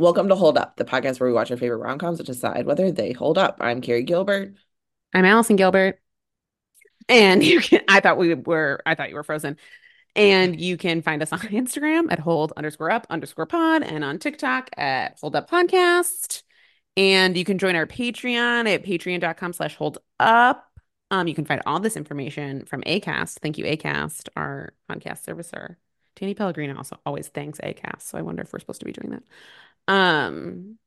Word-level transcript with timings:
Welcome 0.00 0.28
to 0.28 0.36
Hold 0.36 0.56
Up, 0.56 0.76
the 0.76 0.84
podcast 0.84 1.18
where 1.18 1.28
we 1.28 1.34
watch 1.34 1.50
our 1.50 1.56
favorite 1.56 1.78
rom 1.78 1.98
coms 1.98 2.20
and 2.20 2.26
decide 2.26 2.66
whether 2.66 2.92
they 2.92 3.10
hold 3.10 3.36
up. 3.36 3.56
I'm 3.60 3.80
Carrie 3.80 4.04
Gilbert. 4.04 4.54
I'm 5.12 5.24
Allison 5.24 5.56
Gilbert. 5.56 6.00
And 7.08 7.42
you 7.44 7.58
can, 7.58 7.80
I 7.88 7.98
thought 7.98 8.16
we 8.16 8.32
were, 8.32 8.80
I 8.86 8.94
thought 8.94 9.08
you 9.08 9.16
were 9.16 9.24
frozen. 9.24 9.56
And 10.14 10.60
you 10.60 10.76
can 10.76 11.02
find 11.02 11.20
us 11.20 11.32
on 11.32 11.38
Instagram 11.40 12.12
at 12.12 12.20
hold 12.20 12.52
underscore 12.56 12.92
up 12.92 13.08
underscore 13.10 13.46
pod 13.46 13.82
and 13.82 14.04
on 14.04 14.20
TikTok 14.20 14.70
at 14.76 15.18
hold 15.20 15.34
up 15.34 15.50
podcast. 15.50 16.44
And 16.96 17.36
you 17.36 17.44
can 17.44 17.58
join 17.58 17.74
our 17.74 17.86
Patreon 17.86 18.72
at 18.72 18.84
patreon.com 18.84 19.52
slash 19.52 19.74
hold 19.74 19.98
up. 20.20 20.64
Um, 21.10 21.26
you 21.26 21.34
can 21.34 21.44
find 21.44 21.60
all 21.66 21.80
this 21.80 21.96
information 21.96 22.66
from 22.66 22.82
ACAST. 22.82 23.40
Thank 23.40 23.58
you, 23.58 23.64
ACAST, 23.64 24.28
our 24.36 24.74
podcast 24.88 25.24
servicer. 25.24 25.74
Danny 26.14 26.34
Pellegrino 26.34 26.76
also 26.76 26.98
always 27.04 27.28
thanks 27.28 27.58
ACAST. 27.60 28.02
So 28.02 28.18
I 28.18 28.22
wonder 28.22 28.42
if 28.42 28.52
we're 28.52 28.58
supposed 28.60 28.80
to 28.80 28.86
be 28.86 28.92
doing 28.92 29.10
that. 29.10 29.22
Um, 29.88 30.78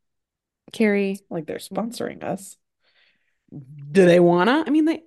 Carrie, 0.72 1.20
Like 1.30 1.46
they're 1.46 1.58
sponsoring 1.58 2.24
us. 2.24 2.58
do 3.50 4.06
they 4.06 4.20
wanna? 4.20 4.64
I 4.66 4.70
mean, 4.70 4.86
they 4.86 5.02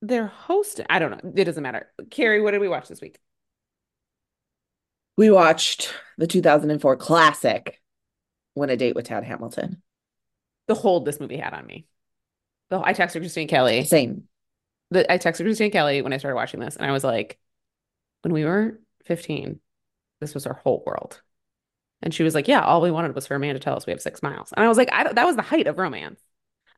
they're 0.00 0.26
hosting. 0.26 0.86
I 0.90 0.98
don't 0.98 1.10
know. 1.12 1.32
It 1.36 1.44
doesn't 1.44 1.62
matter. 1.62 1.92
Carrie, 2.10 2.40
what 2.40 2.50
did 2.50 2.60
we 2.60 2.68
watch 2.68 2.88
this 2.88 3.00
week? 3.00 3.18
We 5.16 5.30
watched 5.30 5.94
the 6.18 6.26
2004 6.26 6.96
classic 6.96 7.80
"Win 8.54 8.70
a 8.70 8.76
Date 8.76 8.96
with 8.96 9.06
Tad 9.06 9.22
Hamilton. 9.24 9.82
The 10.66 10.74
hold 10.74 11.04
this 11.04 11.20
movie 11.20 11.36
had 11.36 11.54
on 11.54 11.66
me. 11.66 11.86
The 12.70 12.80
I 12.82 12.94
texted 12.94 13.20
Christine 13.20 13.48
Kelly. 13.48 13.84
Same. 13.84 14.24
The, 14.90 15.10
I 15.10 15.18
texted 15.18 15.44
Christine 15.44 15.70
Kelly 15.70 16.02
when 16.02 16.12
I 16.12 16.16
started 16.16 16.36
watching 16.36 16.60
this, 16.60 16.76
and 16.76 16.84
I 16.84 16.92
was 16.92 17.04
like, 17.04 17.38
when 18.22 18.32
we 18.32 18.44
were 18.44 18.80
15, 19.04 19.60
this 20.20 20.34
was 20.34 20.46
our 20.46 20.54
whole 20.54 20.82
world. 20.84 21.20
And 22.02 22.12
she 22.12 22.22
was 22.22 22.34
like, 22.34 22.48
yeah, 22.48 22.62
all 22.62 22.80
we 22.80 22.90
wanted 22.90 23.14
was 23.14 23.26
for 23.26 23.34
a 23.34 23.38
man 23.38 23.54
to 23.54 23.60
tell 23.60 23.76
us 23.76 23.86
we 23.86 23.92
have 23.92 24.02
six 24.02 24.22
miles. 24.22 24.52
And 24.52 24.64
I 24.64 24.68
was 24.68 24.78
like, 24.78 24.88
I, 24.92 25.12
that 25.12 25.26
was 25.26 25.36
the 25.36 25.42
height 25.42 25.66
of 25.66 25.78
romance. 25.78 26.20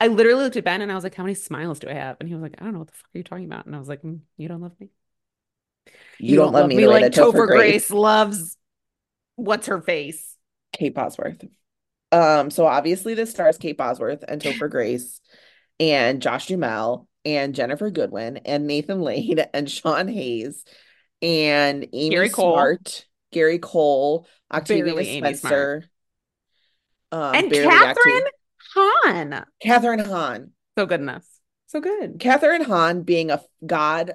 I 0.01 0.09
literally 0.09 0.43
looked 0.43 0.57
at 0.57 0.65
Ben 0.65 0.83
and 0.83 0.91
I 0.91 0.95
was 0.95 1.05
like, 1.05 1.15
how 1.15 1.23
many 1.23 1.35
smiles 1.35 1.79
do 1.79 1.89
I 1.89 1.95
have? 1.95 2.17
And 2.21 2.29
he 2.29 2.35
was 2.35 2.43
like, 2.43 2.57
I 2.59 2.65
don't 2.65 2.73
know 2.73 2.81
what 2.81 2.89
the 2.89 2.95
fuck 2.95 3.09
are 3.15 3.19
you 3.19 3.25
talking 3.25 3.47
about. 3.47 3.67
And 3.67 3.75
I 3.75 3.79
was 3.79 3.89
like, 3.89 4.03
mm, 4.03 4.21
you 4.37 4.49
don't 4.49 4.61
love 4.61 4.79
me. 4.79 4.91
You, 6.19 6.37
don't, 6.37 6.53
love 6.53 6.69
me, 6.69 6.77
the 6.77 6.87
way 6.87 7.03
like 7.03 7.13
Topher 7.13 7.47
Grace, 7.47 7.89
Grace 7.89 7.91
loves 7.91 8.57
what's 9.37 9.67
her 9.67 9.81
face. 9.81 10.37
Kate 10.73 10.95
Bosworth. 10.95 11.45
Um, 12.13 12.51
so 12.51 12.67
obviously 12.67 13.15
this 13.15 13.31
stars 13.31 13.59
Kate 13.59 13.77
Bosworth 13.77 14.25
and 14.27 14.41
Topher 14.41 14.71
Grace 14.71 15.21
and 15.81 16.23
Josh 16.23 16.47
Duhamel 16.47 17.09
and 17.25 17.55
Ginnifer 17.55 17.93
Goodwin 17.93 18.39
and 18.39 18.67
Nathan 18.67 19.01
Lane 19.01 19.39
and 19.55 19.71
Sean 19.71 20.09
Hayes 20.09 20.65
and 21.23 21.87
Amy 21.93 22.11
Gary. 22.11 22.29
Smart, 22.29 23.07
Gary 23.35 23.59
Cole, 23.59 24.27
Octavia 24.51 24.85
Barely 24.85 25.19
Spencer. 25.19 25.85
Um, 27.13 27.35
and 27.35 27.53
Kathryn 27.53 28.23
Hahn. 28.75 29.45
Kathryn 29.63 30.07
Hahn. 30.07 30.53
So 30.79 30.87
good 30.87 31.07
this. 31.07 31.27
So 31.67 31.81
good. 31.81 32.19
Kathryn 32.19 32.65
Hahn 32.65 33.03
being 33.03 33.31
a 33.31 33.43
god 33.67 34.13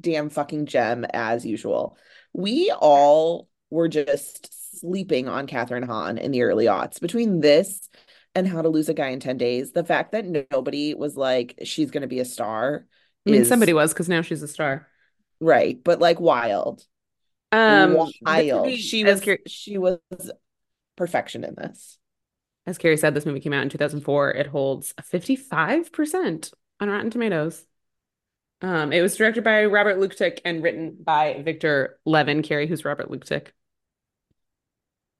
damn 0.00 0.30
fucking 0.30 0.66
gem 0.66 1.04
as 1.12 1.44
usual. 1.44 1.98
We 2.32 2.72
all 2.72 3.48
were 3.70 3.88
just 3.88 4.80
sleeping 4.80 5.28
on 5.28 5.46
Kathryn 5.46 5.84
Hahn 5.84 6.16
in 6.18 6.30
the 6.30 6.42
early 6.42 6.66
aughts. 6.66 7.00
Between 7.00 7.40
this 7.40 7.88
and 8.34 8.46
How 8.48 8.62
to 8.62 8.68
Lose 8.68 8.88
a 8.88 8.94
Guy 8.94 9.08
in 9.08 9.20
10 9.20 9.36
Days, 9.36 9.72
the 9.72 9.84
fact 9.84 10.12
that 10.12 10.24
nobody 10.50 10.94
was 10.94 11.16
like, 11.16 11.58
she's 11.64 11.90
going 11.90 12.02
to 12.02 12.08
be 12.08 12.20
a 12.20 12.24
star. 12.24 12.86
I 13.26 13.30
mean, 13.30 13.42
is- 13.42 13.48
somebody 13.48 13.72
was 13.72 13.92
because 13.92 14.08
now 14.08 14.22
she's 14.22 14.42
a 14.42 14.48
star. 14.48 14.88
Right. 15.40 15.82
But 15.82 16.00
like 16.00 16.20
wild. 16.20 16.84
Um, 17.52 17.94
wild. 18.22 18.70
She 18.72 19.04
was, 19.04 19.22
she 19.46 19.78
was 19.78 19.98
perfection 20.96 21.44
in 21.44 21.54
this. 21.54 21.98
as 22.66 22.78
Carrie 22.78 22.96
said, 22.96 23.14
this 23.14 23.26
movie 23.26 23.40
came 23.40 23.52
out 23.52 23.62
in 23.62 23.68
2004. 23.68 24.30
It 24.32 24.46
holds 24.46 24.94
a 24.98 25.02
55% 25.02 26.52
on 26.80 26.88
Rotten 26.88 27.10
Tomatoes. 27.10 27.64
Um, 28.60 28.92
it 28.92 29.02
was 29.02 29.16
directed 29.16 29.44
by 29.44 29.66
Robert 29.66 29.98
Luketic 29.98 30.40
and 30.44 30.62
written 30.62 30.96
by 30.98 31.42
Victor 31.44 31.98
Levin. 32.06 32.42
Carrie, 32.42 32.66
who's 32.66 32.84
Robert 32.84 33.10
Luketic? 33.10 33.52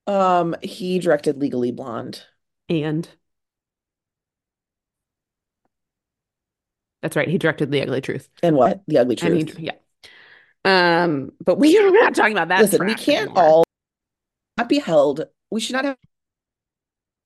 Um, 0.06 0.54
he 0.62 0.98
directed 0.98 1.38
Legally 1.38 1.70
Blonde. 1.70 2.22
And 2.68 3.06
that's 7.02 7.16
right, 7.16 7.28
he 7.28 7.36
directed 7.38 7.70
The 7.70 7.82
Ugly 7.82 8.00
Truth. 8.00 8.28
And 8.42 8.56
what? 8.56 8.80
The 8.86 8.98
Ugly 8.98 9.16
Truth. 9.16 9.56
he, 9.56 9.66
yeah. 9.66 9.72
Um, 10.64 11.32
but 11.44 11.58
we 11.58 11.78
are 11.78 11.90
not 11.90 12.14
talking 12.14 12.32
about 12.32 12.48
that. 12.48 12.60
Listen, 12.60 12.86
we 12.86 12.94
can't 12.94 13.26
anymore. 13.26 13.42
all 13.42 13.64
not 14.56 14.68
be 14.68 14.78
held. 14.78 15.26
We 15.50 15.60
should 15.60 15.74
not 15.74 15.84
have 15.84 15.96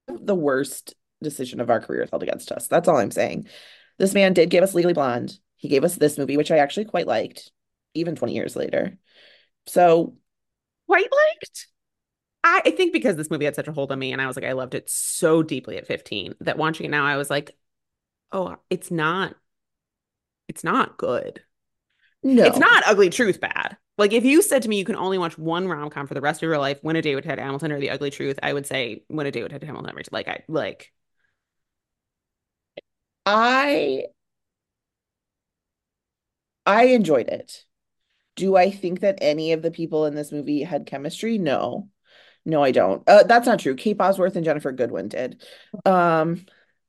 the 0.09 0.35
worst 0.35 0.95
decision 1.23 1.61
of 1.61 1.71
our 1.71 1.81
careers 1.81 2.11
held 2.11 2.23
against 2.23 2.53
us. 2.53 2.67
That's 2.67 2.89
all 2.89 2.97
I'm 2.97 3.11
saying. 3.11 3.47
This 3.99 4.15
man 4.15 4.33
did 4.33 4.51
give 4.51 4.65
us 4.65 4.75
Legally 4.75 4.95
Blonde. 4.95 5.39
He 5.57 5.69
gave 5.69 5.85
us 5.85 5.97
this 5.97 6.19
movie, 6.19 6.37
which 6.37 6.51
I 6.51 6.59
actually 6.59 6.85
quite 6.85 7.07
liked, 7.07 7.51
even 7.95 8.17
20 8.17 8.35
years 8.35 8.57
later. 8.57 8.97
So 9.67 10.17
quite 10.87 11.09
liked. 11.11 11.67
I, 12.45 12.63
I 12.67 12.71
think 12.71 12.93
because 12.93 13.17
this 13.17 13.31
movie 13.31 13.45
had 13.45 13.57
such 13.57 13.69
a 13.69 13.73
hold 13.73 13.91
on 13.93 13.99
me 13.99 14.13
and 14.13 14.23
I 14.23 14.27
was 14.27 14.37
like, 14.37 14.45
I 14.45 14.53
loved 14.53 14.75
it 14.75 14.89
so 14.89 15.43
deeply 15.43 15.77
at 15.77 15.87
15 15.87 16.35
that 16.41 16.59
watching 16.59 16.87
it 16.87 16.91
now, 16.91 17.05
I 17.05 17.17
was 17.17 17.29
like, 17.29 17.57
oh, 18.31 18.57
it's 18.71 18.91
not, 18.91 19.35
it's 20.47 20.63
not 20.63 20.97
good. 20.97 21.43
No, 22.23 22.45
It's 22.45 22.59
not 22.59 22.85
ugly 22.87 23.11
truth 23.11 23.41
bad. 23.41 23.77
Like 23.97 24.13
if 24.13 24.25
you 24.25 24.43
said 24.43 24.63
to 24.63 24.69
me 24.69 24.79
you 24.79 24.85
can 24.85 24.97
only 24.97 25.19
watch 25.19 25.37
one 25.39 25.67
rom 25.69 25.91
com 25.91 26.07
for 26.07 26.15
the 26.15 26.21
rest 26.21 26.39
of 26.43 26.47
your 26.47 26.59
life, 26.59 26.79
Win 26.83 26.97
a 26.97 27.03
Date 27.03 27.15
with 27.17 27.25
Tad 27.25 27.39
Hamilton 27.39 27.73
or 27.73 27.81
The 27.81 27.91
Ugly 27.91 28.11
Truth, 28.11 28.39
I 28.43 28.53
would 28.53 28.67
say 28.67 29.03
Win 29.09 29.27
a 29.27 29.31
Date 29.31 29.43
with 29.43 29.53
Tad 29.53 29.63
Hamilton. 29.65 29.97
Like 30.13 30.29
I 30.29 30.45
like 30.49 30.93
I 33.27 34.07
I 36.67 36.87
enjoyed 36.87 37.29
it. 37.29 37.65
Do 38.37 38.57
I 38.57 38.71
think 38.71 39.01
that 39.01 39.19
any 39.23 39.53
of 39.53 39.63
the 39.63 39.71
people 39.73 40.07
in 40.07 40.15
this 40.17 40.33
movie 40.33 40.63
had 40.63 40.87
chemistry? 40.87 41.39
No. 41.39 41.91
No, 42.47 42.63
I 42.65 42.73
don't. 42.73 43.03
Uh, 43.09 43.25
that's 43.25 43.47
not 43.47 43.61
true. 43.61 43.77
Kate 43.77 43.99
Bosworth 43.99 44.37
and 44.37 44.47
Ginnifer 44.47 44.75
Goodwin 44.77 45.09
did. 45.09 45.43
Um, 45.87 46.47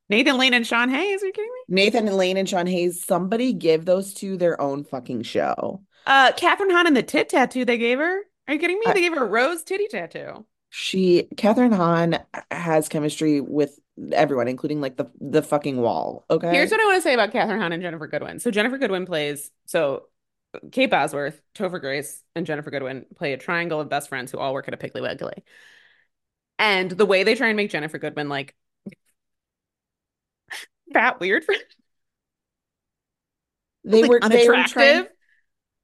Nathan 0.09 0.37
Lane 0.37 0.53
and 0.53 0.65
Sean 0.65 0.89
Hayes. 0.89 1.21
Are 1.21 1.27
you 1.27 1.31
kidding 1.31 1.51
me? 1.51 1.75
Nathan 1.75 2.07
and 2.07 2.17
Lane 2.17 2.37
and 2.37 2.49
Sean 2.49 2.67
Hayes, 2.67 3.03
somebody 3.03 3.53
give 3.53 3.85
those 3.85 4.13
two 4.13 4.37
their 4.37 4.59
own 4.59 4.83
fucking 4.83 5.23
show. 5.23 5.83
Uh, 6.05 6.31
Kathryn 6.31 6.71
Hahn 6.71 6.87
and 6.87 6.97
the 6.97 7.03
tit 7.03 7.29
tattoo 7.29 7.65
they 7.65 7.77
gave 7.77 7.99
her. 7.99 8.21
Are 8.47 8.53
you 8.53 8.59
kidding 8.59 8.79
me? 8.79 8.91
They 8.91 9.01
gave 9.01 9.13
her 9.13 9.23
a 9.23 9.27
rose 9.27 9.63
titty 9.63 9.87
tattoo. 9.87 10.45
She, 10.71 11.27
Kathryn 11.35 11.73
Hahn, 11.73 12.19
has 12.51 12.89
chemistry 12.89 13.41
with 13.41 13.79
everyone, 14.11 14.47
including 14.47 14.81
like 14.81 14.97
the 14.97 15.11
the 15.19 15.41
fucking 15.41 15.77
wall. 15.77 16.25
Okay. 16.29 16.51
Here's 16.51 16.71
what 16.71 16.81
I 16.81 16.85
want 16.85 16.97
to 16.97 17.01
say 17.01 17.13
about 17.13 17.31
Kathryn 17.31 17.59
Hahn 17.59 17.71
and 17.71 17.83
Ginnifer 17.83 18.09
Goodwin. 18.09 18.39
So 18.39 18.51
Ginnifer 18.51 18.79
Goodwin 18.79 19.05
plays 19.05 19.51
so 19.65 20.05
Kate 20.71 20.89
Bosworth, 20.89 21.39
Topher 21.55 21.79
Grace, 21.79 22.23
and 22.35 22.45
Ginnifer 22.45 22.71
Goodwin 22.71 23.05
play 23.15 23.33
a 23.33 23.37
triangle 23.37 23.79
of 23.79 23.89
best 23.89 24.09
friends 24.09 24.31
who 24.31 24.39
all 24.39 24.53
work 24.53 24.67
at 24.67 24.73
a 24.73 24.77
Piggly 24.77 25.01
Wiggly. 25.01 25.43
And 26.57 26.91
the 26.91 27.05
way 27.05 27.23
they 27.23 27.35
try 27.35 27.47
and 27.47 27.57
make 27.57 27.71
Ginnifer 27.71 28.01
Goodwin 28.01 28.29
like 28.29 28.55
fat 30.93 31.19
weird 31.19 31.43
for 31.43 31.55
they 33.83 34.01
like, 34.01 34.09
were 34.09 34.19
they 34.27 34.47
were 34.47 34.63
unattractive. 34.63 34.67
trying. 34.67 35.07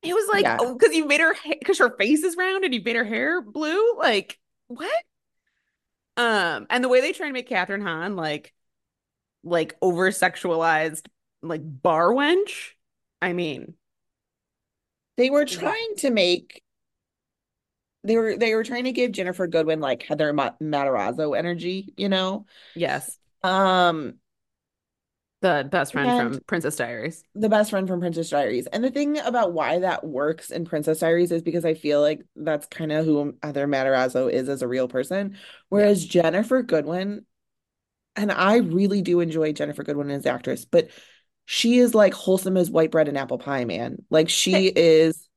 It 0.03 0.13
was 0.13 0.27
like, 0.29 0.43
Yeah. 0.43 0.57
oh, 0.59 0.75
because 0.77 0.95
you 0.95 1.05
made 1.07 1.21
her 1.21 1.35
because 1.59 1.79
her 1.79 1.95
face 1.97 2.23
is 2.23 2.37
round 2.37 2.63
and 2.63 2.73
you 2.73 2.81
made 2.83 2.95
her 2.95 3.03
hair 3.05 3.41
blue. 3.41 3.95
Like 3.97 4.39
what? 4.67 4.91
Um, 6.17 6.67
and 6.69 6.83
the 6.83 6.89
way 6.89 7.01
they 7.01 7.11
try 7.11 7.27
to 7.27 7.33
make 7.33 7.49
Kathryn 7.49 7.81
Hahn 7.81 8.15
like, 8.15 8.53
like 9.43 9.75
over 9.81 10.09
sexualized, 10.11 11.07
like 11.41 11.61
bar 11.63 12.09
wench. 12.09 12.71
I 13.21 13.33
mean, 13.33 13.75
They 15.17 15.29
were 15.29 15.45
trying 15.45 15.95
to 15.97 16.09
make. 16.09 16.61
They 18.03 18.17
were 18.17 18.37
they 18.37 18.53
were 18.53 18.63
trying 18.63 18.83
to 18.83 18.91
give 18.91 19.11
Ginnifer 19.11 19.49
Goodwin 19.49 19.79
like 19.79 20.03
Heather 20.03 20.31
Ma- 20.31 20.51
Matarazzo 20.61 21.37
energy, 21.37 21.93
you 21.97 22.07
know. 22.09 22.45
yes, 22.75 23.17
Um, 23.43 24.19
the 25.45 25.67
best 25.69 25.91
friend 25.93 26.09
And- 26.09 26.33
from 26.33 26.43
Princess 26.47 26.75
Diaries. 26.75 27.23
the 27.35 27.49
best 27.49 27.69
friend 27.69 27.87
from 27.87 27.99
Princess 27.99 28.29
Diaries. 28.31 28.65
And 28.67 28.83
the 28.83 28.89
thing 28.89 29.19
about 29.19 29.53
why 29.53 29.79
that 29.79 30.03
works 30.03 30.49
in 30.49 30.65
Princess 30.65 30.99
Diaries 30.99 31.31
is 31.31 31.43
because 31.43 31.65
I 31.65 31.75
feel 31.75 32.01
like 32.01 32.21
that's 32.35 32.65
kind 32.67 32.91
of 32.91 33.05
who 33.05 33.35
Heather 33.43 33.67
Matarazzo 33.67 34.31
is 34.31 34.49
as 34.49 34.61
a 34.61 34.67
real 34.67 34.87
person. 34.87 35.37
Whereas 35.69 36.07
Ginnifer 36.07 36.65
Goodwin, 36.65 37.25
and 38.15 38.31
I 38.31 38.57
really 38.57 39.01
do 39.01 39.19
enjoy 39.19 39.53
Ginnifer 39.53 39.85
Goodwin 39.85 40.09
as 40.09 40.25
an 40.25 40.33
actress, 40.33 40.65
but 40.65 40.87
she 41.45 41.77
is 41.77 41.93
like 41.93 42.13
wholesome 42.15 42.57
as 42.57 42.71
white 42.71 42.89
bread 42.89 43.07
and 43.07 43.17
apple 43.17 43.37
pie, 43.37 43.65
man. 43.65 44.03
Like 44.09 44.29
she 44.29 44.65
is 44.67 45.29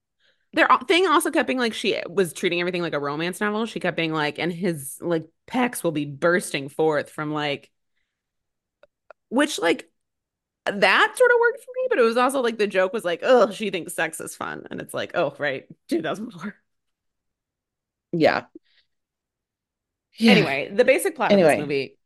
Their 0.55 0.69
thing 0.87 1.07
also 1.07 1.31
kept 1.31 1.47
being 1.47 1.59
like 1.59 1.75
she 1.75 2.01
was 2.09 2.33
treating 2.33 2.61
everything 2.61 2.81
like 2.81 2.95
a 2.95 2.99
romance 2.99 3.43
novel. 3.43 3.67
She 3.67 3.81
kept 3.81 3.97
being 3.97 4.13
like, 4.15 4.39
and 4.39 4.51
his 4.51 4.97
like 5.03 5.27
pecs 5.47 5.85
will 5.85 5.93
be 5.93 6.07
bursting 6.07 6.71
forth 6.71 7.11
from 7.11 7.33
like, 7.35 7.71
which 9.29 9.59
like 9.59 9.91
that 10.71 11.15
sort 11.17 11.31
of 11.31 11.37
worked 11.41 11.61
for 11.61 11.71
me, 11.77 11.87
but 11.91 11.99
it 11.99 12.03
was 12.03 12.17
also 12.17 12.41
like 12.41 12.59
the 12.59 12.67
joke 12.67 12.93
was 12.93 13.05
like, 13.05 13.21
oh, 13.23 13.51
she 13.51 13.71
thinks 13.71 13.95
sex 13.95 14.21
is 14.21 14.37
fun, 14.37 14.67
and 14.71 14.81
it's 14.81 14.95
like, 14.95 15.13
oh, 15.15 15.35
right, 15.39 15.67
2004. 15.89 16.55
yeah. 18.13 18.45
Yeah. 20.19 20.33
Anyway, 20.33 20.71
the 20.75 20.85
basic 20.85 21.15
plot 21.15 21.33
of 21.33 21.39
this 21.39 21.59
movie, 21.59 21.97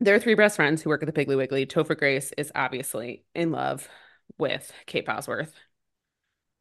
there 0.00 0.14
are 0.14 0.20
three 0.20 0.34
best 0.34 0.56
friends 0.56 0.82
who 0.82 0.90
work 0.90 1.02
at 1.02 1.12
the 1.12 1.24
Piggly 1.24 1.36
Wiggly. 1.36 1.66
Topher 1.66 1.98
Grace 1.98 2.32
is 2.36 2.52
obviously 2.54 3.24
in 3.34 3.50
love 3.50 3.88
with 4.38 4.72
Kate 4.86 5.06
Bosworth, 5.06 5.52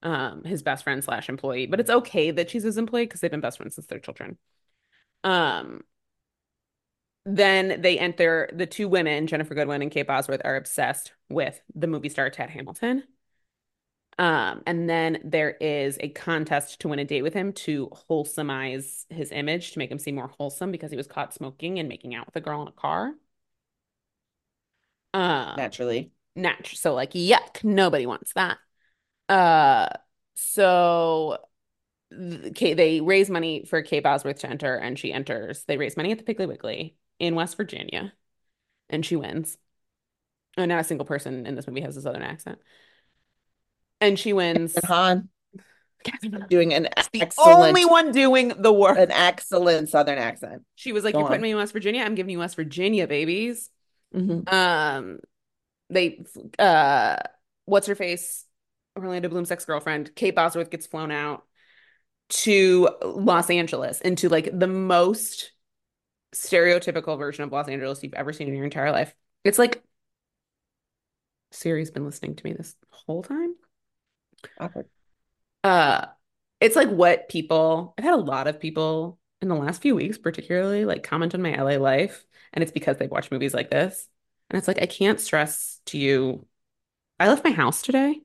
um, 0.02 0.44
his 0.44 0.64
best 0.64 0.84
friend 0.84 1.04
slash 1.04 1.30
employee. 1.30 1.68
But 1.68 1.80
it's 1.80 1.90
okay 1.90 2.32
that 2.32 2.50
she's 2.50 2.64
his 2.64 2.78
employee 2.78 3.06
because 3.06 3.20
they've 3.20 3.30
been 3.30 3.42
best 3.42 3.58
friends 3.58 3.76
since 3.76 3.86
they're 3.88 4.00
children. 4.00 4.38
Um, 5.24 5.82
then 7.26 7.82
they 7.82 7.98
enter 7.98 8.50
the 8.54 8.66
two 8.68 8.88
women, 8.88 9.28
Ginnifer 9.28 9.56
Goodwin 9.56 9.82
and 9.82 9.92
Kate 9.92 10.08
Bosworth, 10.08 10.42
are 10.46 10.56
obsessed 10.56 11.14
with 11.30 11.60
the 11.74 11.88
movie 11.88 12.10
star 12.10 12.30
Tad 12.30 12.50
Hamilton. 12.52 13.04
Um, 14.18 14.62
and 14.66 14.90
then 14.90 15.20
there 15.26 15.52
is 15.60 15.98
a 16.00 16.08
contest 16.10 16.80
to 16.82 16.88
win 16.88 17.00
a 17.00 17.06
date 17.06 17.24
with 17.24 17.34
him 17.34 17.52
to 17.52 17.90
wholesomize 18.10 19.06
his 19.10 19.32
image 19.32 19.72
to 19.72 19.80
make 19.80 19.92
him 19.92 20.00
seem 20.00 20.16
more 20.16 20.32
wholesome 20.38 20.72
because 20.72 20.92
he 20.92 20.98
was 20.98 21.08
caught 21.08 21.34
smoking 21.34 21.80
and 21.80 21.90
making 21.90 22.16
out 22.16 22.26
with 22.28 22.36
a 22.38 22.42
girl 22.42 22.62
in 22.62 22.70
a 22.70 22.72
car. 22.72 23.14
Um, 25.14 25.56
Naturally. 25.58 26.12
natural. 26.36 26.78
So 26.78 26.94
like, 26.94 27.12
yuck, 27.12 27.64
nobody 27.64 28.06
wants 28.06 28.34
that. 28.34 28.58
Uh, 29.28 29.90
so 30.36 31.40
Kate, 32.54 32.76
they 32.76 33.02
raise 33.02 33.30
money 33.30 33.66
for 33.66 33.82
Kate 33.82 34.04
Bosworth 34.04 34.40
to 34.40 34.50
enter, 34.50 34.76
and 34.76 34.98
she 34.98 35.12
enters. 35.12 35.64
They 35.66 35.78
raise 35.78 35.98
money 35.98 36.12
at 36.12 36.24
the 36.24 36.34
Piggly 36.34 36.48
Wiggly 36.48 36.96
in 37.20 37.36
West 37.36 37.58
Virginia, 37.58 38.14
and 38.90 39.06
she 39.06 39.16
wins. 39.16 39.58
And 40.58 40.70
not 40.70 40.80
a 40.80 40.84
single 40.84 41.06
person 41.06 41.46
in 41.46 41.56
this 41.56 41.68
movie 41.68 41.82
has 41.82 41.98
a 41.98 42.02
southern 42.02 42.22
accent. 42.22 42.60
And 44.00 44.18
she 44.18 44.34
wins. 44.34 44.78
Hahn 44.84 45.30
doing 46.50 46.74
an 46.74 46.88
the 47.14 47.22
excellent, 47.22 47.60
only 47.60 47.86
one 47.86 48.12
doing 48.12 48.54
the 48.58 48.72
work. 48.72 48.98
an 48.98 49.12
excellent 49.12 49.90
Southern 49.90 50.18
accent. 50.18 50.64
She 50.76 50.92
was 50.92 51.04
like, 51.04 51.14
Go 51.14 51.20
"You're 51.20 51.28
putting 51.28 51.42
me 51.42 51.52
in 51.52 51.58
West 51.58 51.74
Virginia. 51.74 52.04
I'm 52.04 52.16
giving 52.16 52.32
you 52.32 52.40
West 52.40 52.56
Virginia, 52.56 53.08
babies." 53.08 53.70
Mhm. 54.14 54.52
Um, 54.52 55.20
they, 55.90 56.24
uh, 56.60 57.18
what's 57.66 57.88
her 57.88 57.96
face? 57.96 58.46
Orlando 58.98 59.28
Bloom's 59.28 59.52
ex-girlfriend, 59.52 60.16
Kate 60.16 60.36
Bosworth, 60.36 60.70
gets 60.70 60.88
flown 60.88 61.12
out 61.12 61.44
to 62.30 62.90
Los 63.04 63.50
Angeles 63.50 64.02
into 64.02 64.30
like 64.30 64.58
the 64.58 64.68
most 64.68 65.52
stereotypical 66.36 67.18
version 67.18 67.44
of 67.44 67.52
Los 67.52 67.70
Angeles 67.70 68.04
you've 68.04 68.14
ever 68.16 68.34
seen 68.34 68.48
in 68.50 68.56
your 68.56 68.66
entire 68.66 68.92
life. 68.92 69.16
It's 69.44 69.60
like 69.60 69.84
Siri's 71.52 71.90
been 71.92 72.06
listening 72.06 72.36
to 72.36 72.44
me 72.46 72.54
this 72.54 72.76
whole 72.92 73.24
time. 73.24 73.56
Awkward. 74.60 74.90
Uh, 75.64 76.06
it's 76.60 76.76
like 76.76 76.90
what 76.90 77.30
people, 77.30 77.94
I've 77.98 78.04
had 78.04 78.14
a 78.14 78.18
lot 78.18 78.48
of 78.48 78.60
people 78.60 79.20
in 79.42 79.50
the 79.50 79.56
last 79.56 79.82
few 79.82 79.96
weeks, 79.96 80.18
particularly, 80.18 80.86
like 80.86 81.04
comment 81.04 81.36
on 81.36 81.42
my 81.42 81.54
LA 81.54 81.78
life, 81.78 82.26
and 82.54 82.64
it's 82.64 82.72
because 82.72 82.98
they've 82.98 83.12
watched 83.12 83.32
movies 83.32 83.54
like 83.54 83.70
this. 83.70 84.08
And 84.50 84.58
it's 84.58 84.68
like, 84.68 84.82
I 84.82 84.86
can't 84.86 85.20
stress 85.20 85.82
to 85.88 85.98
you. 85.98 86.46
I 87.20 87.30
left 87.30 87.44
my 87.46 87.52
house 87.52 87.82
today, 87.82 88.22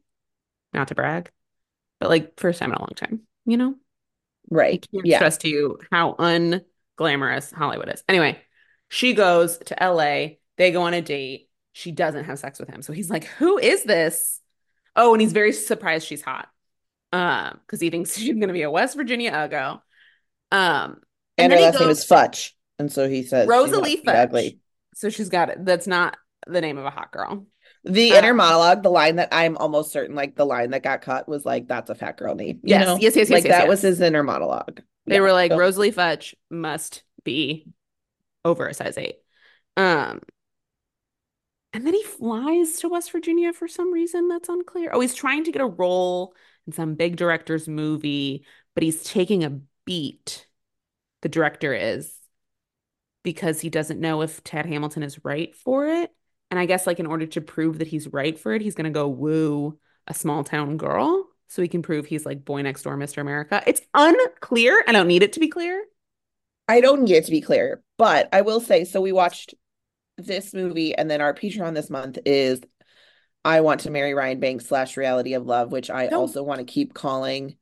not 0.74 0.88
to 0.88 0.96
brag, 0.96 1.30
but 2.00 2.10
like 2.10 2.38
first 2.40 2.60
time 2.60 2.70
in 2.72 2.76
a 2.76 2.80
long 2.80 2.94
time, 2.96 3.22
you 3.46 3.56
know? 3.56 3.76
I 4.72 4.78
Right. 4.78 4.86
can't 4.92 5.10
Yeah. 5.10 5.12
stress 5.12 5.38
to 5.38 5.48
you 5.48 5.78
how 5.90 6.16
unglamorous 7.00 7.52
Hollywood 7.52 7.88
is. 7.88 8.02
Anyway, 8.08 8.40
she 8.88 9.14
goes 9.14 9.58
to 9.58 9.82
LA. 9.82 10.38
They 10.56 10.72
go 10.72 10.82
on 10.82 10.94
a 10.94 11.02
date. 11.02 11.48
She 11.72 11.92
doesn't 11.92 12.24
have 12.24 12.38
sex 12.38 12.58
with 12.58 12.68
him. 12.68 12.82
So 12.82 12.92
he's 12.92 13.10
like, 13.10 13.24
Who 13.24 13.58
is 13.58 13.84
this? 13.84 14.40
Oh, 14.96 15.14
and 15.14 15.20
he's 15.20 15.32
very 15.32 15.52
surprised 15.52 16.06
she's 16.06 16.22
hot. 16.22 16.48
Um, 17.12 17.60
because 17.66 17.80
he 17.80 17.90
thinks 17.90 18.16
she's 18.18 18.34
gonna 18.38 18.52
be 18.52 18.62
a 18.62 18.70
West 18.70 18.96
Virginia 18.96 19.32
uggo. 19.32 19.80
Um, 20.52 21.00
And, 21.38 21.50
then 21.50 21.58
her 21.58 21.58
he 21.58 21.64
last 21.64 21.80
name 21.80 21.90
is 21.90 22.04
Futch. 22.04 22.52
And 22.78 22.90
so 22.92 23.08
he 23.08 23.22
says, 23.22 23.48
Rosalie 23.48 23.96
Futch. 23.96 24.18
ugly. 24.18 24.60
So 24.94 25.08
she's 25.10 25.28
got 25.28 25.50
it. 25.50 25.64
That's 25.64 25.86
not 25.86 26.16
the 26.46 26.60
name 26.60 26.78
of 26.78 26.84
a 26.84 26.90
hot 26.90 27.12
girl. 27.12 27.46
The 27.84 28.10
Uh, 28.10 28.16
inner 28.16 28.34
monologue, 28.34 28.82
the 28.82 28.90
line 28.90 29.16
that 29.16 29.30
I'm 29.32 29.56
almost 29.56 29.92
certain, 29.92 30.14
like 30.14 30.36
the 30.36 30.44
line 30.44 30.70
that 30.70 30.82
got 30.82 31.00
cut 31.02 31.28
was 31.28 31.44
like, 31.46 31.66
that's 31.68 31.88
a 31.90 31.94
fat 31.94 32.18
girl 32.18 32.34
name. 32.34 32.60
You 32.62 32.68
Yes, 32.68 32.78
know? 32.78 33.00
yes, 33.00 33.16
yes, 33.16 33.30
yes, 33.30 33.30
Like 33.34 33.44
yes, 33.44 33.56
that 33.56 33.68
was 33.68 33.80
his 33.82 34.00
inner 34.00 34.22
monologue. 34.22 34.82
They 35.10 35.16
Yeah. 35.16 35.22
were 35.22 35.32
like, 35.32 35.50
So- 35.50 35.58
Rosalie 35.58 35.90
Fudge 35.90 36.36
must 36.50 37.02
be 37.24 37.66
over 38.44 38.68
a 38.68 38.74
size 38.74 38.96
eight. 38.96 39.16
Um, 39.76 40.20
and 41.72 41.84
then 41.84 41.94
he 41.94 42.02
flies 42.04 42.78
to 42.78 42.88
West 42.88 43.10
Virginia 43.10 43.52
for 43.52 43.66
some 43.66 43.92
reason 43.92 44.28
that's 44.28 44.48
unclear. 44.48 44.90
Oh, 44.92 45.00
he's 45.00 45.14
trying 45.14 45.44
to 45.44 45.52
get 45.52 45.62
a 45.62 45.66
role 45.66 46.34
in 46.66 46.72
some 46.72 46.94
big 46.94 47.16
director's 47.16 47.66
movie, 47.66 48.46
but 48.74 48.84
he's 48.84 49.02
taking 49.02 49.42
a 49.42 49.60
beat. 49.84 50.46
The 51.22 51.28
director 51.28 51.74
is 51.74 52.16
because 53.24 53.60
he 53.60 53.68
doesn't 53.68 54.00
know 54.00 54.22
if 54.22 54.44
Tad 54.44 54.64
Hamilton 54.66 55.02
is 55.02 55.24
right 55.24 55.54
for 55.56 55.86
it. 55.88 56.14
And 56.52 56.58
I 56.58 56.66
guess, 56.66 56.86
like, 56.86 57.00
in 57.00 57.06
order 57.06 57.26
to 57.26 57.40
prove 57.40 57.78
that 57.78 57.88
he's 57.88 58.08
right 58.08 58.38
for 58.38 58.54
it, 58.54 58.62
he's 58.62 58.76
going 58.76 58.84
to 58.84 58.90
go 58.90 59.08
woo 59.08 59.78
a 60.06 60.14
small 60.14 60.44
town 60.44 60.76
girl 60.76 61.28
so 61.50 61.60
he 61.62 61.68
can 61.68 61.82
prove 61.82 62.06
he's 62.06 62.24
like 62.24 62.44
boy 62.44 62.62
next 62.62 62.82
door, 62.84 62.96
Mr. 62.96 63.18
America. 63.18 63.60
It's 63.66 63.82
unclear. 63.92 64.82
I 64.86 64.92
don't 64.92 65.08
need 65.08 65.22
it 65.24 65.32
to 65.34 65.40
be 65.40 65.48
clear. 65.48 65.84
I 66.68 66.80
don't 66.80 67.02
need 67.02 67.16
it 67.16 67.24
to 67.26 67.32
be 67.32 67.40
clear, 67.40 67.82
but 67.98 68.28
I 68.32 68.42
will 68.42 68.60
say, 68.60 68.84
so 68.84 69.00
we 69.00 69.10
watched 69.10 69.54
this 70.16 70.54
movie, 70.54 70.94
and 70.94 71.10
then 71.10 71.20
our 71.20 71.34
Patreon 71.34 71.74
this 71.74 71.90
month 71.90 72.18
is 72.24 72.60
I 73.44 73.62
Want 73.62 73.80
to 73.80 73.90
Marry 73.90 74.14
Ryan 74.14 74.38
Banks 74.38 74.66
slash 74.66 74.96
Reality 74.96 75.34
of 75.34 75.46
Love, 75.46 75.72
which 75.72 75.90
I 75.90 76.06
Don't- 76.06 76.20
also 76.20 76.42
want 76.44 76.58
to 76.60 76.64
keep 76.64 76.94
calling 76.94 77.56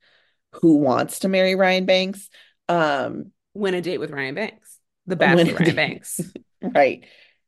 Who 0.61 0.76
Wants 0.76 1.20
to 1.20 1.29
Marry 1.29 1.55
Ryan 1.55 1.87
Banks. 1.87 2.29
Um, 2.69 3.32
Win 3.55 3.75
a 3.75 3.81
date 3.81 3.99
with 3.99 4.11
Ryan 4.11 4.35
Banks, 4.35 4.79
the 5.06 5.17
bachelor 5.17 5.55
Ryan. 5.55 5.75
Banks. 5.75 6.20
right. 6.62 7.05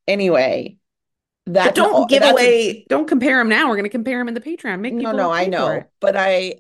Anyway, 0.09 0.79
But 1.47 1.75
don't 1.75 2.09
give 2.09 2.23
away, 2.23 2.85
don't 2.89 3.09
compare 3.09 3.41
him 3.41 3.49
now. 3.49 3.69
We're 3.69 3.77
going 3.77 3.85
to 3.85 3.91
compare 3.91 4.21
him 4.21 4.29
in 4.29 4.35
the 4.35 4.41
Patreon. 4.41 4.81
Make 4.81 4.95
No, 4.95 5.13
no, 5.13 5.31
I 5.31 5.47
know, 5.47 5.85
but 6.01 6.17
I 6.17 6.57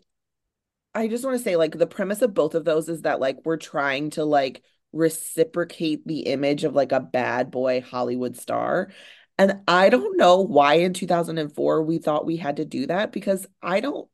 I 0.94 1.08
just 1.08 1.24
want 1.24 1.36
to 1.36 1.42
say 1.42 1.56
like 1.56 1.76
the 1.76 1.86
premise 1.86 2.22
of 2.22 2.34
both 2.34 2.54
of 2.54 2.64
those 2.64 2.88
is 2.88 3.02
that 3.02 3.20
like 3.20 3.38
we're 3.44 3.56
trying 3.56 4.10
to 4.10 4.24
like 4.24 4.62
reciprocate 4.92 6.06
the 6.06 6.20
image 6.20 6.64
of 6.64 6.74
like 6.74 6.92
a 6.92 7.00
bad 7.00 7.50
boy 7.50 7.80
Hollywood 7.80 8.36
star. 8.36 8.90
And 9.38 9.60
I 9.68 9.88
don't 9.88 10.18
know 10.18 10.40
why 10.40 10.74
in 10.74 10.92
2004 10.92 11.82
we 11.82 11.98
thought 11.98 12.26
we 12.26 12.36
had 12.36 12.56
to 12.56 12.64
do 12.64 12.86
that 12.86 13.12
because 13.12 13.46
I 13.62 13.80
don't 13.80 14.08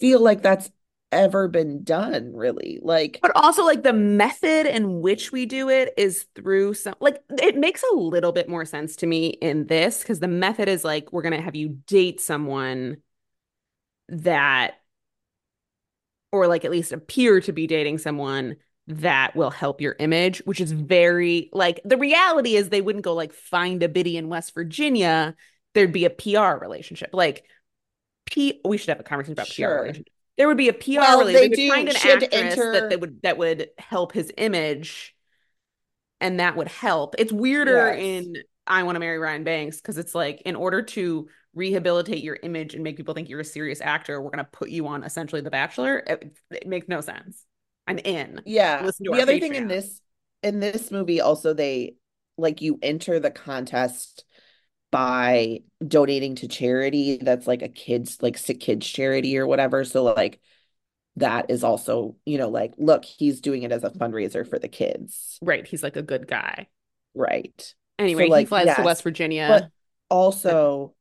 feel 0.00 0.20
like 0.20 0.42
that's 0.42 0.70
ever 1.14 1.48
been 1.48 1.84
done 1.84 2.34
really. 2.34 2.80
Like 2.82 3.22
But 3.22 3.32
also, 3.36 3.64
like 3.64 3.82
the 3.82 3.92
method 3.92 4.66
in 4.66 5.00
which 5.00 5.32
we 5.32 5.46
do 5.46 5.70
it 5.70 5.94
is 5.96 6.26
through 6.34 6.74
some, 6.74 6.94
like 7.00 7.22
it 7.30 7.56
makes 7.56 7.82
a 7.92 7.96
little 7.96 8.32
bit 8.32 8.48
more 8.48 8.64
sense 8.66 8.96
to 8.96 9.06
me 9.06 9.28
in 9.28 9.66
this 9.66 10.00
because 10.00 10.20
the 10.20 10.28
method 10.28 10.68
is 10.68 10.84
like 10.84 11.12
we're 11.12 11.22
going 11.22 11.34
to 11.36 11.40
have 11.40 11.56
you 11.56 11.70
date 11.86 12.20
someone 12.20 12.98
that, 14.08 14.74
or 16.32 16.46
like 16.46 16.64
at 16.64 16.70
least 16.70 16.92
appear 16.92 17.40
to 17.40 17.52
be 17.52 17.66
dating 17.66 17.98
someone 17.98 18.56
that 18.88 19.34
will 19.34 19.50
help 19.50 19.80
your 19.80 19.96
image, 19.98 20.42
which 20.44 20.60
is 20.60 20.72
very 20.72 21.48
like 21.52 21.80
the 21.84 21.96
reality 21.96 22.56
is 22.56 22.68
they 22.68 22.82
wouldn't 22.82 23.04
go 23.04 23.14
like 23.14 23.32
find 23.32 23.82
a 23.82 23.88
biddy 23.88 24.16
in 24.16 24.28
West 24.28 24.52
Virginia. 24.54 25.34
There'd 25.74 25.92
be 25.92 26.04
a 26.04 26.10
PR 26.10 26.58
relationship. 26.60 27.10
Like, 27.12 27.44
P, 28.26 28.60
we 28.64 28.76
should 28.78 28.90
have 28.90 29.00
a 29.00 29.04
conversation 29.04 29.32
about 29.32 29.46
PR 29.48 29.52
Sure. 29.52 29.82
relationship. 29.82 30.13
There 30.36 30.48
would 30.48 30.56
be 30.56 30.68
a 30.68 30.72
PR 30.72 30.98
Well, 30.98 31.18
relationship. 31.20 31.50
they 31.50 31.56
They 31.56 31.68
would 31.68 31.74
find 31.74 31.88
do- 31.88 31.94
an 31.94 31.96
actress 32.46 32.58
enter- 32.58 32.72
that 32.72 32.90
they 32.90 32.96
would 32.96 33.22
that 33.22 33.38
would 33.38 33.70
help 33.78 34.12
his 34.12 34.32
image, 34.36 35.14
and 36.20 36.40
that 36.40 36.56
would 36.56 36.68
help. 36.68 37.14
It's 37.18 37.32
weirder 37.32 37.94
Yes. 37.96 37.98
in 38.24 38.36
I 38.66 38.82
Want 38.82 38.96
to 38.96 39.00
Marry 39.00 39.18
Ryan 39.18 39.44
Banks 39.44 39.76
because 39.76 39.98
it's 39.98 40.14
like 40.14 40.40
in 40.42 40.56
order 40.56 40.80
to 40.82 41.28
rehabilitate 41.54 42.24
your 42.24 42.38
image 42.42 42.74
and 42.74 42.82
make 42.82 42.96
people 42.96 43.12
think 43.14 43.28
you're 43.28 43.40
a 43.40 43.44
serious 43.44 43.80
actor, 43.80 44.20
we're 44.20 44.30
gonna 44.30 44.48
put 44.50 44.70
you 44.70 44.86
on 44.86 45.04
essentially 45.04 45.42
The 45.42 45.50
Bachelor. 45.50 45.98
It, 46.06 46.36
it 46.50 46.66
makes 46.66 46.88
no 46.88 47.00
sense. 47.00 47.44
I'm 47.86 47.98
in. 47.98 48.40
Yeah. 48.46 48.90
The 48.98 49.20
other 49.22 49.38
thing 49.38 49.54
in 49.54 49.68
this 49.68 50.00
in 50.42 50.60
this 50.60 50.90
movie 50.90 51.20
also 51.20 51.52
they 51.54 51.96
like 52.38 52.60
you 52.62 52.78
enter 52.82 53.20
the 53.20 53.30
contest 53.30 54.24
by 54.94 55.58
donating 55.84 56.36
to 56.36 56.46
charity 56.46 57.18
that's 57.20 57.48
like 57.48 57.62
a 57.62 57.68
kids 57.68 58.18
like 58.22 58.38
sick 58.38 58.60
kids 58.60 58.86
charity 58.86 59.36
or 59.36 59.44
whatever. 59.44 59.84
So 59.84 60.04
like 60.04 60.38
that 61.16 61.50
is 61.50 61.64
also, 61.64 62.14
you 62.24 62.38
know, 62.38 62.48
like 62.48 62.74
look, 62.78 63.04
he's 63.04 63.40
doing 63.40 63.64
it 63.64 63.72
as 63.72 63.82
a 63.82 63.90
fundraiser 63.90 64.48
for 64.48 64.56
the 64.56 64.68
kids. 64.68 65.36
Right. 65.42 65.66
He's 65.66 65.82
like 65.82 65.96
a 65.96 66.02
good 66.02 66.28
guy. 66.28 66.68
Right. 67.12 67.74
Anyway, 67.98 68.26
he 68.26 68.30
like, 68.30 68.46
flies 68.46 68.72
to 68.76 68.82
West 68.82 69.02
Virginia. 69.02 69.48
But 69.48 69.70
also 70.14 70.94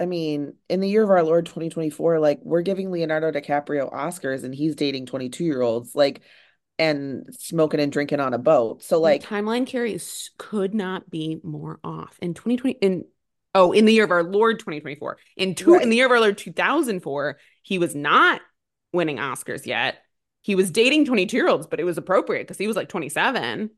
I 0.00 0.06
mean, 0.06 0.54
in 0.68 0.80
the 0.80 0.88
year 0.88 1.04
of 1.04 1.10
our 1.10 1.22
Lord 1.22 1.46
2024, 1.46 2.18
like 2.18 2.40
we're 2.42 2.62
giving 2.62 2.90
Leonardo 2.90 3.30
DiCaprio 3.30 3.92
Oscars 3.92 4.42
and 4.42 4.52
he's 4.52 4.74
dating 4.74 5.06
22 5.06 5.44
year 5.44 5.62
olds, 5.62 5.94
like 5.94 6.22
and 6.78 7.26
smoking 7.38 7.80
and 7.80 7.90
drinking 7.92 8.20
on 8.20 8.34
a 8.34 8.38
boat. 8.38 8.82
So 8.82 8.96
The 8.96 9.00
like 9.00 9.22
timeline 9.22 9.66
carries 9.66 10.30
could 10.38 10.74
not 10.74 11.10
be 11.10 11.40
more 11.42 11.80
off. 11.82 12.18
In 12.22 12.34
2020 12.34 12.78
in 12.80 13.04
oh, 13.54 13.72
in 13.72 13.84
the 13.84 13.92
year 13.92 14.04
of 14.04 14.10
our 14.10 14.22
Lord 14.22 14.58
2024. 14.60 15.18
In 15.36 15.54
two 15.54 15.74
in 15.74 15.90
the 15.90 15.96
year 15.96 16.06
of 16.06 16.12
our 16.12 16.20
Lord 16.20 16.38
2004, 16.38 17.38
he 17.62 17.78
was 17.78 17.94
not 17.94 18.40
winning 18.92 19.16
Oscars 19.18 19.66
yet. 19.66 19.98
he 20.42 20.54
was 20.54 20.70
dating 20.70 21.04
22 21.04 21.36
year 21.36 21.48
olds, 21.48 21.66
but 21.66 21.80
it 21.80 21.84
was 21.84 21.98
appropriate 21.98 22.42
because 22.44 22.58
he 22.58 22.66
was 22.66 22.76
like 22.76 22.88
27. 22.88 23.70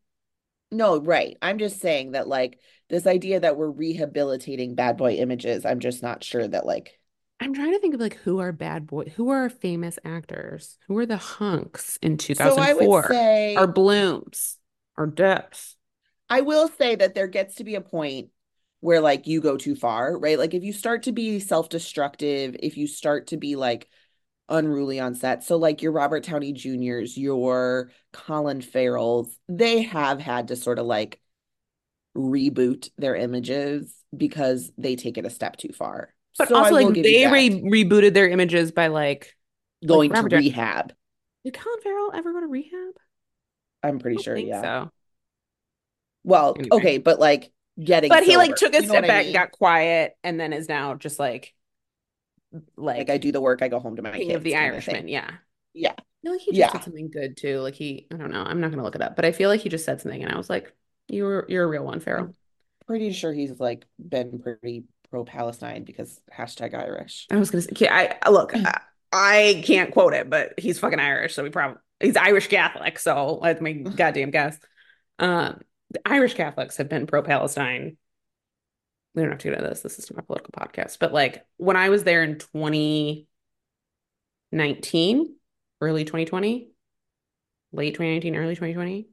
No, 0.72 1.00
right. 1.00 1.36
I'm 1.42 1.58
just 1.58 1.80
saying 1.80 2.12
that 2.12 2.28
like 2.28 2.60
this 2.88 3.06
idea 3.06 3.40
that 3.40 3.56
we're 3.56 3.70
rehabilitating 3.70 4.74
bad 4.76 4.96
boy 4.96 5.14
images, 5.14 5.64
I'm 5.64 5.80
just 5.80 6.02
not 6.02 6.22
sure 6.22 6.46
that 6.46 6.66
like 6.66 6.99
I'm 7.40 7.54
trying 7.54 7.72
to 7.72 7.78
think 7.78 7.94
of 7.94 8.00
like 8.00 8.16
who 8.16 8.38
are 8.38 8.52
bad 8.52 8.86
boy, 8.86 9.04
who 9.16 9.30
are 9.30 9.48
famous 9.48 9.98
actors, 10.04 10.76
who 10.86 10.98
are 10.98 11.06
the 11.06 11.16
hunks 11.16 11.98
in 12.02 12.18
so 12.18 12.34
I 12.56 12.74
would 12.74 12.82
2004, 12.82 13.08
say 13.08 13.56
our 13.56 13.66
blooms, 13.66 14.58
our 14.98 15.06
depths. 15.06 15.76
I 16.28 16.42
will 16.42 16.68
say 16.68 16.94
that 16.96 17.14
there 17.14 17.26
gets 17.26 17.56
to 17.56 17.64
be 17.64 17.76
a 17.76 17.80
point 17.80 18.28
where 18.80 19.00
like 19.00 19.26
you 19.26 19.40
go 19.40 19.56
too 19.56 19.74
far, 19.74 20.16
right? 20.18 20.38
Like 20.38 20.52
if 20.52 20.62
you 20.62 20.72
start 20.72 21.04
to 21.04 21.12
be 21.12 21.40
self-destructive, 21.40 22.56
if 22.60 22.76
you 22.76 22.86
start 22.86 23.28
to 23.28 23.38
be 23.38 23.56
like 23.56 23.88
unruly 24.50 25.00
on 25.00 25.14
set. 25.14 25.42
So 25.42 25.56
like 25.56 25.80
your 25.80 25.92
Robert 25.92 26.24
Downey 26.24 26.52
Jr.'s, 26.52 27.16
your 27.16 27.90
Colin 28.12 28.60
Farrell's, 28.60 29.34
they 29.48 29.82
have 29.82 30.20
had 30.20 30.48
to 30.48 30.56
sort 30.56 30.78
of 30.78 30.86
like 30.86 31.20
reboot 32.16 32.90
their 32.98 33.14
images 33.14 33.94
because 34.14 34.70
they 34.76 34.96
take 34.96 35.16
it 35.16 35.24
a 35.26 35.30
step 35.30 35.56
too 35.56 35.72
far. 35.72 36.12
But 36.38 36.48
So 36.48 36.54
also, 36.54 36.74
like 36.74 37.02
they 37.02 37.26
re 37.26 37.50
rebooted 37.50 38.14
their 38.14 38.28
images 38.28 38.72
by 38.72 38.86
like 38.88 39.36
like 39.88 40.04
Going 40.04 40.14
to 40.14 40.26
Robert 40.26 40.28
rehab. 40.28 40.94
Did 41.44 41.52
Colin 41.52 41.82
Farrell 41.82 42.12
ever 42.14 42.32
go 42.32 42.40
to 42.40 42.46
rehab? 42.46 42.94
I'm 43.82 43.98
pretty 43.98 44.18
sure, 44.18 44.36
think 44.36 44.46
yeah. 44.46 44.62
so. 44.62 44.90
Well, 46.24 46.58
Anyway. 46.58 46.70
okay, 46.70 46.98
but 46.98 47.18
like 47.18 47.52
getting 47.82 48.12
But 48.12 48.24
he 48.24 48.36
like 48.36 48.56
took 48.56 48.74
a 48.74 48.82
You 48.82 48.86
step 48.86 48.94
what 48.94 49.04
I 49.04 49.10
back, 49.10 49.24
mean? 49.24 49.32
got 49.32 49.52
quiet, 49.52 50.16
and 50.24 50.38
then 50.40 50.52
is 50.52 50.68
now 50.68 50.94
just 50.94 51.18
like 51.18 51.54
Like 52.96 52.98
like 52.98 53.10
I 53.10 53.18
do 53.18 53.32
the 53.32 53.40
work, 53.40 53.62
I 53.62 53.68
go 53.68 53.78
home 53.80 53.96
to 53.96 54.02
my 54.02 54.18
king 54.18 54.34
of 54.34 54.42
the 54.42 54.54
kids 54.54 54.74
of 54.74 54.84
Irishman. 54.84 55.08
Yeah. 55.08 55.30
Yeah. 55.74 55.94
No, 56.22 56.38
he 56.38 56.52
just 56.52 56.58
Yeah. 56.58 56.72
did 56.72 56.82
something 56.82 57.10
good 57.10 57.36
too. 57.36 57.60
Like 57.60 57.74
he, 57.74 58.06
I 58.12 58.16
don't 58.16 58.30
know. 58.32 58.42
I'm 58.42 58.60
not 58.60 58.70
gonna 58.70 58.82
look 58.82 58.96
it 58.96 59.02
up, 59.02 59.16
but 59.16 59.24
I 59.24 59.32
feel 59.32 59.48
like 59.48 59.60
he 59.62 59.68
just 59.68 59.84
said 59.84 60.00
something, 60.00 60.22
and 60.22 60.32
I 60.32 60.36
was 60.38 60.50
like, 60.50 60.74
"You're 61.08 61.46
you're 61.48 61.64
a 61.64 61.68
real 61.68 61.84
one, 61.84 62.00
Farrell." 62.00 62.34
Pretty 62.86 63.12
sure 63.12 63.32
he's 63.32 63.58
like 63.60 63.86
been 63.98 64.40
pretty 64.40 64.84
pro-Palestine 65.10 65.84
because 65.84 66.20
hashtag 66.32 66.74
Irish. 66.74 67.26
I 67.30 67.36
was 67.36 67.50
gonna 67.50 67.62
say, 67.62 67.88
I 67.88 68.16
look, 68.30 68.52
I, 68.54 68.80
I 69.12 69.62
can't 69.66 69.92
quote 69.92 70.14
it, 70.14 70.30
but 70.30 70.54
he's 70.58 70.78
fucking 70.78 71.00
Irish, 71.00 71.34
so 71.34 71.44
he 71.44 71.50
probably 71.50 71.80
he's 72.00 72.16
Irish 72.16 72.48
Catholic. 72.48 72.98
So 72.98 73.38
let 73.42 73.60
me 73.60 73.74
goddamn 73.74 74.30
guess. 74.30 74.58
Um, 75.18 75.60
the 75.90 76.00
Irish 76.06 76.34
Catholics 76.34 76.76
have 76.76 76.88
been 76.88 77.06
pro-Palestine. 77.06 77.96
We 79.14 79.22
don't 79.22 79.32
have 79.32 79.40
to 79.40 79.48
get 79.48 79.58
into 79.58 79.68
this. 79.68 79.80
This 79.80 79.98
is 79.98 80.10
not 80.10 80.20
a 80.20 80.22
political 80.22 80.52
podcast, 80.52 80.98
but 81.00 81.12
like 81.12 81.44
when 81.56 81.76
I 81.76 81.88
was 81.88 82.04
there 82.04 82.22
in 82.22 82.38
2019, 82.38 83.26
early 85.80 86.04
2020, 86.04 86.70
late 87.72 87.94
2019, 87.94 88.36
early 88.36 88.54
2020, 88.54 89.08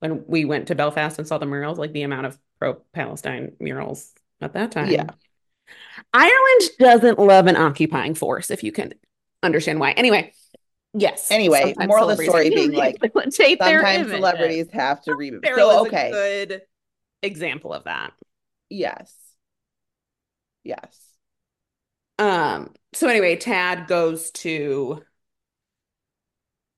when 0.00 0.24
we 0.26 0.44
went 0.44 0.66
to 0.68 0.74
Belfast 0.74 1.18
and 1.18 1.28
saw 1.28 1.38
the 1.38 1.46
murals, 1.46 1.78
like 1.78 1.92
the 1.92 2.02
amount 2.02 2.26
of 2.26 2.36
pro-Palestine 2.58 3.52
murals 3.60 4.12
at 4.40 4.54
that 4.54 4.72
time. 4.72 4.90
Yeah. 4.90 5.06
Ireland 6.12 6.70
doesn't 6.78 7.18
love 7.18 7.46
an 7.46 7.56
occupying 7.56 8.14
force, 8.14 8.50
if 8.50 8.62
you 8.62 8.72
can 8.72 8.94
understand 9.42 9.80
why. 9.80 9.92
Anyway, 9.92 10.32
yes. 10.94 11.30
Anyway, 11.30 11.74
moral 11.78 12.10
of 12.10 12.18
the 12.18 12.24
story 12.24 12.50
being 12.54 12.72
like, 12.72 12.98
Sometimes 13.00 14.10
celebrities 14.10 14.68
have 14.72 15.02
to 15.02 15.12
reboot. 15.12 15.46
So 15.46 15.86
okay. 15.86 16.08
a 16.08 16.46
good 16.46 16.62
example 17.22 17.72
of 17.72 17.84
that. 17.84 18.12
Yes. 18.70 19.14
Yes. 20.64 20.98
Um, 22.18 22.74
so 22.94 23.08
anyway, 23.08 23.36
Tad 23.36 23.86
goes 23.86 24.30
to 24.32 25.02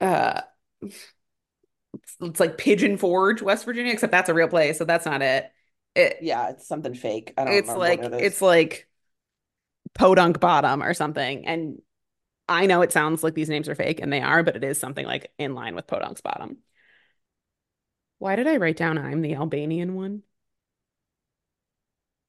uh 0.00 0.40
it's 0.82 2.40
like 2.40 2.58
Pigeon 2.58 2.96
Forge, 2.96 3.42
West 3.42 3.64
Virginia, 3.64 3.92
except 3.92 4.12
that's 4.12 4.28
a 4.28 4.34
real 4.34 4.48
place, 4.48 4.78
so 4.78 4.84
that's 4.84 5.06
not 5.06 5.22
it. 5.22 5.50
It 5.94 6.18
Yeah, 6.22 6.50
it's 6.50 6.66
something 6.66 6.94
fake. 6.94 7.34
I 7.36 7.44
don't 7.44 7.54
it's 7.54 7.68
like 7.68 8.00
what 8.00 8.12
it 8.12 8.20
is. 8.20 8.32
it's 8.32 8.42
like 8.42 8.88
Podunk 9.94 10.40
Bottom 10.40 10.82
or 10.82 10.94
something. 10.94 11.46
And 11.46 11.80
I 12.48 12.66
know 12.66 12.82
it 12.82 12.92
sounds 12.92 13.22
like 13.22 13.34
these 13.34 13.48
names 13.48 13.68
are 13.68 13.74
fake, 13.74 14.00
and 14.00 14.12
they 14.12 14.20
are, 14.20 14.42
but 14.42 14.56
it 14.56 14.64
is 14.64 14.78
something 14.78 15.06
like 15.06 15.32
in 15.38 15.54
line 15.54 15.74
with 15.74 15.86
Podunk's 15.86 16.20
Bottom. 16.20 16.58
Why 18.18 18.36
did 18.36 18.46
I 18.46 18.56
write 18.56 18.76
down 18.76 18.98
I'm 18.98 19.22
the 19.22 19.34
Albanian 19.34 19.94
one? 19.94 20.22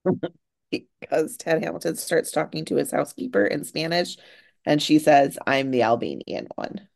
because 0.71 1.37
Tad 1.37 1.63
Hamilton 1.63 1.95
starts 1.95 2.31
talking 2.31 2.65
to 2.65 2.75
his 2.75 2.91
housekeeper 2.91 3.45
in 3.45 3.63
Spanish, 3.63 4.17
and 4.65 4.81
she 4.81 4.99
says, 4.99 5.37
"I'm 5.45 5.71
the 5.71 5.83
Albanian 5.83 6.47
one." 6.55 6.87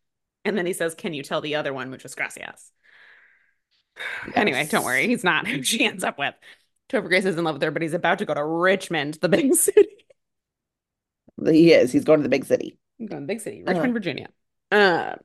And 0.45 0.55
then 0.57 0.67
he 0.67 0.73
says, 0.73 0.95
Can 0.95 1.13
you 1.13 1.23
tell 1.23 1.41
the 1.41 1.55
other 1.55 1.73
one, 1.73 1.89
muchas 1.89 2.15
gracias? 2.15 2.71
Anyway, 4.33 4.67
don't 4.69 4.83
worry. 4.85 5.07
He's 5.07 5.23
not 5.23 5.47
who 5.47 5.63
she 5.63 5.85
ends 5.85 6.03
up 6.03 6.17
with. 6.19 6.33
Topher 6.89 7.07
Grace 7.07 7.25
is 7.25 7.37
in 7.37 7.43
love 7.43 7.55
with 7.55 7.61
her, 7.63 7.71
but 7.71 7.81
he's 7.81 7.93
about 7.93 8.19
to 8.19 8.25
go 8.25 8.33
to 8.33 8.43
Richmond, 8.43 9.15
the 9.21 9.29
big 9.29 9.53
city. 9.55 9.87
He 11.43 11.71
is. 11.73 11.91
He's 11.91 12.03
going 12.03 12.19
to 12.19 12.23
the 12.23 12.29
big 12.29 12.45
city. 12.45 12.77
I'm 12.99 13.07
going 13.07 13.21
to 13.21 13.25
the 13.25 13.33
big 13.33 13.41
city, 13.41 13.61
Uh-huh. 13.63 13.73
Richmond, 13.73 13.93
Virginia. 13.93 14.27
Um, 14.71 15.15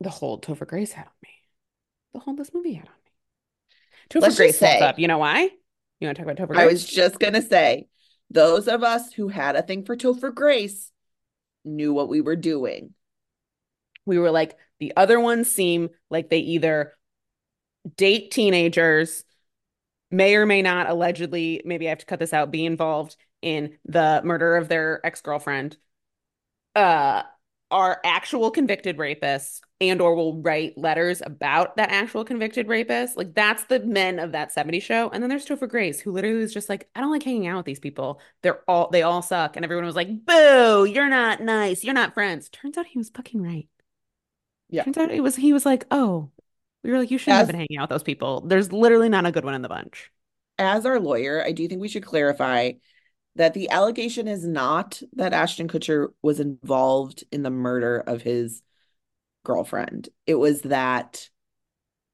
the 0.00 0.10
hold 0.10 0.44
Topher 0.44 0.66
Grace 0.66 0.92
had 0.92 1.06
on 1.06 1.12
me. 1.22 1.30
The 2.14 2.20
hold 2.20 2.38
this 2.38 2.52
movie 2.54 2.74
had 2.74 2.88
on 2.88 2.94
me. 3.04 3.10
Topher 4.10 4.22
Let's 4.22 4.36
Grace 4.36 4.58
holds 4.58 4.72
say- 4.78 4.80
up. 4.80 4.98
You 4.98 5.08
know 5.08 5.18
why? 5.18 5.48
You 6.00 6.06
want 6.06 6.16
to 6.16 6.22
talk 6.24 6.32
about 6.32 6.36
Topher 6.48 6.54
Grace? 6.54 6.60
I 6.60 6.66
was 6.66 6.84
just 6.84 7.18
gonna 7.18 7.42
say, 7.42 7.86
those 8.30 8.68
of 8.68 8.82
us 8.82 9.12
who 9.12 9.28
had 9.28 9.56
a 9.56 9.62
thing 9.62 9.84
for 9.84 9.96
Topher 9.96 10.34
Grace 10.34 10.90
knew 11.64 11.92
what 11.92 12.08
we 12.08 12.20
were 12.20 12.36
doing. 12.36 12.94
We 14.06 14.18
were 14.18 14.30
like, 14.30 14.56
the 14.78 14.92
other 14.96 15.20
ones 15.20 15.50
seem 15.50 15.90
like 16.08 16.30
they 16.30 16.38
either 16.38 16.94
date 17.96 18.30
teenagers, 18.30 19.24
may 20.10 20.34
or 20.34 20.46
may 20.46 20.62
not 20.62 20.88
allegedly, 20.88 21.62
maybe 21.64 21.86
I 21.86 21.90
have 21.90 21.98
to 21.98 22.06
cut 22.06 22.18
this 22.18 22.32
out, 22.32 22.50
be 22.50 22.66
involved 22.66 23.16
in 23.42 23.76
the 23.84 24.20
murder 24.24 24.56
of 24.56 24.68
their 24.68 25.04
ex-girlfriend, 25.04 25.76
uh, 26.74 27.22
are 27.70 28.00
actual 28.04 28.50
convicted 28.50 28.96
rapists 28.96 29.60
and 29.80 30.00
or 30.00 30.14
will 30.14 30.42
write 30.42 30.76
letters 30.76 31.22
about 31.24 31.76
that 31.76 31.90
actual 31.90 32.24
convicted 32.24 32.66
rapist. 32.66 33.16
Like 33.16 33.34
that's 33.34 33.64
the 33.64 33.78
men 33.80 34.18
of 34.18 34.32
that 34.32 34.52
70 34.52 34.80
show. 34.80 35.08
And 35.10 35.22
then 35.22 35.30
there's 35.30 35.46
Topher 35.46 35.68
Grace, 35.68 36.00
who 36.00 36.10
literally 36.10 36.40
was 36.40 36.52
just 36.52 36.68
like, 36.68 36.88
I 36.94 37.00
don't 37.00 37.12
like 37.12 37.22
hanging 37.22 37.46
out 37.46 37.58
with 37.58 37.66
these 37.66 37.78
people. 37.78 38.20
They're 38.42 38.68
all 38.68 38.90
they 38.90 39.02
all 39.02 39.22
suck. 39.22 39.54
And 39.56 39.64
everyone 39.64 39.86
was 39.86 39.94
like, 39.94 40.08
boo, 40.24 40.84
you're 40.84 41.08
not 41.08 41.40
nice. 41.40 41.84
You're 41.84 41.94
not 41.94 42.14
friends. 42.14 42.48
Turns 42.48 42.76
out 42.76 42.86
he 42.86 42.98
was 42.98 43.10
fucking 43.10 43.40
right. 43.40 43.68
Yeah. 44.70 44.84
Turns 44.84 44.98
out 44.98 45.10
it 45.10 45.22
was 45.22 45.36
he 45.36 45.52
was 45.52 45.66
like, 45.66 45.86
oh, 45.90 46.30
we 46.82 46.90
were 46.90 46.98
like, 46.98 47.10
you 47.10 47.18
shouldn't 47.18 47.38
have 47.38 47.46
been 47.48 47.56
hanging 47.56 47.78
out 47.78 47.84
with 47.84 47.90
those 47.90 48.02
people. 48.02 48.40
There's 48.42 48.72
literally 48.72 49.08
not 49.08 49.26
a 49.26 49.32
good 49.32 49.44
one 49.44 49.54
in 49.54 49.62
the 49.62 49.68
bunch. 49.68 50.10
As 50.58 50.86
our 50.86 51.00
lawyer, 51.00 51.42
I 51.44 51.52
do 51.52 51.66
think 51.68 51.80
we 51.80 51.88
should 51.88 52.04
clarify 52.04 52.72
that 53.36 53.54
the 53.54 53.70
allegation 53.70 54.28
is 54.28 54.46
not 54.46 55.00
that 55.14 55.32
Ashton 55.32 55.68
Kutcher 55.68 56.08
was 56.22 56.40
involved 56.40 57.24
in 57.30 57.42
the 57.42 57.50
murder 57.50 57.98
of 57.98 58.22
his 58.22 58.62
girlfriend. 59.44 60.08
It 60.26 60.34
was 60.34 60.62
that 60.62 61.28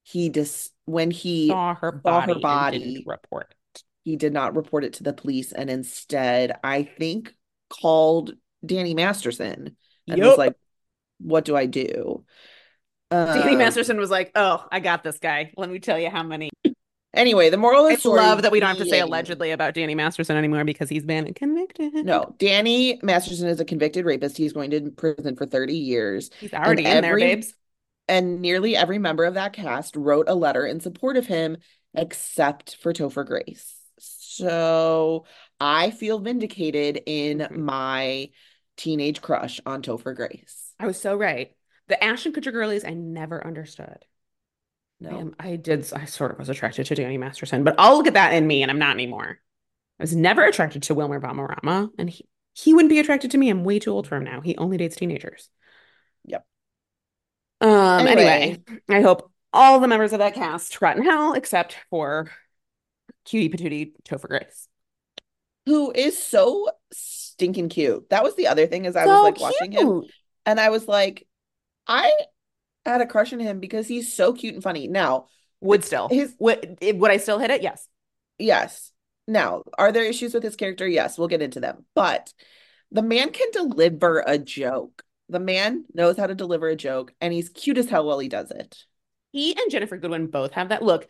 he 0.04 0.30
just 0.30 0.72
when 0.84 1.10
he 1.10 1.48
Saw 1.48 1.74
her 1.74 2.00
saw 2.04 2.20
body, 2.20 2.34
her 2.34 2.40
body. 2.40 3.04
report. 3.06 3.54
it. 3.74 3.82
he 4.04 4.16
did 4.16 4.32
not 4.32 4.54
report 4.54 4.84
it 4.84 4.94
to 4.94 5.02
the 5.02 5.12
police 5.12 5.52
and 5.52 5.68
instead 5.68 6.56
I 6.62 6.84
think 6.84 7.34
called 7.68 8.32
Danny 8.64 8.94
Masterson 8.94 9.76
and 10.08 10.20
was 10.22 10.38
like, 10.38 10.54
"What 11.18 11.44
do 11.44 11.56
I 11.56 11.66
do?" 11.66 12.24
Danny 13.10 13.52
Um, 13.52 13.58
Masterson 13.58 13.98
was 13.98 14.10
like, 14.10 14.32
"Oh, 14.34 14.64
I 14.70 14.80
got 14.80 15.04
this 15.04 15.18
guy. 15.18 15.52
Let 15.56 15.70
me 15.70 15.78
tell 15.78 15.98
you 15.98 16.10
how 16.10 16.22
many." 16.22 16.50
Anyway, 17.14 17.48
the 17.48 17.56
moral 17.56 17.86
of 17.86 17.92
the 17.92 17.98
story 17.98 18.20
love 18.20 18.42
that 18.42 18.52
we 18.52 18.60
don't 18.60 18.68
have 18.70 18.78
to 18.78 18.84
say 18.90 19.00
allegedly 19.00 19.50
about 19.50 19.72
Danny 19.72 19.94
Masterson 19.94 20.36
anymore 20.36 20.64
because 20.64 20.90
he's 20.90 21.04
been 21.04 21.32
convicted. 21.32 21.94
No, 22.04 22.34
Danny 22.38 22.98
Masterson 23.02 23.48
is 23.48 23.58
a 23.58 23.64
convicted 23.64 24.04
rapist. 24.04 24.36
He's 24.36 24.52
going 24.52 24.70
to 24.72 24.90
prison 24.90 25.34
for 25.36 25.46
30 25.46 25.76
years. 25.78 26.30
he's 26.40 26.52
already 26.52 26.84
in 26.84 27.00
there, 27.00 27.16
babes. 27.16 27.54
And 28.08 28.40
nearly 28.42 28.76
every 28.76 28.98
member 28.98 29.24
of 29.24 29.34
that 29.34 29.52
cast 29.54 29.96
wrote 29.96 30.28
a 30.28 30.34
letter 30.34 30.66
in 30.66 30.80
support 30.80 31.16
of 31.16 31.26
him, 31.26 31.56
except 31.94 32.76
for 32.76 32.92
Topher 32.92 33.24
Grace. 33.26 33.74
So 33.98 35.24
I 35.58 35.90
feel 35.90 36.18
vindicated 36.18 37.02
in 37.06 37.38
Mhm. 37.38 37.56
my 37.56 38.30
teenage 38.76 39.22
crush 39.22 39.58
on 39.64 39.80
Topher 39.82 40.14
Grace. 40.14 40.65
I 40.78 40.86
was 40.86 41.00
so 41.00 41.16
right. 41.16 41.54
The 41.88 42.02
Ashton 42.02 42.32
Kutcher 42.32 42.52
girlies, 42.52 42.84
I 42.84 42.90
never 42.94 43.44
understood. 43.46 44.04
I, 45.08 45.10
No. 45.10 45.18
am, 45.18 45.36
I 45.38 45.56
did. 45.56 45.90
I 45.92 46.04
sort 46.04 46.32
of 46.32 46.38
was 46.38 46.48
attracted 46.48 46.86
to 46.86 46.94
Danny 46.94 47.18
Masterson, 47.18 47.64
but 47.64 47.74
I'll 47.78 47.96
look 47.96 48.06
at 48.06 48.14
that 48.14 48.32
in 48.34 48.46
me, 48.46 48.62
and 48.62 48.70
I'm 48.70 48.78
not 48.78 48.94
anymore. 48.94 49.40
I 49.98 50.02
was 50.02 50.14
never 50.14 50.44
attracted 50.44 50.82
to 50.84 50.94
Wilmer 50.94 51.20
Valderrama, 51.20 51.90
and 51.98 52.10
he 52.10 52.26
he 52.54 52.74
wouldn't 52.74 52.90
be 52.90 52.98
attracted 52.98 53.30
to 53.32 53.38
me. 53.38 53.50
I'm 53.50 53.64
way 53.64 53.78
too 53.78 53.92
old 53.92 54.06
for 54.06 54.16
him 54.16 54.24
now. 54.24 54.40
He 54.40 54.56
only 54.56 54.76
dates 54.76 54.96
teenagers. 54.96 55.50
Yep. 56.24 56.46
Um. 57.60 58.06
Anyway, 58.06 58.22
Anyway. 58.22 58.62
I 58.88 59.00
hope 59.02 59.30
all 59.52 59.80
the 59.80 59.88
members 59.88 60.12
of 60.12 60.18
that 60.18 60.34
cast 60.34 60.80
rot 60.80 60.96
in 60.96 61.04
hell, 61.04 61.34
except 61.34 61.76
for 61.90 62.30
cutie 63.24 63.48
patootie 63.48 63.92
Topher 64.04 64.28
Grace. 64.28 64.68
Who 65.66 65.90
is 65.92 66.22
so 66.22 66.68
stinking 66.92 67.70
cute. 67.70 68.08
That 68.10 68.22
was 68.22 68.36
the 68.36 68.46
other 68.46 68.66
thing 68.66 68.86
as 68.86 68.96
I 68.96 69.04
So 69.04 69.10
was 69.10 69.22
like 69.22 69.40
watching 69.40 69.72
him. 69.72 70.02
And 70.46 70.58
I 70.60 70.70
was 70.70 70.88
like, 70.88 71.26
I 71.86 72.12
had 72.84 73.00
a 73.00 73.06
crush 73.06 73.32
on 73.32 73.40
him 73.40 73.60
because 73.60 73.88
he's 73.88 74.14
so 74.14 74.32
cute 74.32 74.54
and 74.54 74.62
funny. 74.62 74.88
Now, 74.88 75.26
Would 75.60 75.84
still. 75.84 76.08
his 76.08 76.34
Would 76.38 76.78
would 76.80 77.10
I 77.10 77.16
still 77.18 77.38
hit 77.38 77.50
it? 77.50 77.62
Yes. 77.62 77.86
yes. 78.38 78.92
Now, 79.28 79.64
are 79.76 79.90
there 79.90 80.04
issues 80.04 80.32
with 80.32 80.44
his 80.44 80.56
character? 80.56 80.86
Yes, 80.86 81.18
we'll 81.18 81.28
get 81.28 81.42
into 81.42 81.58
them. 81.60 81.84
But 81.94 82.32
the 82.92 83.02
man 83.02 83.30
can 83.30 83.50
deliver 83.52 84.22
a 84.24 84.38
joke. 84.38 85.02
The 85.28 85.40
man 85.40 85.84
knows 85.92 86.16
how 86.16 86.28
to 86.28 86.36
deliver 86.36 86.68
a 86.68 86.76
joke, 86.76 87.12
and 87.20 87.32
he's 87.32 87.48
cute 87.48 87.78
as 87.78 87.88
hell 87.88 88.06
while 88.06 88.20
he 88.20 88.28
does 88.28 88.52
it. 88.52 88.84
He 89.32 89.56
and 89.58 89.70
Ginnifer 89.70 90.00
Goodwin 90.00 90.28
both 90.28 90.52
have 90.52 90.68
that 90.68 90.84
look. 90.84 91.08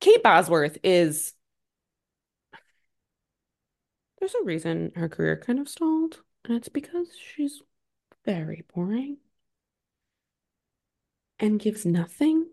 Kate 0.00 0.22
Bosworth 0.22 0.76
is 0.82 1.32
there's 4.18 4.34
a 4.34 4.44
reason 4.44 4.90
her 4.96 5.08
career 5.08 5.36
kind 5.36 5.60
of 5.60 5.68
stalled, 5.68 6.22
and 6.44 6.56
it's 6.56 6.68
because 6.68 7.08
she's 7.16 7.62
very 8.24 8.64
boring 8.74 9.18
and 11.38 11.60
gives 11.60 11.84
nothing 11.84 12.46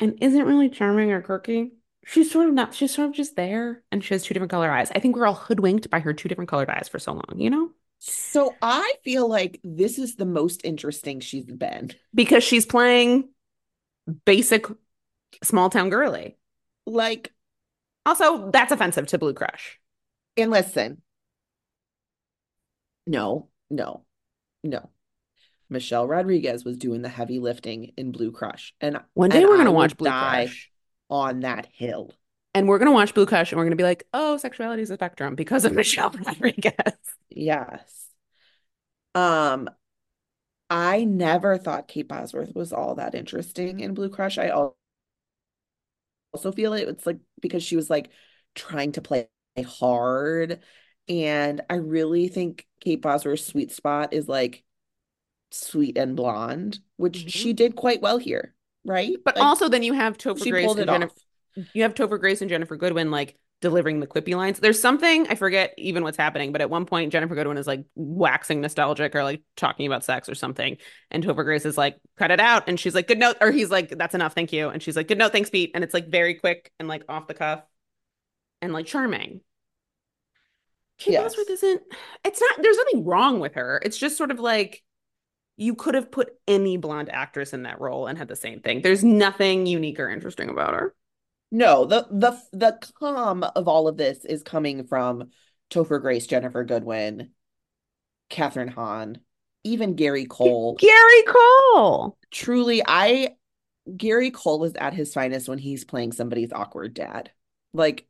and 0.00 0.18
isn't 0.20 0.44
really 0.44 0.68
charming 0.68 1.10
or 1.12 1.22
quirky. 1.22 1.72
She's 2.04 2.30
sort 2.30 2.48
of 2.48 2.54
not, 2.54 2.74
she's 2.74 2.94
sort 2.94 3.08
of 3.08 3.14
just 3.14 3.34
there 3.34 3.82
and 3.90 4.02
she 4.04 4.14
has 4.14 4.22
two 4.22 4.34
different 4.34 4.50
color 4.50 4.70
eyes. 4.70 4.92
I 4.94 5.00
think 5.00 5.16
we're 5.16 5.26
all 5.26 5.34
hoodwinked 5.34 5.90
by 5.90 6.00
her 6.00 6.12
two 6.12 6.28
different 6.28 6.48
colored 6.50 6.70
eyes 6.70 6.88
for 6.88 6.98
so 6.98 7.12
long, 7.12 7.34
you 7.36 7.50
know? 7.50 7.70
So 7.98 8.54
I 8.62 8.94
feel 9.04 9.28
like 9.28 9.58
this 9.64 9.98
is 9.98 10.16
the 10.16 10.26
most 10.26 10.60
interesting 10.64 11.20
she's 11.20 11.46
been. 11.46 11.92
Because 12.14 12.44
she's 12.44 12.66
playing 12.66 13.30
basic 14.24 14.66
small 15.42 15.70
town 15.70 15.90
girly. 15.90 16.36
Like, 16.86 17.32
Also, 18.04 18.50
that's 18.52 18.70
offensive 18.70 19.08
to 19.08 19.18
Blue 19.18 19.34
Crush. 19.34 19.80
and 20.36 20.50
listen, 20.50 21.02
no, 23.06 23.48
no, 23.70 24.04
no. 24.66 24.90
Michelle 25.68 26.06
Rodriguez 26.06 26.64
was 26.64 26.76
doing 26.76 27.02
the 27.02 27.08
heavy 27.08 27.38
lifting 27.40 27.92
in 27.96 28.12
Blue 28.12 28.30
Crush, 28.30 28.74
and 28.80 29.00
One 29.14 29.30
day 29.30 29.40
and 29.40 29.48
we're 29.48 29.56
gonna 29.56 29.72
watch 29.72 29.96
Blue 29.96 30.08
Crush. 30.08 30.70
on 31.10 31.40
that 31.40 31.66
hill. 31.72 32.12
And 32.54 32.68
we're 32.68 32.78
gonna 32.78 32.92
watch 32.92 33.14
Blue 33.14 33.26
Crush 33.26 33.52
and 33.52 33.58
we're 33.58 33.64
gonna 33.64 33.76
be 33.76 33.82
like, 33.82 34.06
oh, 34.14 34.36
sexuality 34.36 34.82
is 34.82 34.90
a 34.90 34.94
spectrum 34.94 35.34
because 35.34 35.64
of 35.64 35.72
Michelle 35.74 36.10
Rodriguez. 36.10 36.72
Yes. 37.28 38.08
Um, 39.14 39.68
I 40.70 41.04
never 41.04 41.58
thought 41.58 41.88
Kate 41.88 42.08
Bosworth 42.08 42.54
was 42.54 42.72
all 42.72 42.96
that 42.96 43.14
interesting 43.14 43.80
in 43.80 43.94
Blue 43.94 44.08
Crush. 44.08 44.38
I 44.38 44.50
also 44.50 44.74
feel 46.52 46.72
it, 46.74 46.88
it's 46.88 47.06
like 47.06 47.18
because 47.40 47.62
she 47.62 47.76
was 47.76 47.88
like 47.90 48.10
trying 48.54 48.92
to 48.92 49.02
play 49.02 49.28
hard, 49.64 50.60
and 51.08 51.60
I 51.70 51.76
really 51.76 52.28
think 52.28 52.66
Kate 52.80 53.00
Bosworth's 53.00 53.46
sweet 53.46 53.72
spot 53.72 54.12
is 54.12 54.28
like 54.28 54.62
sweet 55.50 55.96
and 55.98 56.16
blonde, 56.16 56.80
which 56.96 57.30
she 57.30 57.52
Mhm. 57.52 57.56
did 57.56 57.76
quite 57.76 58.00
well 58.02 58.18
here, 58.18 58.54
right? 58.84 59.16
But 59.24 59.36
Like 59.36 59.44
also 59.44 59.68
then 59.68 59.82
you 59.82 59.92
have 59.92 60.18
Topher 60.18 60.42
she 60.42 60.50
Grace 60.50 60.74
and 60.74 60.86
Jennifer 60.86 61.12
off. 61.56 61.66
you 61.72 61.82
have 61.82 61.94
Topher 61.94 62.20
Grace 62.20 62.42
and 62.42 62.50
Ginnifer 62.50 62.78
Goodwin 62.78 63.10
like 63.10 63.38
delivering 63.62 64.00
the 64.00 64.06
quippy 64.06 64.34
lines. 64.36 64.58
There's 64.60 64.78
something 64.78 65.26
I 65.28 65.34
forget 65.34 65.72
even 65.78 66.02
what's 66.02 66.18
happening, 66.18 66.52
but 66.52 66.60
at 66.60 66.68
one 66.68 66.84
point 66.84 67.12
Ginnifer 67.12 67.34
Goodwin 67.34 67.56
is 67.56 67.66
like 67.66 67.84
waxing 67.94 68.60
nostalgic 68.60 69.14
or 69.14 69.22
like 69.24 69.42
talking 69.56 69.86
about 69.86 70.04
sex 70.04 70.28
or 70.28 70.34
something, 70.34 70.76
and 71.10 71.24
Topher 71.24 71.44
Grace 71.44 71.64
is 71.64 71.78
like, 71.78 71.98
"Cut 72.18 72.30
it 72.30 72.40
out," 72.40 72.68
and 72.68 72.78
she's 72.78 72.94
like, 72.94 73.06
"Good 73.08 73.18
note," 73.18 73.36
or 73.40 73.50
he's 73.52 73.70
like, 73.70 73.88
"That's 73.90 74.14
enough, 74.14 74.34
thank 74.34 74.52
you," 74.52 74.68
and 74.68 74.82
she's 74.82 74.96
like, 74.96 75.08
"Good 75.08 75.16
note, 75.18 75.32
thanks, 75.32 75.48
Pete," 75.48 75.70
and 75.74 75.82
it's 75.82 75.94
like 75.94 76.08
very 76.08 76.34
quick 76.34 76.70
and 76.78 76.86
like 76.88 77.04
off 77.08 77.28
the 77.28 77.34
cuff 77.34 77.62
and 78.60 78.72
like 78.74 78.84
charming. 78.86 79.40
Kate 80.98 81.12
Yes. 81.12 81.34
Bosworth 81.34 81.50
isn't. 81.50 81.82
It's 82.24 82.40
not. 82.40 82.62
There's 82.62 82.76
nothing 82.76 83.04
wrong 83.04 83.40
with 83.40 83.54
her. 83.54 83.80
It's 83.84 83.98
just 83.98 84.16
sort 84.16 84.30
of 84.30 84.40
like 84.40 84.82
you 85.56 85.74
could 85.74 85.94
have 85.94 86.10
put 86.10 86.30
any 86.46 86.76
blonde 86.76 87.10
actress 87.10 87.52
in 87.52 87.62
that 87.64 87.80
role 87.80 88.06
and 88.06 88.18
had 88.18 88.28
the 88.28 88.36
same 88.36 88.60
thing. 88.60 88.82
There's 88.82 89.04
nothing 89.04 89.66
unique 89.66 90.00
or 90.00 90.10
interesting 90.10 90.48
about 90.48 90.74
her. 90.74 90.94
No, 91.50 91.84
the 91.84 92.06
the 92.10 92.38
the 92.52 92.78
calm 92.98 93.42
of 93.44 93.68
all 93.68 93.88
of 93.88 93.96
this 93.96 94.24
is 94.24 94.42
coming 94.42 94.84
from 94.84 95.30
Topher 95.70 96.00
Grace, 96.00 96.26
Ginnifer 96.26 96.66
Goodwin, 96.66 97.30
Kathryn 98.30 98.68
Hahn, 98.68 99.18
even 99.64 99.94
Gary 99.94 100.26
Cole. 100.26 100.76
Gary 100.76 101.22
Cole. 101.26 102.18
Truly, 102.30 102.82
I 102.86 103.36
Gary 103.96 104.30
Cole 104.30 104.64
is 104.64 104.74
at 104.74 104.94
his 104.94 105.14
finest 105.14 105.48
when 105.48 105.58
he's 105.58 105.84
playing 105.84 106.12
somebody's 106.12 106.52
awkward 106.52 106.94
dad. 106.94 107.30
Like, 107.72 108.06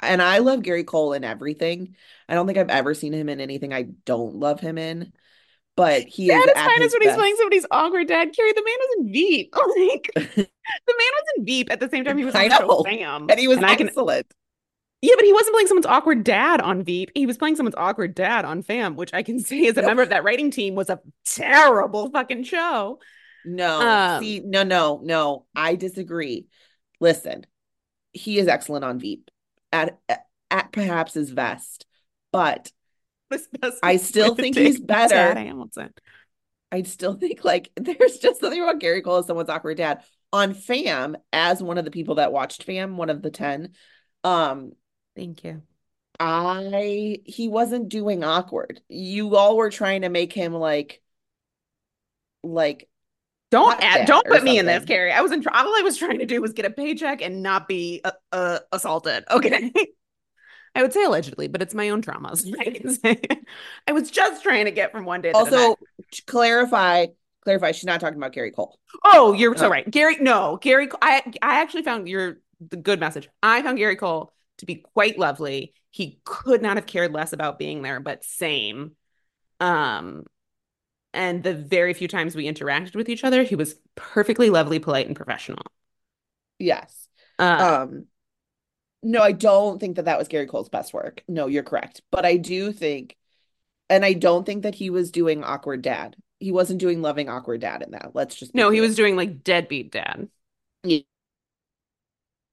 and 0.00 0.22
I 0.22 0.38
love 0.38 0.62
Gary 0.62 0.84
Cole 0.84 1.12
in 1.12 1.24
everything. 1.24 1.96
I 2.28 2.34
don't 2.34 2.46
think 2.46 2.58
I've 2.58 2.70
ever 2.70 2.94
seen 2.94 3.12
him 3.12 3.28
in 3.28 3.40
anything 3.40 3.72
I 3.72 3.82
don't 4.04 4.36
love 4.36 4.60
him 4.60 4.78
in, 4.78 5.12
but 5.76 6.02
he 6.04 6.30
At 6.30 6.38
is 6.38 6.44
his 6.44 6.52
at 6.54 6.66
finest 6.66 6.82
his 6.82 6.92
when 6.94 7.02
he's 7.02 7.14
playing 7.14 7.36
somebody's 7.36 7.66
awkward 7.70 8.08
dad. 8.08 8.32
Carrie, 8.34 8.52
the 8.52 8.64
man 8.64 8.76
was 8.80 8.96
in 8.98 9.12
Veep. 9.12 9.54
Like, 9.56 10.10
the 10.14 10.24
man 10.36 10.46
was 11.14 11.24
in 11.36 11.44
Veep 11.44 11.70
at 11.72 11.80
the 11.80 11.88
same 11.88 12.04
time 12.04 12.18
he 12.18 12.24
was 12.24 12.34
on 12.34 12.42
I 12.42 12.48
know. 12.48 12.82
Fam. 12.84 13.26
And 13.28 13.38
he 13.40 13.48
was 13.48 13.58
And 13.58 13.66
I 13.66 13.76
can 13.76 13.88
excellent. 13.88 14.26
Yeah, 15.00 15.14
but 15.16 15.24
he 15.24 15.32
wasn't 15.32 15.54
playing 15.54 15.68
someone's 15.68 15.86
awkward 15.86 16.24
dad 16.24 16.60
on 16.60 16.82
Veep. 16.82 17.12
He 17.14 17.24
was 17.26 17.38
playing 17.38 17.54
someone's 17.56 17.76
awkward 17.76 18.14
dad 18.16 18.44
on 18.44 18.62
Fam, 18.62 18.96
which 18.96 19.14
I 19.14 19.22
can 19.22 19.38
say 19.44 19.66
as 19.68 19.76
a 19.76 19.82
No. 19.82 19.88
member 19.88 20.02
of 20.02 20.08
that 20.08 20.24
writing 20.24 20.50
team 20.50 20.74
was 20.74 20.90
a 20.90 21.00
terrible 21.24 22.10
fucking 22.10 22.42
show. 22.44 22.98
No, 23.44 23.80
Um, 23.80 24.22
see, 24.22 24.40
no, 24.40 24.64
no, 24.64 25.00
no. 25.02 25.46
I 25.54 25.76
disagree. 25.76 26.48
Listen, 27.00 27.46
he 28.12 28.38
is 28.38 28.48
excellent 28.48 28.84
on 28.84 28.98
Veep 28.98 29.30
at 29.72 29.98
at 30.50 30.72
perhaps 30.72 31.14
his 31.14 31.32
best, 31.32 31.86
but 32.32 32.70
I 33.82 33.96
still 33.96 34.34
think 34.34 34.56
he's 34.56 34.80
better. 34.80 35.14
Tad 35.14 35.36
Hamilton. 35.36 35.92
I 36.70 36.82
still 36.82 37.14
think 37.14 37.44
like 37.44 37.70
there's 37.76 38.18
just 38.18 38.40
something 38.40 38.62
about 38.62 38.80
Gary 38.80 39.02
Cole 39.02 39.18
as 39.18 39.26
someone's 39.26 39.50
awkward 39.50 39.76
dad 39.76 40.02
on 40.32 40.54
Fam 40.54 41.16
as 41.32 41.62
one 41.62 41.78
of 41.78 41.84
the 41.84 41.90
people 41.90 42.16
that 42.16 42.32
watched 42.32 42.64
Fam, 42.64 42.96
one 42.96 43.10
of 43.10 43.22
the 43.22 43.30
10. 43.30 43.72
Um, 44.24 44.72
Thank 45.16 45.42
you. 45.44 45.62
I 46.20 47.18
he 47.24 47.48
wasn't 47.48 47.88
doing 47.88 48.24
awkward. 48.24 48.80
You 48.88 49.36
all 49.36 49.56
were 49.56 49.70
trying 49.70 50.02
to 50.02 50.08
make 50.08 50.32
him 50.32 50.52
like 50.52 51.00
like 52.42 52.88
Don't 53.50 53.78
add, 53.82 54.06
don't 54.06 54.26
put 54.26 54.42
me 54.42 54.58
in 54.58 54.66
this. 54.66 54.84
Carrie. 54.84 55.12
I 55.12 55.22
wasn't. 55.22 55.46
All 55.46 55.54
I 55.78 55.82
was 55.82 55.96
trying 55.96 56.18
to 56.18 56.26
do 56.26 56.42
was 56.42 56.52
get 56.52 56.66
a 56.66 56.70
paycheck 56.70 57.22
and 57.22 57.42
not 57.42 57.66
be 57.66 58.00
uh, 58.04 58.12
uh, 58.32 58.58
assaulted. 58.72 59.24
Okay. 59.30 59.72
I 60.74 60.82
would 60.82 60.92
say 60.92 61.02
allegedly, 61.02 61.48
but 61.48 61.62
it's 61.62 61.74
my 61.74 61.88
own 61.88 62.02
traumas. 62.02 62.44
I. 63.06 63.18
I 63.88 63.92
was 63.92 64.10
just 64.10 64.42
trying 64.42 64.66
to 64.66 64.70
get 64.70 64.92
from 64.92 65.04
one 65.04 65.22
day 65.22 65.32
to 65.32 65.32
the 65.32 65.38
Also, 65.38 65.76
to 66.12 66.22
clarify, 66.26 67.06
clarify, 67.42 67.72
she's 67.72 67.86
not 67.86 68.00
talking 68.00 68.18
about 68.18 68.32
Gary 68.32 68.52
Cole. 68.52 68.78
Oh, 69.02 69.32
you're 69.32 69.56
so 69.56 69.66
Uh, 69.66 69.70
right, 69.70 69.90
Gary. 69.90 70.16
No, 70.20 70.58
Gary. 70.60 70.88
I 71.00 71.22
I 71.42 71.62
actually 71.62 71.82
found 71.82 72.08
your 72.08 72.38
the 72.60 72.76
good 72.76 73.00
message. 73.00 73.28
I 73.42 73.62
found 73.62 73.78
Gary 73.78 73.96
Cole 73.96 74.32
to 74.58 74.66
be 74.66 74.76
quite 74.76 75.18
lovely. 75.18 75.72
He 75.90 76.20
could 76.24 76.62
not 76.62 76.76
have 76.76 76.86
cared 76.86 77.12
less 77.12 77.32
about 77.32 77.58
being 77.58 77.82
there, 77.82 77.98
but 77.98 78.24
same. 78.24 78.92
Um, 79.60 80.24
and 81.14 81.42
the 81.42 81.54
very 81.54 81.94
few 81.94 82.08
times 82.08 82.34
we 82.36 82.46
interacted 82.46 82.94
with 82.96 83.08
each 83.08 83.24
other, 83.24 83.42
he 83.42 83.56
was 83.56 83.76
perfectly 83.94 84.50
lovely, 84.50 84.78
polite, 84.78 85.06
and 85.06 85.16
professional. 85.16 85.62
Yes. 86.58 87.08
Uh, 87.38 87.56
Um, 87.58 88.06
no, 89.02 89.22
I 89.22 89.32
don't 89.32 89.78
think 89.78 89.96
that 89.96 90.06
that 90.06 90.18
was 90.18 90.28
Gary 90.28 90.46
Cole's 90.46 90.68
best 90.68 90.92
work. 90.92 91.22
No, 91.28 91.46
you're 91.46 91.62
correct. 91.62 92.02
But 92.10 92.26
I 92.26 92.36
do 92.36 92.72
think, 92.72 93.16
and 93.90 94.04
I 94.04 94.14
don't 94.14 94.46
think 94.46 94.64
that 94.64 94.76
he 94.76 94.90
was 94.90 95.10
doing 95.12 95.44
awkward 95.44 95.82
dad. 95.82 96.16
He 96.40 96.52
wasn't 96.52 96.80
doing 96.80 97.02
loving 97.02 97.28
awkward 97.28 97.60
dad 97.60 97.82
in 97.82 97.92
that. 97.92 98.12
Let's 98.14 98.36
just 98.36 98.54
no, 98.54 98.70
he 98.70 98.80
was 98.80 98.96
doing 98.96 99.16
like 99.16 99.42
deadbeat 99.44 99.92
dad. 99.92 100.28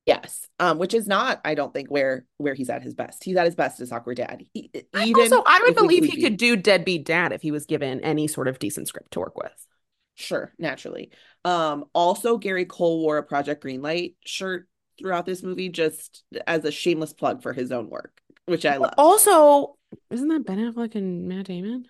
Yes. 0.06 0.48
Um, 0.60 0.78
which 0.78 0.94
is 0.94 1.08
not, 1.08 1.42
I 1.44 1.56
don't 1.56 1.74
think, 1.74 1.90
where 1.90 2.26
where 2.38 2.54
he's 2.54 2.70
at 2.70 2.84
his 2.84 2.94
best. 2.94 3.24
He's 3.24 3.36
at 3.36 3.46
his 3.46 3.56
best 3.56 3.80
as 3.80 3.92
awkward 3.92 4.18
dad. 4.18 4.44
He, 4.54 4.72
I 4.94 5.12
also, 5.16 5.42
I 5.46 5.62
would 5.66 5.76
believe 5.76 6.06
he 6.06 6.22
could 6.22 6.38
do 6.38 6.56
deadbeat 6.56 7.06
dad 7.06 7.32
if 7.32 7.42
he 7.42 7.52
was 7.52 7.66
given 7.66 8.02
any 8.02 8.28
sort 8.28 8.48
of 8.48 8.60
decent 8.60 8.88
script 8.88 9.12
to 9.12 9.20
work 9.20 9.36
with. 9.36 9.68
Sure, 10.14 10.54
naturally. 10.60 11.12
Um, 11.44 11.86
also 11.94 12.38
Gary 12.38 12.66
Cole 12.66 13.02
wore 13.02 13.18
a 13.18 13.24
Project 13.24 13.64
Greenlight 13.64 14.16
shirt 14.24 14.68
throughout 15.00 15.26
this 15.26 15.44
movie, 15.44 15.70
just 15.70 16.24
as 16.48 16.64
a 16.64 16.72
shameless 16.72 17.14
plug 17.14 17.42
for 17.42 17.52
his 17.52 17.72
own 17.72 17.90
work, 17.90 18.22
which 18.46 18.66
I 18.66 18.78
love. 18.78 18.94
also, 18.98 19.76
isn't 20.12 20.28
that 20.30 20.46
Ben 20.46 20.60
Affleck 20.60 20.96
and 20.96 21.28
Matt 21.28 21.48
Damon? 21.48 21.86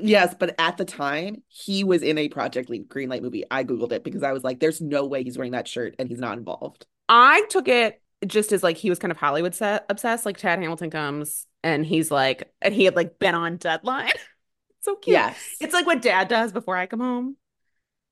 Yes, 0.00 0.34
but 0.38 0.54
at 0.58 0.76
the 0.76 0.84
time, 0.84 1.42
he 1.48 1.84
was 1.84 2.02
in 2.02 2.18
a 2.18 2.28
Project 2.28 2.68
Le- 2.68 2.78
Greenlight 2.78 3.22
movie. 3.22 3.44
I 3.50 3.64
Googled 3.64 3.92
it 3.92 4.04
because 4.04 4.22
I 4.22 4.32
was 4.32 4.44
like, 4.44 4.60
there's 4.60 4.80
no 4.80 5.06
way 5.06 5.24
he's 5.24 5.38
wearing 5.38 5.52
that 5.52 5.68
shirt 5.68 5.94
and 5.98 6.08
he's 6.08 6.20
not 6.20 6.38
involved. 6.38 6.86
I 7.08 7.44
took 7.48 7.68
it 7.68 8.02
just 8.26 8.52
as 8.52 8.62
like 8.62 8.76
he 8.76 8.90
was 8.90 8.98
kind 8.98 9.10
of 9.10 9.16
Hollywood 9.16 9.54
set 9.54 9.86
obsessed. 9.88 10.26
Like 10.26 10.36
Chad 10.36 10.58
Hamilton 10.58 10.90
comes 10.90 11.46
and 11.62 11.84
he's 11.84 12.10
like, 12.10 12.52
and 12.60 12.74
he 12.74 12.84
had 12.84 12.96
like 12.96 13.18
been 13.18 13.34
on 13.34 13.56
Deadline. 13.56 14.12
so 14.80 14.96
cute. 14.96 15.14
Yes. 15.14 15.56
It's 15.60 15.74
like 15.74 15.86
what 15.86 16.02
dad 16.02 16.28
does 16.28 16.52
before 16.52 16.76
I 16.76 16.86
come 16.86 17.00
home. 17.00 17.36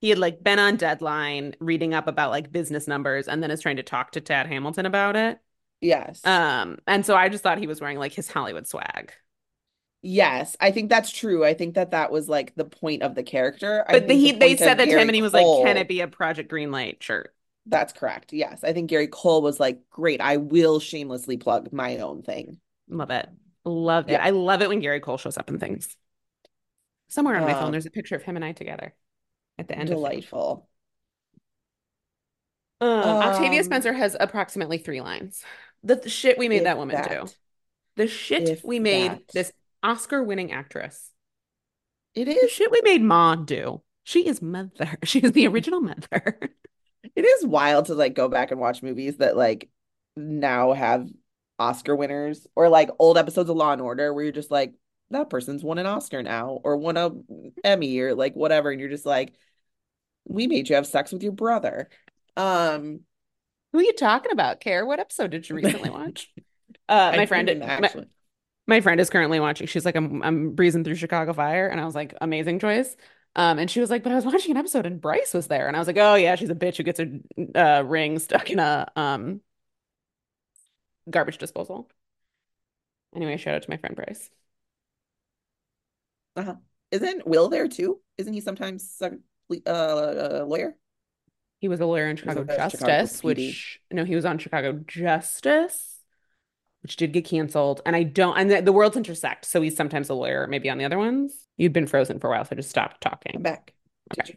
He 0.00 0.10
had 0.10 0.18
like 0.18 0.42
been 0.42 0.58
on 0.58 0.76
Deadline 0.76 1.54
reading 1.58 1.94
up 1.94 2.06
about 2.06 2.30
like 2.30 2.52
business 2.52 2.86
numbers 2.86 3.28
and 3.28 3.42
then 3.42 3.50
is 3.50 3.62
trying 3.62 3.76
to 3.76 3.82
talk 3.82 4.12
to 4.12 4.20
Chad 4.20 4.46
Hamilton 4.46 4.86
about 4.86 5.16
it. 5.16 5.38
Yes. 5.80 6.24
Um, 6.24 6.78
and 6.86 7.04
so 7.04 7.14
I 7.14 7.28
just 7.28 7.42
thought 7.42 7.58
he 7.58 7.66
was 7.66 7.80
wearing 7.80 7.98
like 7.98 8.12
his 8.12 8.30
Hollywood 8.30 8.66
swag. 8.66 9.12
Yes, 10.02 10.56
I 10.60 10.70
think 10.70 10.88
that's 10.88 11.10
true. 11.10 11.44
I 11.44 11.54
think 11.54 11.74
that 11.74 11.90
that 11.90 12.12
was 12.12 12.28
like 12.28 12.54
the 12.54 12.64
point 12.64 13.02
of 13.02 13.14
the 13.14 13.22
character. 13.22 13.84
But 13.86 14.02
the, 14.02 14.08
think 14.08 14.08
the 14.08 14.26
he 14.26 14.32
they 14.32 14.56
said 14.56 14.78
that 14.78 14.84
to 14.84 14.98
him 14.98 15.08
and 15.08 15.16
he 15.16 15.22
was 15.22 15.34
like, 15.34 15.46
"Can 15.64 15.76
it 15.76 15.88
be 15.88 16.00
a 16.00 16.08
Project 16.08 16.50
Greenlight 16.50 17.02
shirt?" 17.02 17.34
that's 17.66 17.92
correct. 17.92 18.32
Yes, 18.32 18.62
I 18.64 18.72
think 18.72 18.88
Gary 18.88 19.08
Cole 19.08 19.42
was 19.42 19.58
like, 19.58 19.80
great, 19.90 20.20
I 20.20 20.36
will 20.36 20.78
shamelessly 20.80 21.36
plug 21.36 21.72
my 21.72 21.98
own 21.98 22.22
thing. 22.22 22.58
Love 22.88 23.10
it. 23.10 23.28
Love 23.64 24.08
it. 24.08 24.14
I 24.20 24.30
love 24.30 24.62
it 24.62 24.68
when 24.68 24.80
Gary 24.80 25.00
Cole 25.00 25.18
shows 25.18 25.36
up 25.36 25.50
in 25.50 25.58
things. 25.58 25.96
Somewhere 27.08 27.36
on 27.36 27.42
my 27.42 27.54
phone, 27.54 27.72
there's 27.72 27.86
a 27.86 27.90
picture 27.90 28.14
of 28.16 28.22
him 28.22 28.36
and 28.36 28.44
I 28.44 28.52
together 28.52 28.94
at 29.58 29.68
the 29.68 29.76
end 29.76 29.88
delightful. 29.88 30.68
Um, 32.80 32.88
Octavia 32.90 33.64
Spencer 33.64 33.92
has 33.92 34.16
approximately 34.18 34.78
three 34.78 35.00
lines. 35.00 35.42
The 35.82 35.96
th- 35.96 36.12
shit 36.12 36.38
we 36.38 36.48
made 36.48 36.64
that 36.64 36.78
woman 36.78 37.02
do. 37.08 37.26
The 37.96 38.06
shit 38.06 38.60
we 38.64 38.78
made 38.78 39.12
that. 39.12 39.28
this 39.32 39.52
Oscar-winning 39.86 40.52
actress. 40.52 41.12
It 42.14 42.28
is 42.28 42.40
The 42.42 42.48
shit 42.48 42.70
we 42.70 42.80
made 42.82 43.02
Ma 43.02 43.36
do. 43.36 43.82
She 44.02 44.26
is 44.26 44.42
mother. 44.42 44.98
She 45.04 45.20
is 45.20 45.32
the 45.32 45.46
original 45.46 45.80
mother. 45.80 46.38
it 47.14 47.24
is 47.24 47.46
wild 47.46 47.86
to 47.86 47.94
like 47.94 48.14
go 48.14 48.28
back 48.28 48.50
and 48.50 48.60
watch 48.60 48.82
movies 48.82 49.18
that 49.18 49.36
like 49.36 49.68
now 50.16 50.72
have 50.72 51.08
Oscar 51.58 51.94
winners 51.94 52.46
or 52.56 52.68
like 52.68 52.90
old 52.98 53.16
episodes 53.16 53.48
of 53.48 53.56
Law 53.56 53.72
and 53.72 53.82
Order 53.82 54.12
where 54.12 54.24
you're 54.24 54.32
just 54.32 54.50
like, 54.50 54.74
that 55.10 55.30
person's 55.30 55.62
won 55.62 55.78
an 55.78 55.86
Oscar 55.86 56.22
now 56.22 56.60
or 56.64 56.76
won 56.76 56.96
a 56.96 57.10
Emmy 57.62 57.98
or 58.00 58.14
like 58.14 58.34
whatever, 58.34 58.70
and 58.70 58.80
you're 58.80 58.90
just 58.90 59.06
like, 59.06 59.34
we 60.24 60.48
made 60.48 60.68
you 60.68 60.74
have 60.74 60.86
sex 60.86 61.12
with 61.12 61.22
your 61.22 61.32
brother. 61.32 61.88
Um, 62.36 63.00
Who 63.72 63.78
are 63.78 63.84
you 63.84 63.92
talking 63.92 64.32
about, 64.32 64.60
Care? 64.60 64.84
What 64.84 64.98
episode 64.98 65.30
did 65.30 65.48
you 65.48 65.54
recently 65.54 65.90
watch? 65.90 66.32
Uh, 66.88 67.12
my 67.16 67.26
friend, 67.26 67.60
my, 67.60 67.66
actually. 67.66 68.06
My 68.66 68.80
friend 68.80 69.00
is 69.00 69.10
currently 69.10 69.40
watching. 69.40 69.66
She's 69.66 69.84
like, 69.84 69.96
I'm 69.96 70.22
I'm 70.22 70.50
breezing 70.54 70.84
through 70.84 70.96
Chicago 70.96 71.32
Fire, 71.32 71.68
and 71.68 71.80
I 71.80 71.84
was 71.84 71.94
like, 71.94 72.14
amazing 72.20 72.58
choice. 72.58 72.96
Um, 73.36 73.58
and 73.58 73.70
she 73.70 73.80
was 73.80 73.90
like, 73.90 74.02
but 74.02 74.12
I 74.12 74.14
was 74.14 74.24
watching 74.24 74.52
an 74.52 74.56
episode 74.56 74.86
and 74.86 75.00
Bryce 75.00 75.34
was 75.34 75.46
there, 75.48 75.68
and 75.68 75.76
I 75.76 75.78
was 75.78 75.86
like, 75.86 75.98
oh 75.98 76.14
yeah, 76.14 76.36
she's 76.36 76.50
a 76.50 76.54
bitch 76.54 76.76
who 76.76 76.82
gets 76.82 77.00
her 77.00 77.06
uh, 77.54 77.82
ring 77.84 78.18
stuck 78.18 78.50
in 78.50 78.58
a 78.58 78.90
um 78.96 79.40
garbage 81.10 81.38
disposal. 81.38 81.88
Anyway, 83.14 83.36
shout 83.36 83.54
out 83.54 83.62
to 83.62 83.70
my 83.70 83.76
friend 83.76 83.96
Bryce. 83.96 84.30
Uh-huh. 86.36 86.54
Isn't 86.90 87.26
Will 87.26 87.48
there 87.48 87.68
too? 87.68 88.00
Isn't 88.18 88.32
he 88.32 88.40
sometimes 88.40 89.00
a 89.02 89.12
uh, 89.66 90.42
a 90.42 90.44
lawyer? 90.44 90.76
He 91.60 91.68
was 91.68 91.80
a 91.80 91.86
lawyer 91.86 92.06
in 92.08 92.16
Chicago 92.16 92.42
Chicago 92.42 92.68
Justice, 92.68 93.20
PD? 93.20 93.24
which 93.24 93.80
no, 93.90 94.04
he 94.04 94.14
was 94.14 94.24
on 94.24 94.38
Chicago 94.38 94.80
Justice, 94.86 95.95
which 96.86 96.96
did 96.96 97.12
get 97.12 97.24
canceled. 97.24 97.82
And 97.84 97.96
I 97.96 98.04
don't, 98.04 98.36
and 98.38 98.50
the, 98.50 98.62
the 98.62 98.72
worlds 98.72 98.96
intersect, 98.96 99.44
so 99.44 99.60
he's 99.60 99.76
sometimes 99.76 100.08
a 100.08 100.14
lawyer, 100.14 100.46
maybe 100.46 100.70
on 100.70 100.78
the 100.78 100.84
other 100.84 100.98
ones. 100.98 101.32
You'd 101.56 101.72
been 101.72 101.86
frozen 101.86 102.20
for 102.20 102.28
a 102.28 102.30
while, 102.30 102.44
so 102.44 102.50
I 102.52 102.56
just 102.56 102.70
stopped 102.70 103.00
I'm 103.34 103.42
talking. 103.42 103.42
back. 103.42 103.74
Did 104.12 104.28
Okay. 104.28 104.28
you 104.28 104.36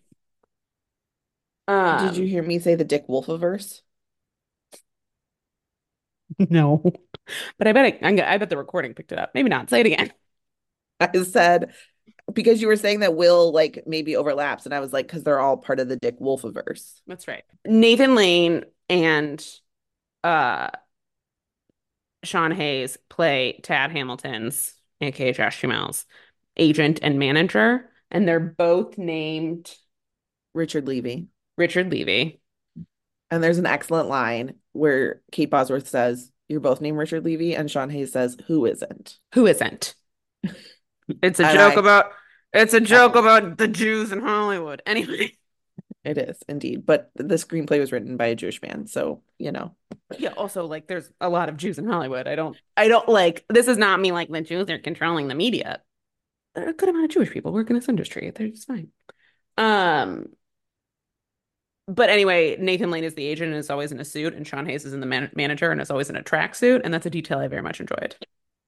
did 1.95 2.15
you 2.17 2.25
Um, 2.27 2.27
hear 2.27 2.41
me 2.41 2.57
say 2.59 2.73
the 2.75 2.83
Dick 2.83 3.07
Wolfiverse? 3.07 3.81
no, 6.49 6.81
but 7.57 7.67
I 7.67 7.73
bet 7.73 7.85
I, 8.03 8.07
I'm 8.07 8.19
I 8.19 8.37
bet 8.37 8.49
the 8.49 8.57
recording 8.57 8.93
picked 8.93 9.11
it 9.11 9.19
up. 9.19 9.31
Maybe 9.33 9.49
not. 9.49 9.69
Say 9.69 9.81
it 9.81 9.85
again. 9.87 10.13
I 10.99 11.23
said 11.23 11.73
because 12.33 12.61
you 12.61 12.67
were 12.67 12.75
saying 12.77 13.01
that 13.01 13.15
Will 13.15 13.51
like 13.53 13.83
maybe 13.87 14.15
overlaps, 14.15 14.65
and 14.65 14.73
I 14.75 14.79
was 14.79 14.93
like, 14.93 15.07
because 15.07 15.23
they're 15.23 15.39
all 15.39 15.57
part 15.57 15.79
of 15.79 15.89
the 15.89 15.97
Dick 15.97 16.19
Wolfiverse. 16.19 17.01
That's 17.07 17.27
right. 17.27 17.43
Nathan 17.65 18.15
Lane 18.15 18.65
and 18.89 19.45
uh 20.23 20.69
Sean 22.23 22.51
Hayes 22.51 22.97
play 23.09 23.59
Tad 23.63 23.91
Hamilton's, 23.91 24.73
aka 25.01 25.31
Josh 25.33 25.61
Duhamel's 25.61 26.05
agent 26.57 26.99
and 27.01 27.19
manager, 27.19 27.89
and 28.11 28.27
they're 28.27 28.39
both 28.39 28.97
named 28.97 29.73
Richard 30.53 30.87
Levy. 30.87 31.27
Richard 31.57 31.91
Levy. 31.91 32.41
And 33.31 33.43
there's 33.43 33.59
an 33.59 33.65
excellent 33.65 34.09
line 34.09 34.55
where 34.73 35.21
Kate 35.31 35.49
Bosworth 35.49 35.87
says, 35.87 36.31
You're 36.47 36.59
both 36.59 36.81
named 36.81 36.97
Richard 36.97 37.23
Levy, 37.25 37.55
and 37.55 37.69
Sean 37.69 37.89
Hayes 37.89 38.11
says, 38.11 38.37
Who 38.47 38.65
isn't? 38.65 39.17
Who 39.35 39.45
isn't? 39.47 39.95
It's 41.23 41.39
a 41.39 41.45
And 41.45 41.53
joke 41.57 41.77
I- 41.77 41.79
about 41.79 42.11
it's 42.53 42.73
a 42.73 42.81
joke 42.81 43.15
about 43.15 43.57
the 43.57 43.67
Jews 43.67 44.11
in 44.11 44.21
Hollywood. 44.21 44.81
Anyway, 44.85 45.37
It 46.03 46.17
is 46.17 46.37
indeed. 46.47 46.85
But 46.85 47.11
the 47.15 47.35
screenplay 47.35 47.79
was 47.79 47.91
written 47.91 48.15
by 48.17 48.27
a 48.27 48.35
Jewish 48.35 48.61
man, 48.61 48.87
so 48.87 49.21
you 49.37 49.51
know. 49.51 49.75
yeah, 50.17 50.29
also 50.29 50.65
like 50.65 50.87
there's 50.87 51.11
a 51.19 51.29
lot 51.29 51.49
of 51.49 51.57
Jews 51.57 51.77
in 51.77 51.87
Hollywood. 51.87 52.27
I 52.27 52.35
don't 52.35 52.57
I 52.77 52.87
don't 52.87 53.09
like 53.09 53.45
this 53.49 53.67
is 53.67 53.77
not 53.77 53.99
me 53.99 54.11
like 54.11 54.29
the 54.29 54.41
Jews 54.41 54.69
are 54.69 54.79
controlling 54.79 55.27
the 55.27 55.35
media. 55.35 55.81
There 56.55 56.65
are 56.65 56.69
a 56.69 56.73
good 56.73 56.89
amount 56.89 57.05
of 57.05 57.11
Jewish 57.11 57.31
people 57.31 57.51
work 57.51 57.69
in 57.69 57.75
this 57.75 57.89
industry. 57.89 58.31
They're 58.33 58.47
just 58.47 58.67
fine. 58.67 58.89
Um 59.57 60.29
but 61.87 62.11
anyway, 62.11 62.55
Nathan 62.59 62.91
Lane 62.91 63.03
is 63.03 63.15
the 63.15 63.25
agent 63.25 63.49
and 63.49 63.59
is 63.59 63.71
always 63.71 63.91
in 63.91 63.99
a 63.99 64.05
suit, 64.05 64.35
and 64.35 64.45
Sean 64.45 64.67
Hayes 64.67 64.85
is 64.85 64.93
in 64.93 64.99
the 64.99 65.07
man 65.07 65.31
manager 65.35 65.71
and 65.71 65.81
is 65.81 65.89
always 65.89 66.09
in 66.09 66.15
a 66.15 66.21
tracksuit, 66.21 66.81
and 66.83 66.93
that's 66.93 67.07
a 67.07 67.09
detail 67.09 67.39
I 67.39 67.47
very 67.47 67.63
much 67.63 67.79
enjoyed. 67.79 68.15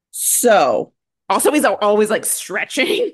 So 0.09 0.93
Also, 1.29 1.51
he's 1.51 1.63
always 1.63 2.09
like 2.09 2.25
stretching. 2.25 3.11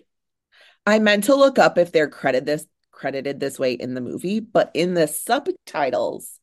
I 0.88 1.00
meant 1.00 1.26
to 1.26 1.36
look 1.36 1.60
up 1.60 1.78
if 1.78 1.92
they're 1.92 2.10
credited 2.10 2.46
this 2.46 2.66
credited 2.98 3.40
this 3.40 3.60
way 3.60 3.74
in 3.74 3.94
the 3.94 4.02
movie, 4.02 4.40
but 4.40 4.72
in 4.74 4.96
the 4.96 5.08
subtitles, 5.08 6.40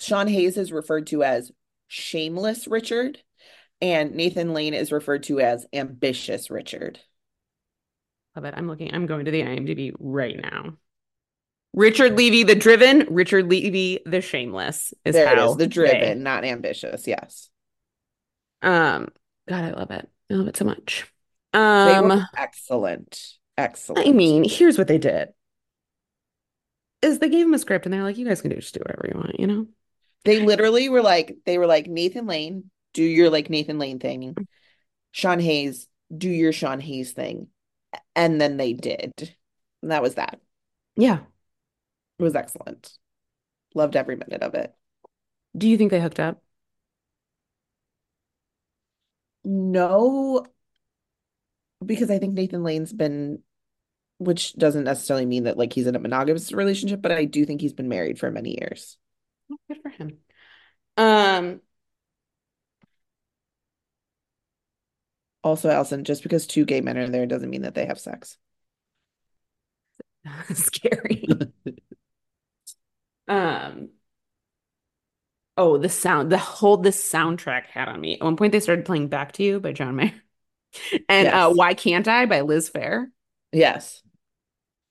Sean 0.00 0.26
Hayes 0.26 0.56
is 0.56 0.72
referred 0.72 1.06
to 1.08 1.22
as 1.22 1.52
Shameless 1.86 2.66
Richard, 2.66 3.22
and 3.80 4.14
Nathan 4.16 4.52
Lane 4.52 4.74
is 4.74 4.90
referred 4.90 5.22
to 5.24 5.38
as 5.40 5.64
Ambitious 5.72 6.50
Richard. 6.50 6.98
Love 8.34 8.44
it. 8.44 8.54
I'm 8.56 8.66
looking, 8.66 8.92
I'm 8.92 9.06
going 9.06 9.24
to 9.26 9.30
the 9.30 9.42
IMDb 9.42 9.92
right 10.00 10.36
now. 10.36 10.74
Richard 11.72 12.16
Levy 12.18 12.42
the 12.42 12.54
Driven, 12.56 13.06
Richard 13.08 13.48
Levy 13.48 14.00
the 14.04 14.20
Shameless 14.20 14.92
is 15.04 15.14
there 15.14 15.32
it 15.32 15.38
how 15.38 15.50
is, 15.50 15.56
the 15.56 15.64
they- 15.64 15.68
driven, 15.68 16.22
not 16.24 16.44
ambitious. 16.44 17.06
Yes. 17.06 17.50
um, 18.62 19.08
God, 19.48 19.64
I 19.64 19.70
love 19.70 19.90
it. 19.92 20.08
I 20.30 20.34
love 20.34 20.48
it 20.48 20.56
so 20.56 20.64
much. 20.64 21.06
They 21.52 21.58
Um, 21.60 22.08
were 22.08 22.24
excellent. 22.36 23.34
Excellent. 23.58 24.06
I 24.06 24.12
mean, 24.12 24.44
here's 24.44 24.76
what 24.76 24.88
they 24.88 24.98
did. 24.98 25.28
Is 27.02 27.18
they 27.18 27.28
gave 27.28 27.46
him 27.46 27.54
a 27.54 27.58
script 27.58 27.86
and 27.86 27.92
they're 27.92 28.02
like, 28.02 28.18
you 28.18 28.26
guys 28.26 28.40
can 28.40 28.50
do 28.50 28.56
just 28.56 28.74
do 28.74 28.80
whatever 28.80 29.08
you 29.12 29.18
want, 29.18 29.38
you 29.38 29.46
know? 29.46 29.66
They 30.24 30.40
literally 30.40 30.88
were 30.88 31.02
like, 31.02 31.36
they 31.44 31.58
were 31.58 31.66
like, 31.66 31.86
Nathan 31.86 32.26
Lane, 32.26 32.70
do 32.94 33.02
your 33.02 33.30
like 33.30 33.48
Nathan 33.50 33.78
Lane 33.78 33.98
thing. 33.98 34.34
Sean 35.12 35.38
Hayes, 35.38 35.86
do 36.16 36.28
your 36.28 36.52
Sean 36.52 36.80
Hayes 36.80 37.12
thing. 37.12 37.48
And 38.14 38.40
then 38.40 38.56
they 38.56 38.72
did. 38.72 39.36
And 39.82 39.90
that 39.90 40.02
was 40.02 40.16
that. 40.16 40.40
Yeah. 40.96 41.20
It 42.18 42.22
was 42.22 42.34
excellent. 42.34 42.92
Loved 43.74 43.94
every 43.94 44.16
minute 44.16 44.42
of 44.42 44.54
it. 44.54 44.74
Do 45.56 45.68
you 45.68 45.76
think 45.76 45.90
they 45.90 46.00
hooked 46.00 46.18
up? 46.18 46.42
No, 49.44 50.44
because 51.84 52.10
I 52.10 52.18
think 52.18 52.34
Nathan 52.34 52.64
Lane's 52.64 52.92
been, 52.92 53.42
which 54.18 54.54
doesn't 54.54 54.84
necessarily 54.84 55.26
mean 55.26 55.44
that 55.44 55.58
like 55.58 55.72
he's 55.72 55.86
in 55.86 55.96
a 55.96 56.00
monogamous 56.00 56.52
relationship, 56.52 57.02
but 57.02 57.12
I 57.12 57.24
do 57.24 57.44
think 57.44 57.60
he's 57.60 57.72
been 57.72 57.88
married 57.88 58.18
for 58.18 58.30
many 58.30 58.58
years. 58.60 58.96
Oh, 59.50 59.56
Good 59.68 59.78
for 59.82 59.88
him. 59.90 60.18
Um, 60.96 61.60
Also, 65.46 65.70
Allison, 65.70 66.02
just 66.02 66.24
because 66.24 66.44
two 66.44 66.64
gay 66.64 66.80
men 66.80 66.98
are 66.98 67.08
there 67.08 67.24
doesn't 67.24 67.50
mean 67.50 67.62
that 67.62 67.76
they 67.76 67.86
have 67.86 68.00
sex. 68.00 68.36
scary. 70.54 71.26
Um, 73.28 73.90
oh, 75.56 75.78
the 75.78 75.88
sound, 75.88 76.30
the 76.30 76.38
whole 76.38 76.76
this 76.76 77.10
soundtrack 77.10 77.66
had 77.66 77.88
on 77.88 78.00
me. 78.00 78.14
At 78.14 78.22
one 78.22 78.36
point, 78.36 78.52
they 78.52 78.60
started 78.60 78.84
playing 78.84 79.08
"Back 79.08 79.32
to 79.32 79.42
You" 79.42 79.60
by 79.60 79.72
John 79.72 79.96
Mayer, 79.96 80.12
and 81.08 81.28
uh, 81.28 81.52
"Why 81.52 81.74
Can't 81.74 82.06
I" 82.08 82.26
by 82.26 82.42
Liz 82.42 82.70
Phair. 82.70 83.06
Yes. 83.52 84.02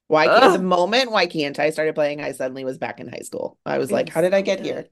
Why 0.08 0.28
can't 0.28 0.54
the 0.54 0.64
moment 0.64 1.12
Why 1.12 1.26
Can't 1.26 1.58
I 1.60 1.70
started 1.72 1.96
playing, 1.96 2.22
I 2.22 2.32
suddenly 2.32 2.64
was 2.64 2.78
back 2.78 3.00
in 3.00 3.08
high 3.08 3.24
school. 3.24 3.58
I 3.66 3.78
was 3.78 3.92
like, 3.92 4.10
how 4.10 4.22
did 4.22 4.34
I 4.34 4.42
get 4.42 4.64
here? 4.64 4.88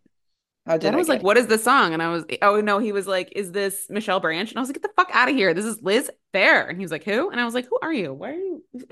How 0.66 0.78
did 0.78 0.94
I 0.94 0.98
was 0.98 1.10
like, 1.10 1.20
get 1.20 1.26
"What 1.26 1.38
is 1.38 1.48
this 1.48 1.64
song?" 1.64 1.94
And 1.94 2.02
I 2.02 2.10
was, 2.10 2.24
"Oh 2.42 2.62
no." 2.62 2.80
He 2.80 2.94
was 2.94 3.06
like, 3.06 3.34
"Is 3.36 3.52
this 3.52 3.88
Michelle 3.90 4.22
Branch?" 4.22 4.50
And 4.50 4.58
I 4.58 4.62
was 4.62 4.70
like, 4.70 4.76
"Get 4.76 4.84
the 4.84 4.94
fuck 4.96 5.10
out 5.14 5.28
of 5.30 5.36
here! 5.36 5.54
This 5.54 5.66
is 5.66 5.82
Liz 5.82 6.10
Phair. 6.34 6.70
And 6.70 6.78
he 6.78 6.86
was 6.86 6.92
like, 6.92 7.04
"Who?" 7.04 7.30
And 7.30 7.40
I 7.40 7.44
was 7.44 7.54
like, 7.54 7.68
"Who 7.68 7.78
are 7.82 7.92
you? 7.92 8.14
Why 8.14 8.32
are 8.32 8.36
you?" 8.36 8.64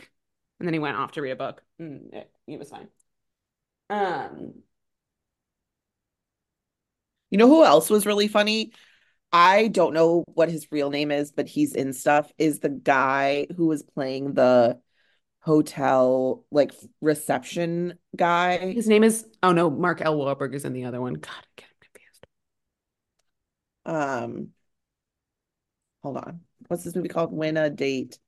And 0.59 0.67
then 0.67 0.73
he 0.75 0.79
went 0.79 0.95
off 0.95 1.13
to 1.13 1.23
read 1.23 1.31
a 1.31 1.35
book. 1.35 1.63
Mm, 1.81 2.13
it, 2.13 2.31
it 2.45 2.59
was 2.59 2.69
fine. 2.69 2.87
Um, 3.89 4.53
You 7.31 7.37
know 7.37 7.47
who 7.47 7.63
else 7.63 7.89
was 7.89 8.05
really 8.05 8.27
funny? 8.27 8.73
I 9.31 9.69
don't 9.69 9.93
know 9.93 10.23
what 10.33 10.49
his 10.49 10.67
real 10.71 10.91
name 10.91 11.09
is, 11.09 11.31
but 11.31 11.47
he's 11.47 11.73
in 11.73 11.93
stuff. 11.93 12.31
Is 12.37 12.59
the 12.59 12.69
guy 12.69 13.47
who 13.55 13.67
was 13.67 13.81
playing 13.81 14.33
the 14.33 14.79
hotel 15.41 16.45
like 16.51 16.71
reception 17.01 17.97
guy? 18.15 18.57
his 18.57 18.87
name 18.87 19.03
is. 19.03 19.25
Oh 19.43 19.51
no, 19.51 19.69
Mark 19.69 20.01
L. 20.01 20.17
Wahlberg 20.17 20.53
is 20.53 20.65
in 20.65 20.73
the 20.73 20.85
other 20.85 21.01
one. 21.01 21.15
God, 21.15 21.31
I 21.31 21.61
get 21.61 21.65
him 21.65 21.75
confused. 21.81 22.27
Um, 23.85 24.47
hold 26.03 26.17
on. 26.17 26.41
What's 26.67 26.83
this 26.83 26.95
movie 26.95 27.09
called? 27.09 27.33
Win 27.33 27.57
a 27.57 27.69
Date. 27.69 28.19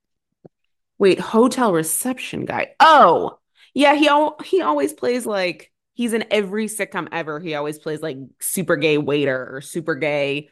Wait, 0.98 1.18
hotel 1.18 1.72
reception 1.72 2.44
guy. 2.44 2.68
Oh, 2.78 3.38
yeah, 3.74 3.94
he 3.94 4.08
al 4.08 4.36
he 4.44 4.62
always 4.62 4.92
plays 4.92 5.26
like 5.26 5.72
he's 5.94 6.12
in 6.12 6.24
every 6.30 6.66
sitcom 6.66 7.08
ever. 7.10 7.40
He 7.40 7.54
always 7.54 7.78
plays 7.78 8.00
like 8.00 8.18
super 8.40 8.76
gay 8.76 8.98
waiter 8.98 9.48
or 9.52 9.60
super 9.60 9.94
gay 9.94 10.50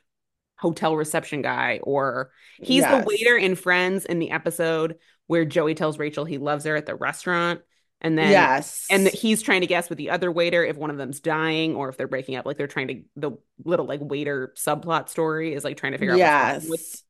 hotel 0.56 0.96
reception 0.96 1.42
guy, 1.42 1.80
or 1.82 2.30
he's 2.60 2.84
the 2.84 3.04
waiter 3.06 3.36
in 3.36 3.56
Friends 3.56 4.04
in 4.04 4.20
the 4.20 4.30
episode 4.30 4.96
where 5.32 5.46
Joey 5.46 5.74
tells 5.74 5.98
Rachel 5.98 6.26
he 6.26 6.36
loves 6.36 6.66
her 6.66 6.76
at 6.76 6.84
the 6.84 6.94
restaurant, 6.94 7.62
and 8.02 8.18
then 8.18 8.30
yes. 8.30 8.86
and 8.90 9.08
he's 9.08 9.40
trying 9.40 9.62
to 9.62 9.66
guess 9.66 9.88
with 9.88 9.96
the 9.96 10.10
other 10.10 10.30
waiter 10.30 10.62
if 10.62 10.76
one 10.76 10.90
of 10.90 10.98
them's 10.98 11.20
dying 11.20 11.74
or 11.74 11.88
if 11.88 11.96
they're 11.96 12.06
breaking 12.06 12.36
up. 12.36 12.44
Like 12.44 12.58
they're 12.58 12.66
trying 12.66 12.88
to 12.88 13.02
the 13.16 13.32
little 13.64 13.86
like 13.86 14.00
waiter 14.02 14.52
subplot 14.58 15.08
story 15.08 15.54
is 15.54 15.64
like 15.64 15.78
trying 15.78 15.92
to 15.92 15.98
figure 15.98 16.14
out 16.14 16.20
what's 16.20 16.68
with. 16.68 16.68
Yes. 16.68 17.02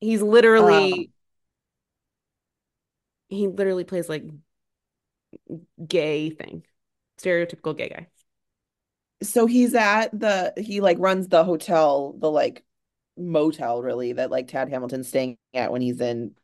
He's 0.00 0.22
Um, 0.56 0.84
literally 0.84 1.10
he 3.28 3.48
literally 3.48 3.84
plays 3.84 4.08
like 4.08 4.24
gay 5.86 6.30
thing, 6.30 6.64
stereotypical 7.18 7.76
gay 7.76 7.88
guy. 7.88 8.06
so 9.22 9.46
he's 9.46 9.74
at 9.74 10.08
the 10.18 10.52
he 10.56 10.80
like 10.80 10.98
runs 10.98 11.28
the 11.28 11.44
hotel, 11.44 12.14
the 12.18 12.30
like 12.30 12.64
motel 13.16 13.82
really 13.82 14.12
that 14.14 14.30
like 14.30 14.48
Tad 14.48 14.68
Hamilton's 14.68 15.08
staying 15.08 15.38
at 15.54 15.72
when 15.72 15.82
he's 15.82 16.00
in 16.00 16.34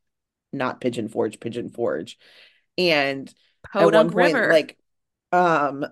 not 0.52 0.80
Pigeon 0.80 1.08
Forge, 1.08 1.40
Pigeon 1.40 1.68
Forge. 1.68 2.18
And 2.76 3.32
at 3.74 3.92
one 3.92 4.10
point, 4.10 4.34
River. 4.34 4.52
like 4.52 4.78
um 5.32 5.84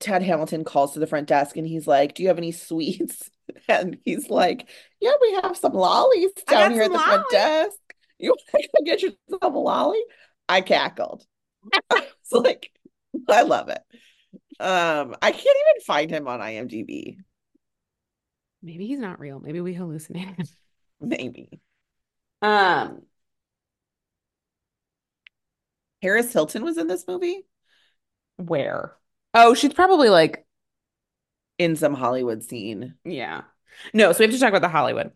Tad 0.00 0.22
Hamilton 0.22 0.64
calls 0.64 0.92
to 0.92 0.98
the 0.98 1.06
front 1.06 1.28
desk 1.28 1.56
and 1.56 1.66
he's 1.66 1.86
like, 1.86 2.14
Do 2.14 2.22
you 2.22 2.28
have 2.28 2.38
any 2.38 2.52
sweets? 2.52 3.30
And 3.68 3.98
he's 4.06 4.30
like, 4.30 4.68
Yeah, 5.00 5.12
we 5.20 5.34
have 5.42 5.56
some 5.56 5.74
lollies 5.74 6.32
down 6.48 6.72
here 6.72 6.84
at 6.84 6.92
the 6.92 6.98
front 6.98 7.30
desk. 7.30 7.76
You 8.18 8.34
want 8.52 8.64
to 8.76 8.84
get 8.84 9.02
yourself 9.02 9.42
a 9.42 9.48
lolly? 9.48 10.00
I 10.48 10.60
cackled. 10.60 11.26
It's 11.92 12.32
like, 12.32 12.70
I 13.28 13.42
love 13.42 13.68
it. 13.68 13.82
Um, 14.58 15.14
I 15.20 15.30
can't 15.30 15.44
even 15.44 15.84
find 15.86 16.10
him 16.10 16.26
on 16.26 16.40
IMDb. 16.40 17.16
Maybe 18.62 18.86
he's 18.86 18.98
not 18.98 19.20
real. 19.20 19.40
Maybe 19.40 19.60
we 19.60 19.74
hallucinated. 19.74 20.38
Him. 20.38 20.46
Maybe. 21.00 21.60
Um, 22.44 23.00
Paris 26.02 26.30
Hilton 26.30 26.62
was 26.62 26.76
in 26.76 26.88
this 26.88 27.06
movie 27.08 27.46
where? 28.36 28.92
Oh, 29.32 29.54
she's 29.54 29.72
probably 29.72 30.10
like, 30.10 30.44
in 31.56 31.74
some 31.74 31.94
Hollywood 31.94 32.42
scene. 32.42 32.96
yeah. 33.04 33.42
No, 33.94 34.12
so 34.12 34.18
we 34.18 34.26
have 34.26 34.34
to 34.34 34.38
talk 34.38 34.50
about 34.50 34.60
the 34.60 34.68
Hollywood. 34.68 35.12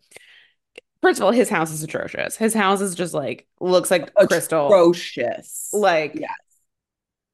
First 1.01 1.19
of 1.19 1.25
all, 1.25 1.31
his 1.31 1.49
house 1.49 1.71
is 1.71 1.83
atrocious. 1.83 2.35
His 2.35 2.53
house 2.53 2.81
is 2.81 2.95
just 2.95 3.13
like 3.13 3.47
looks 3.61 3.91
like 3.91 4.13
crystal. 4.15 4.67
Atrocious. 4.67 5.69
Like, 5.71 6.15
yes. 6.15 6.31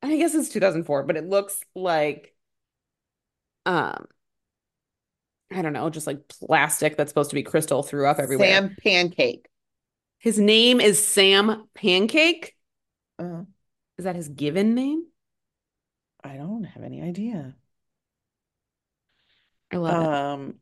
I 0.03 0.17
guess 0.17 0.36
it's 0.36 0.49
2004, 0.49 1.03
but 1.03 1.15
it 1.15 1.25
looks 1.25 1.63
like 1.73 2.36
um 3.65 4.05
I 5.51 5.62
don't 5.62 5.73
know, 5.73 5.89
just 5.89 6.05
like 6.05 6.27
plastic 6.27 6.97
that's 6.97 7.10
supposed 7.10 7.29
to 7.29 7.36
be 7.36 7.43
crystal 7.43 7.81
threw 7.81 8.05
up 8.08 8.19
everywhere. 8.19 8.47
Sam 8.49 8.75
Pancake. 8.84 9.47
His 10.26 10.40
name 10.40 10.82
is 10.82 11.06
Sam 11.08 11.70
Pancake. 11.76 12.58
Uh, 13.20 13.44
Is 13.98 14.06
that 14.06 14.16
his 14.16 14.30
given 14.30 14.74
name? 14.76 15.06
I 16.26 16.36
don't 16.36 16.66
have 16.66 16.84
any 16.84 17.02
idea. 17.02 17.56
I 19.72 19.78
love 19.78 20.02
it. 20.02 20.12
Um, 20.12 20.60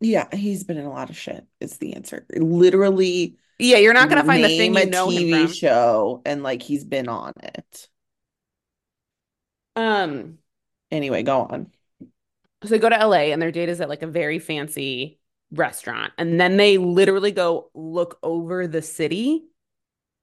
yeah, 0.00 0.28
he's 0.34 0.64
been 0.64 0.78
in 0.78 0.84
a 0.86 0.90
lot 0.90 1.10
of 1.10 1.16
shit, 1.16 1.46
is 1.60 1.78
the 1.78 1.94
answer. 1.94 2.26
Literally 2.34 3.36
Yeah, 3.58 3.78
you're 3.78 3.94
not 3.94 4.08
gonna 4.08 4.24
find 4.24 4.42
the 4.42 4.48
thing 4.48 4.72
name 4.72 4.76
you 4.76 4.82
a 4.82 4.90
know 4.90 5.06
TV 5.10 5.46
show 5.46 6.22
and 6.24 6.42
like 6.42 6.62
he's 6.62 6.84
been 6.84 7.08
on 7.08 7.32
it. 7.42 7.88
Um, 9.76 10.38
Anyway, 10.90 11.22
go 11.22 11.42
on. 11.42 11.72
so 12.62 12.68
they 12.70 12.78
go 12.78 12.88
to 12.88 12.98
LA 13.00 13.32
and 13.32 13.40
their 13.42 13.52
date 13.52 13.68
is 13.68 13.80
at 13.80 13.88
like 13.88 14.02
a 14.02 14.06
very 14.06 14.38
fancy 14.38 15.18
restaurant. 15.52 16.12
And 16.18 16.40
then 16.40 16.56
they 16.56 16.78
literally 16.78 17.32
go 17.32 17.70
look 17.74 18.18
over 18.22 18.66
the 18.66 18.82
city. 18.82 19.44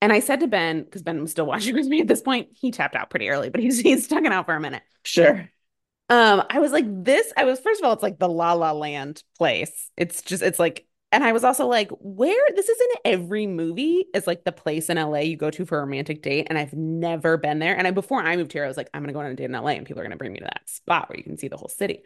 And 0.01 0.13
I 0.13 0.19
said 0.19 0.39
to 0.41 0.47
Ben, 0.47 0.83
because 0.83 1.01
Ben 1.01 1.21
was 1.21 1.31
still 1.31 1.45
watching 1.47 1.75
with 1.75 1.87
me 1.87 2.01
at 2.01 2.07
this 2.07 2.21
point, 2.21 2.49
he 2.51 2.71
tapped 2.71 2.95
out 2.95 3.09
pretty 3.09 3.29
early, 3.29 3.49
but 3.49 3.61
he's 3.61 3.79
he's 3.79 4.05
stuck 4.05 4.23
it 4.23 4.31
out 4.31 4.45
for 4.45 4.55
a 4.55 4.59
minute. 4.59 4.83
Sure. 5.03 5.49
Um, 6.09 6.43
I 6.49 6.59
was 6.59 6.71
like, 6.71 6.85
this, 6.87 7.31
I 7.37 7.45
was 7.45 7.59
first 7.59 7.81
of 7.81 7.85
all, 7.85 7.93
it's 7.93 8.01
like 8.01 8.17
the 8.17 8.27
La 8.27 8.53
La 8.53 8.71
Land 8.71 9.23
place. 9.37 9.91
It's 9.95 10.23
just, 10.23 10.41
it's 10.41 10.57
like, 10.57 10.87
and 11.11 11.23
I 11.23 11.33
was 11.33 11.43
also 11.43 11.67
like, 11.67 11.89
where 11.99 12.47
this 12.55 12.67
is 12.67 12.77
in 12.79 13.13
every 13.13 13.47
movie 13.47 14.05
is 14.13 14.25
like 14.27 14.43
the 14.43 14.51
place 14.51 14.89
in 14.89 14.97
LA 14.97 15.19
you 15.19 15.37
go 15.37 15.49
to 15.51 15.65
for 15.65 15.77
a 15.77 15.81
romantic 15.81 16.21
date. 16.21 16.47
And 16.49 16.57
I've 16.57 16.73
never 16.73 17.37
been 17.37 17.59
there. 17.59 17.75
And 17.75 17.87
I 17.87 17.91
before 17.91 18.21
I 18.21 18.35
moved 18.35 18.53
here, 18.53 18.63
I 18.63 18.67
was 18.67 18.77
like, 18.77 18.89
I'm 18.93 19.01
gonna 19.01 19.13
go 19.13 19.19
on 19.19 19.27
a 19.27 19.35
date 19.35 19.45
in 19.45 19.51
LA 19.51 19.69
and 19.69 19.85
people 19.85 20.01
are 20.01 20.03
gonna 20.03 20.17
bring 20.17 20.33
me 20.33 20.39
to 20.39 20.45
that 20.45 20.67
spot 20.67 21.09
where 21.09 21.17
you 21.17 21.23
can 21.23 21.37
see 21.37 21.47
the 21.47 21.57
whole 21.57 21.69
city. 21.69 22.03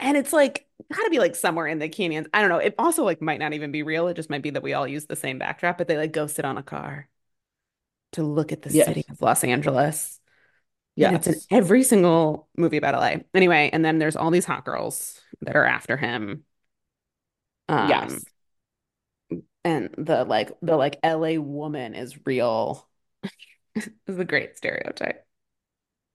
And 0.00 0.16
it's 0.16 0.32
like 0.32 0.66
gotta 0.92 1.10
be 1.10 1.18
like 1.18 1.34
somewhere 1.34 1.66
in 1.66 1.78
the 1.78 1.88
canyons. 1.88 2.28
I 2.32 2.40
don't 2.40 2.50
know. 2.50 2.58
It 2.58 2.74
also 2.78 3.04
like 3.04 3.20
might 3.20 3.40
not 3.40 3.52
even 3.52 3.72
be 3.72 3.82
real. 3.82 4.08
It 4.08 4.14
just 4.14 4.30
might 4.30 4.42
be 4.42 4.50
that 4.50 4.62
we 4.62 4.72
all 4.74 4.86
use 4.86 5.06
the 5.06 5.16
same 5.16 5.38
backdrop, 5.38 5.78
but 5.78 5.88
they 5.88 5.96
like 5.96 6.12
go 6.12 6.26
sit 6.26 6.44
on 6.44 6.56
a 6.58 6.62
car 6.62 7.08
to 8.12 8.22
look 8.22 8.52
at 8.52 8.62
the 8.62 8.70
city 8.70 9.04
of 9.10 9.20
Los 9.20 9.44
Angeles. 9.44 10.20
Yeah. 10.96 11.12
it's 11.14 11.26
in 11.26 11.40
every 11.50 11.82
single 11.84 12.48
movie 12.56 12.76
about 12.76 12.94
LA. 12.94 13.24
Anyway, 13.34 13.70
and 13.72 13.84
then 13.84 13.98
there's 13.98 14.16
all 14.16 14.30
these 14.30 14.44
hot 14.44 14.64
girls 14.64 15.20
that 15.42 15.56
are 15.56 15.64
after 15.64 15.96
him. 15.96 16.44
Um, 17.68 17.88
Yes. 17.88 18.24
and 19.64 19.90
the 19.98 20.24
like 20.24 20.52
the 20.62 20.76
like 20.76 20.98
LA 21.02 21.38
woman 21.38 21.94
is 21.94 22.18
real 22.26 22.88
is 23.74 24.18
a 24.18 24.24
great 24.24 24.56
stereotype. 24.56 25.26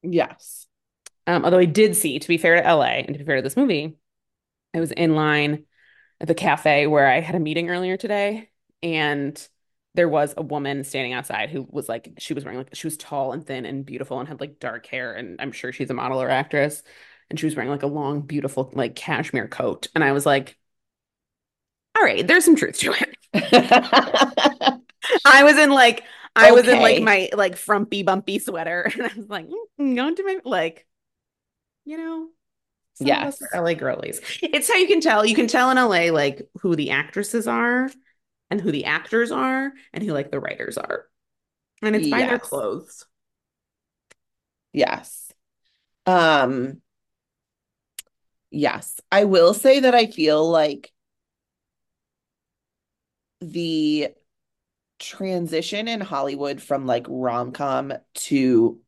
Yes. 0.03 0.67
Um, 1.27 1.45
although 1.45 1.59
I 1.59 1.65
did 1.65 1.95
see, 1.95 2.19
to 2.19 2.27
be 2.27 2.37
fair 2.37 2.55
to 2.55 2.67
LA 2.67 2.99
and 2.99 3.13
to 3.13 3.19
be 3.19 3.25
fair 3.25 3.37
to 3.37 3.41
this 3.41 3.57
movie, 3.57 3.97
I 4.73 4.79
was 4.79 4.91
in 4.91 5.15
line 5.15 5.65
at 6.21 6.27
the 6.27 6.35
cafe 6.35 6.87
where 6.87 7.07
I 7.07 7.21
had 7.21 7.35
a 7.35 7.39
meeting 7.39 7.69
earlier 7.69 7.97
today, 7.97 8.49
and 8.81 9.47
there 9.95 10.09
was 10.09 10.33
a 10.37 10.41
woman 10.41 10.83
standing 10.83 11.13
outside 11.13 11.49
who 11.49 11.67
was 11.69 11.87
like, 11.89 12.13
she 12.17 12.33
was 12.33 12.43
wearing 12.43 12.59
like, 12.59 12.75
she 12.75 12.87
was 12.87 12.97
tall 12.97 13.33
and 13.33 13.45
thin 13.45 13.65
and 13.65 13.85
beautiful 13.85 14.19
and 14.19 14.27
had 14.27 14.41
like 14.41 14.59
dark 14.59 14.85
hair, 14.87 15.13
and 15.13 15.39
I'm 15.41 15.51
sure 15.51 15.71
she's 15.71 15.89
a 15.89 15.93
model 15.93 16.21
or 16.21 16.29
actress, 16.29 16.83
and 17.29 17.39
she 17.39 17.45
was 17.45 17.55
wearing 17.55 17.71
like 17.71 17.83
a 17.83 17.87
long, 17.87 18.21
beautiful 18.21 18.71
like 18.73 18.95
cashmere 18.95 19.47
coat, 19.47 19.87
and 19.95 20.03
I 20.03 20.11
was 20.13 20.25
like, 20.25 20.57
all 21.95 22.03
right, 22.03 22.25
there's 22.25 22.45
some 22.45 22.55
truth 22.55 22.77
to 22.79 22.93
it. 22.93 23.17
I 25.25 25.43
was 25.43 25.57
in 25.57 25.71
like, 25.71 26.03
I 26.35 26.51
was 26.51 26.67
in 26.67 26.79
like 26.79 26.99
my 26.99 27.29
like 27.33 27.55
frumpy 27.55 28.03
bumpy 28.03 28.39
sweater, 28.39 28.81
and 28.93 29.03
I 29.03 29.11
was 29.15 29.29
like, 29.29 29.47
mm, 29.47 29.55
I'm 29.79 29.95
going 29.95 30.15
to 30.15 30.23
my 30.23 30.39
like, 30.43 30.87
you 31.85 31.97
know. 31.97 32.27
Some 32.95 33.07
of 33.07 33.13
us 33.27 33.41
Yes. 33.41 33.53
are 33.53 33.63
LA 33.63 33.73
girlies. 33.73 34.21
It's 34.41 34.69
how 34.69 34.75
you 34.77 34.87
can 34.87 35.01
tell. 35.01 35.25
You 35.25 35.35
can 35.35 35.47
tell 35.47 35.71
in 35.71 35.77
LA 35.77 36.11
like 36.11 36.47
who 36.61 36.75
the 36.75 36.91
actresses 36.91 37.47
are 37.47 37.89
and 38.51 38.61
who 38.61 38.71
the 38.71 38.85
actors 38.85 39.31
are 39.31 39.73
and 39.93 40.03
who 40.03 40.13
like 40.13 40.29
the 40.29 40.39
writers 40.39 40.77
are. 40.77 41.07
And 41.81 41.95
it's 41.95 42.07
by 42.07 42.19
their 42.19 42.39
clothes. 42.39 43.05
Yes. 44.73 45.31
Um, 46.05 46.81
yes. 48.51 48.99
I 49.11 49.23
will 49.25 49.53
say 49.53 49.81
that 49.81 49.95
I 49.95 50.05
feel 50.05 50.47
like 50.47 50.91
the 53.41 54.09
transition 55.03 55.87
in 55.87 55.99
Hollywood 56.01 56.61
from 56.61 56.85
like 56.85 57.05
rom-com 57.09 57.93
to 58.13 58.79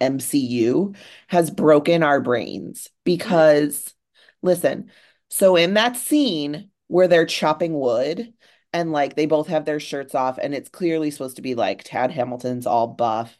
MCU 0.00 0.94
has 1.28 1.50
broken 1.50 2.02
our 2.02 2.20
brains 2.20 2.88
because 3.04 3.94
listen, 4.42 4.90
so 5.30 5.56
in 5.56 5.74
that 5.74 5.96
scene 5.96 6.70
where 6.88 7.08
they're 7.08 7.26
chopping 7.26 7.72
wood 7.78 8.34
and 8.72 8.92
like 8.92 9.14
they 9.14 9.26
both 9.26 9.46
have 9.48 9.64
their 9.64 9.80
shirts 9.80 10.14
off 10.14 10.38
and 10.38 10.52
it's 10.54 10.68
clearly 10.68 11.10
supposed 11.10 11.36
to 11.36 11.42
be 11.42 11.54
like 11.54 11.84
Tad 11.84 12.10
Hamilton's 12.10 12.66
all 12.66 12.88
buff 12.88 13.38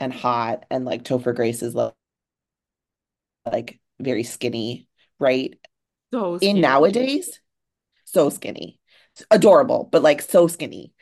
and 0.00 0.12
hot 0.12 0.66
and 0.70 0.84
like 0.84 1.04
Topher 1.04 1.34
Grace 1.34 1.62
is 1.62 1.74
like 3.46 3.78
very 4.00 4.24
skinny, 4.24 4.88
right? 5.18 5.54
So 6.12 6.38
In 6.40 6.60
nowadays, 6.60 7.40
so 8.04 8.28
skinny. 8.28 8.80
Adorable, 9.30 9.88
but 9.90 10.02
like 10.02 10.22
so 10.22 10.46
skinny. 10.46 10.92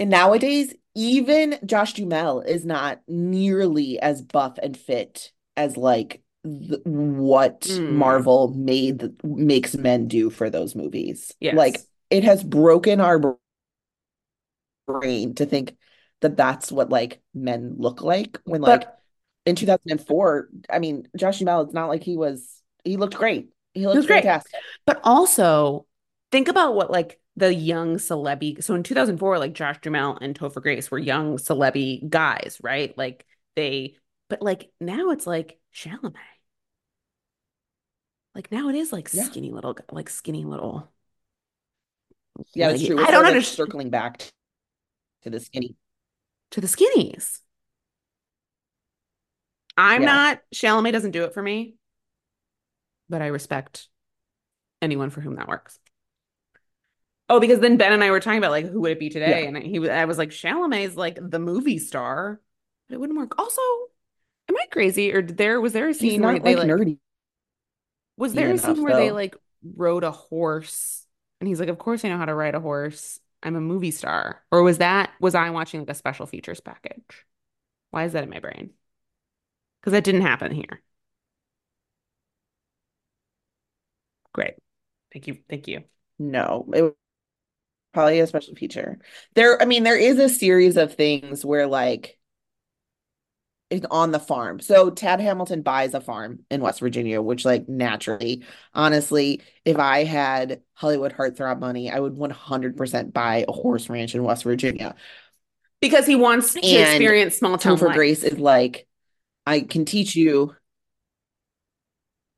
And 0.00 0.10
nowadays, 0.10 0.74
even 0.96 1.58
Josh 1.64 1.92
Duhamel 1.92 2.40
is 2.40 2.64
not 2.64 3.00
nearly 3.06 4.00
as 4.00 4.22
buff 4.22 4.58
and 4.60 4.76
fit 4.76 5.30
as 5.56 5.76
like 5.76 6.22
th 6.42 6.80
what 6.84 7.60
Mm. 7.60 7.90
Marvel 7.92 8.48
made 8.48 9.12
makes 9.22 9.76
men 9.76 10.08
do 10.08 10.30
for 10.30 10.48
those 10.50 10.74
movies. 10.74 11.32
Like 11.42 11.80
it 12.08 12.24
has 12.24 12.42
broken 12.42 13.00
our 13.00 13.38
brain 14.86 15.34
to 15.34 15.46
think 15.46 15.76
that 16.22 16.36
that's 16.36 16.72
what 16.72 16.90
like 16.90 17.20
men 17.34 17.74
look 17.78 18.02
like 18.02 18.38
when 18.44 18.62
like 18.62 18.82
But 18.82 19.00
in 19.46 19.54
2004, 19.54 20.48
I 20.68 20.78
mean, 20.78 21.08
Josh 21.16 21.38
Duhamel, 21.38 21.62
it's 21.62 21.74
not 21.74 21.88
like 21.88 22.02
he 22.02 22.16
was 22.16 22.62
he 22.84 22.96
looked 22.96 23.14
great. 23.16 23.50
He 23.74 23.86
looked, 23.86 24.06
great. 24.06 24.24
fantastic. 24.24 24.60
But 24.86 25.00
also, 25.04 25.86
think 26.32 26.48
about 26.48 26.74
what 26.74 26.90
like 26.90 27.19
the 27.36 27.54
young 27.54 27.96
celebi. 27.96 28.62
So 28.62 28.74
in 28.74 28.82
2004, 28.82 29.38
like 29.38 29.52
Josh 29.54 29.78
Duhamel 29.80 30.18
and 30.20 30.38
Topher 30.38 30.62
Grace 30.62 30.90
were 30.90 30.98
young 30.98 31.36
celebi 31.38 32.08
guys, 32.08 32.58
right? 32.62 32.96
Like 32.96 33.24
they, 33.56 33.96
but 34.28 34.42
like 34.42 34.70
now 34.80 35.10
it's 35.10 35.26
like 35.26 35.58
Chalamet. 35.74 36.14
Like 38.34 38.52
now 38.52 38.68
it 38.68 38.76
is 38.76 38.92
like 38.92 39.08
Yeah. 39.12 39.24
skinny 39.24 39.50
little, 39.50 39.76
like 39.90 40.08
skinny 40.08 40.44
little. 40.44 40.88
Yeah, 42.54 42.68
that's 42.70 42.86
true. 42.86 42.98
I 43.00 43.10
don't 43.10 43.22
like, 43.24 43.30
understand 43.30 43.56
circling 43.56 43.90
back 43.90 44.22
to 45.22 45.30
the 45.30 45.40
skinny. 45.40 45.76
to 46.52 46.60
the 46.60 46.68
skinnies. 46.68 47.40
I'm 49.76 50.02
Yeah. 50.02 50.06
not, 50.06 50.40
Chalamet 50.54 50.92
doesn't 50.92 51.10
do 51.10 51.24
it 51.24 51.34
for 51.34 51.42
me, 51.42 51.74
but 53.08 53.20
I 53.20 53.26
respect 53.26 53.88
anyone 54.80 55.10
for 55.10 55.20
whom 55.20 55.36
that 55.36 55.48
works. 55.48 55.79
Oh, 57.30 57.38
because 57.40 57.60
then 57.60 57.76
Ben 57.76 57.92
and 57.92 58.02
I 58.02 58.10
were 58.10 58.20
talking 58.20 58.38
about 58.38 58.50
like 58.50 58.68
who 58.68 58.80
would 58.80 58.90
it 58.92 58.98
be 58.98 59.08
today, 59.08 59.42
Yeah. 59.44 59.48
and 59.48 59.56
he 59.58 59.78
was 59.78 59.88
I 59.88 60.04
was 60.04 60.18
like 60.18 60.30
Chalamet 60.30 60.82
is 60.84 60.96
like 60.96 61.16
the 61.20 61.38
movie 61.38 61.78
star, 61.78 62.40
but 62.88 62.96
it 62.96 62.98
wouldn't 63.00 63.18
work. 63.18 63.38
Also, 63.38 63.62
am 64.48 64.56
I 64.56 64.66
crazy 64.72 65.12
or 65.12 65.22
did 65.22 65.36
there 65.38 65.60
was 65.60 65.72
there 65.72 65.88
a 65.88 65.94
scene 65.94 66.22
where 66.22 66.34
not 66.34 66.42
they 66.42 66.56
like 66.56 66.68
like 66.68 66.68
nerdy 66.68 66.98
was 68.16 68.34
there 68.34 68.50
a 68.52 68.58
scene 68.58 68.82
where 68.82 68.96
they 68.96 69.10
like 69.10 69.36
rode 69.62 70.04
a 70.04 70.10
horse 70.10 71.06
and 71.40 71.48
he's 71.48 71.60
like, 71.60 71.68
of 71.68 71.78
course 71.78 72.04
I 72.04 72.08
know 72.08 72.18
how 72.18 72.26
to 72.26 72.34
ride 72.34 72.54
a 72.54 72.60
horse. 72.60 73.20
I'm 73.42 73.56
a 73.56 73.60
movie 73.60 73.90
star. 73.92 74.42
Or 74.50 74.62
was 74.62 74.78
that 74.78 75.10
was 75.20 75.34
I 75.34 75.50
watching 75.50 75.80
like 75.80 75.90
a 75.90 75.94
special 75.94 76.26
features 76.26 76.60
package? 76.60 77.24
Why 77.90 78.04
is 78.04 78.12
that 78.12 78.24
in 78.24 78.30
my 78.30 78.40
brain? 78.40 78.70
Because 79.80 79.92
that 79.92 80.04
didn't 80.04 80.22
happen 80.22 80.52
here. 80.52 80.82
Great. 84.32 84.54
Thank 85.12 85.26
you. 85.26 85.38
Thank 85.48 85.68
you. 85.68 85.84
No, 86.18 86.66
it 86.72 86.96
probably 87.92 88.20
a 88.20 88.26
special 88.26 88.54
feature. 88.54 88.98
There, 89.34 89.60
I 89.60 89.64
mean, 89.64 89.82
there 89.82 89.98
is 89.98 90.18
a 90.18 90.28
series 90.28 90.76
of 90.76 90.94
things 90.94 91.44
where 91.44 91.66
like 91.66 92.18
it's 93.70 93.86
on 93.90 94.10
the 94.10 94.18
farm. 94.18 94.58
So 94.60 94.90
Tad 94.90 95.20
Hamilton 95.20 95.62
buys 95.62 95.94
a 95.94 96.00
farm 96.00 96.40
in 96.50 96.60
West 96.60 96.80
Virginia, 96.80 97.22
which 97.22 97.44
like 97.44 97.68
naturally, 97.68 98.44
honestly, 98.74 99.42
if 99.64 99.78
I 99.78 100.02
had 100.02 100.62
Hollywood 100.74 101.14
heartthrob 101.14 101.60
money, 101.60 101.90
I 101.90 102.00
would 102.00 102.16
100% 102.16 103.12
buy 103.12 103.44
a 103.46 103.52
horse 103.52 103.88
ranch 103.88 104.14
in 104.14 104.24
West 104.24 104.42
Virginia. 104.42 104.96
Because 105.80 106.04
he 106.04 106.16
wants 106.16 106.54
to 106.54 106.58
experience 106.60 107.36
small 107.36 107.56
town 107.56 107.78
For 107.78 107.86
life. 107.86 107.94
Grace 107.96 108.24
is 108.24 108.38
like, 108.38 108.86
I 109.46 109.60
can 109.60 109.84
teach 109.84 110.16
you. 110.16 110.54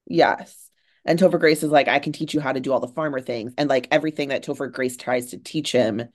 Yes. 0.06 0.70
And 1.04 1.18
Topher 1.18 1.40
Grace 1.40 1.62
is 1.62 1.70
like, 1.70 1.88
I 1.88 1.98
can 1.98 2.12
teach 2.12 2.34
you 2.34 2.40
how 2.40 2.52
to 2.52 2.60
do 2.60 2.72
all 2.72 2.80
the 2.80 2.88
farmer 2.88 3.20
things. 3.20 3.52
And 3.58 3.68
like 3.68 3.88
everything 3.90 4.28
that 4.28 4.44
Topher 4.44 4.70
Grace 4.72 4.96
tries 4.96 5.30
to 5.30 5.38
teach 5.38 5.72
him, 5.72 6.08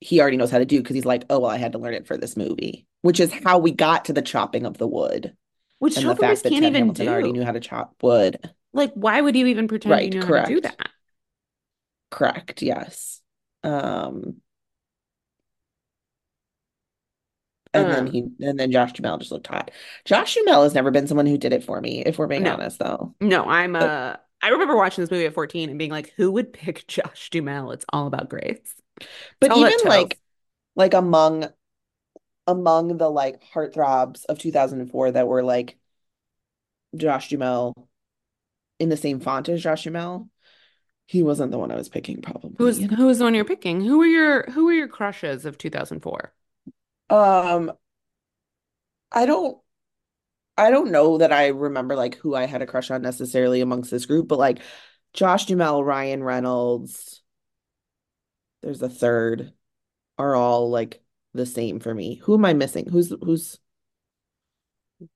he 0.00 0.20
already 0.20 0.36
knows 0.36 0.50
how 0.50 0.58
to 0.58 0.66
do 0.66 0.80
because 0.80 0.94
he's 0.94 1.06
like, 1.06 1.24
oh, 1.30 1.40
well, 1.40 1.50
I 1.50 1.58
had 1.58 1.72
to 1.72 1.78
learn 1.78 1.94
it 1.94 2.06
for 2.06 2.16
this 2.18 2.36
movie, 2.36 2.86
which 3.02 3.20
is 3.20 3.32
how 3.32 3.58
we 3.58 3.72
got 3.72 4.06
to 4.06 4.12
the 4.14 4.22
chopping 4.22 4.66
of 4.66 4.78
the 4.78 4.88
wood 4.88 5.36
Which 5.78 5.96
and 5.96 6.08
the 6.08 6.14
Topher 6.14 6.24
Grace 6.24 6.42
can't 6.42 6.64
Ted 6.64 6.64
even 6.64 6.74
Hamilton 6.76 7.08
already 7.08 7.32
knew 7.32 7.44
how 7.44 7.52
to 7.52 7.60
chop 7.60 7.94
wood. 8.02 8.38
Like, 8.72 8.92
why 8.94 9.20
would 9.20 9.34
you 9.36 9.46
even 9.46 9.66
pretend 9.68 10.00
you 10.00 10.10
Right, 10.10 10.10
knew 10.10 10.22
how 10.24 10.32
to 10.32 10.40
do 10.42 10.60
that? 10.60 10.90
Correct. 12.10 12.62
Yes. 12.62 13.22
Um, 13.62 14.40
and 17.74 17.92
then 17.92 18.06
Um, 18.06 18.06
he 18.06 18.20
and 18.40 18.58
then 18.58 18.72
Josh 18.72 18.92
Duhamel 18.92 19.18
just 19.18 19.32
looked 19.32 19.46
hot. 19.48 19.70
Josh 20.04 20.34
Duhamel 20.34 20.62
has 20.62 20.74
never 20.74 20.90
been 20.90 21.06
someone 21.06 21.26
who 21.26 21.38
did 21.38 21.52
it 21.52 21.64
for 21.64 21.80
me, 21.80 22.02
if 22.04 22.18
we're 22.18 22.26
being 22.26 22.46
no, 22.46 22.46
honest, 22.46 22.78
though. 22.78 23.14
no, 23.20 23.44
I'm 23.44 23.76
Uh, 23.80 23.88
uh 23.88 24.16
I 24.46 24.50
remember 24.50 24.76
watching 24.76 25.02
this 25.02 25.10
movie 25.10 25.26
at 25.26 25.34
14 25.34 25.70
and 25.70 25.78
being 25.78 25.90
like, 25.90 26.12
who 26.16 26.30
would 26.30 26.52
pick 26.52 26.86
Josh 26.88 27.30
Duhamel? 27.30 27.72
It's 27.72 27.84
all 27.92 28.06
about 28.06 28.28
Grace. 28.28 28.76
But 29.40 29.56
even 29.56 29.74
like 29.84 30.20
like 30.76 30.94
among 30.94 31.48
among 32.46 32.96
the 32.96 33.08
like 33.10 33.42
heartthrobs 33.52 34.24
of 34.26 34.38
2004 34.38 35.10
that 35.10 35.26
were 35.26 35.42
like 35.42 35.76
Josh 36.96 37.28
Duhamel 37.28 37.74
in 38.78 38.88
the 38.88 38.96
same 38.96 39.18
font 39.18 39.48
as 39.48 39.64
Josh 39.64 39.82
Duhamel, 39.82 40.28
he 41.06 41.24
wasn't 41.24 41.50
the 41.50 41.58
one 41.58 41.72
I 41.72 41.76
was 41.76 41.88
picking, 41.88 42.22
probably, 42.22 42.54
Who's 42.58 42.78
you 42.78 42.86
know. 42.86 42.96
who 42.96 43.06
was 43.06 43.18
the 43.18 43.24
one 43.24 43.34
you're 43.34 43.44
picking? 43.44 43.80
Who 43.80 43.98
were 43.98 44.06
your 44.06 44.48
who 44.52 44.66
were 44.66 44.72
your 44.72 44.88
crushes 44.88 45.44
of 45.44 45.58
2004? 45.58 46.32
Um, 47.10 47.72
I 49.10 49.26
don't 49.26 49.58
I 50.56 50.70
don't 50.70 50.90
know 50.90 51.18
that 51.18 51.32
I 51.32 51.48
remember 51.48 51.96
like 51.96 52.16
who 52.16 52.34
I 52.34 52.46
had 52.46 52.62
a 52.62 52.66
crush 52.66 52.90
on 52.90 53.02
necessarily 53.02 53.60
amongst 53.60 53.90
this 53.90 54.06
group, 54.06 54.28
but 54.28 54.38
like 54.38 54.60
Josh 55.12 55.46
Duhamel, 55.46 55.84
Ryan 55.84 56.22
Reynolds, 56.24 57.22
there's 58.62 58.82
a 58.82 58.88
third, 58.88 59.52
are 60.18 60.34
all 60.34 60.70
like 60.70 61.02
the 61.34 61.46
same 61.46 61.80
for 61.80 61.94
me. 61.94 62.16
Who 62.24 62.34
am 62.34 62.44
I 62.44 62.54
missing? 62.54 62.86
Who's 62.88 63.12
who's 63.22 63.58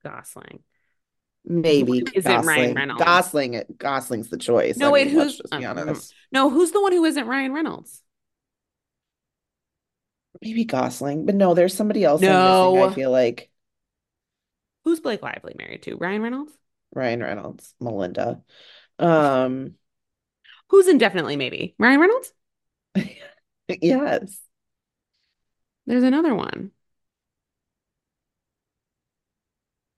Gosling. 0.05 0.61
maybe 1.44 2.00
Who 2.00 2.07
isn't 2.14 2.42
Ryan 2.42 2.74
Reynolds? 2.74 3.03
Gosling, 3.03 3.62
Gosling's 3.79 4.29
the 4.29 4.37
choice. 4.37 4.76
No, 4.76 4.88
I 4.88 4.92
wait, 4.92 5.07
mean, 5.07 5.16
who's 5.16 5.38
just 5.38 5.57
be 5.57 5.64
um, 5.64 5.79
honest. 5.79 6.14
no, 6.33 6.50
who's 6.50 6.72
the 6.72 6.81
one 6.83 6.92
who 6.92 7.05
isn't 7.05 7.26
Ryan 7.26 7.53
Reynolds? 7.53 8.03
Maybe 10.42 10.64
Gosling, 10.64 11.26
but 11.26 11.35
no, 11.35 11.55
there's 11.55 11.74
somebody 11.74 12.05
else 12.05 12.22
I'm 12.22 12.29
missing. 12.29 12.90
I 12.90 12.94
feel 12.94 13.11
like 13.11 13.49
Who's 15.00 15.02
Blake 15.02 15.22
Lively 15.22 15.54
married 15.56 15.82
to? 15.84 15.96
Ryan 15.96 16.20
Reynolds? 16.20 16.52
Ryan 16.94 17.22
Reynolds, 17.22 17.74
Melinda. 17.80 18.42
Um, 18.98 19.76
Who's 20.68 20.88
indefinitely 20.88 21.36
maybe? 21.36 21.74
Ryan 21.78 22.00
Reynolds? 22.00 22.32
yes. 23.80 24.40
There's 25.86 26.02
another 26.02 26.34
one. 26.34 26.72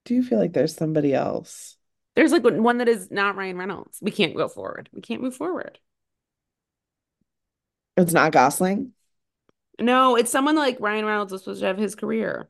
Do 0.04 0.14
you 0.14 0.22
feel 0.22 0.38
like 0.38 0.52
there's 0.52 0.76
somebody 0.76 1.14
else? 1.14 1.76
There's 2.14 2.30
like 2.30 2.44
one 2.44 2.78
that 2.78 2.88
is 2.88 3.10
not 3.10 3.34
Ryan 3.34 3.58
Reynolds. 3.58 3.98
We 4.00 4.12
can't 4.12 4.36
go 4.36 4.46
forward. 4.46 4.88
We 4.92 5.00
can't 5.00 5.22
move 5.22 5.34
forward. 5.34 5.80
It's 7.96 8.12
not 8.12 8.30
Gosling. 8.30 8.92
No, 9.80 10.14
it's 10.16 10.30
someone 10.30 10.54
like 10.54 10.78
Ryan 10.78 11.06
Reynolds 11.06 11.32
was 11.32 11.42
supposed 11.42 11.60
to 11.60 11.66
have 11.66 11.78
his 11.78 11.96
career. 11.96 12.48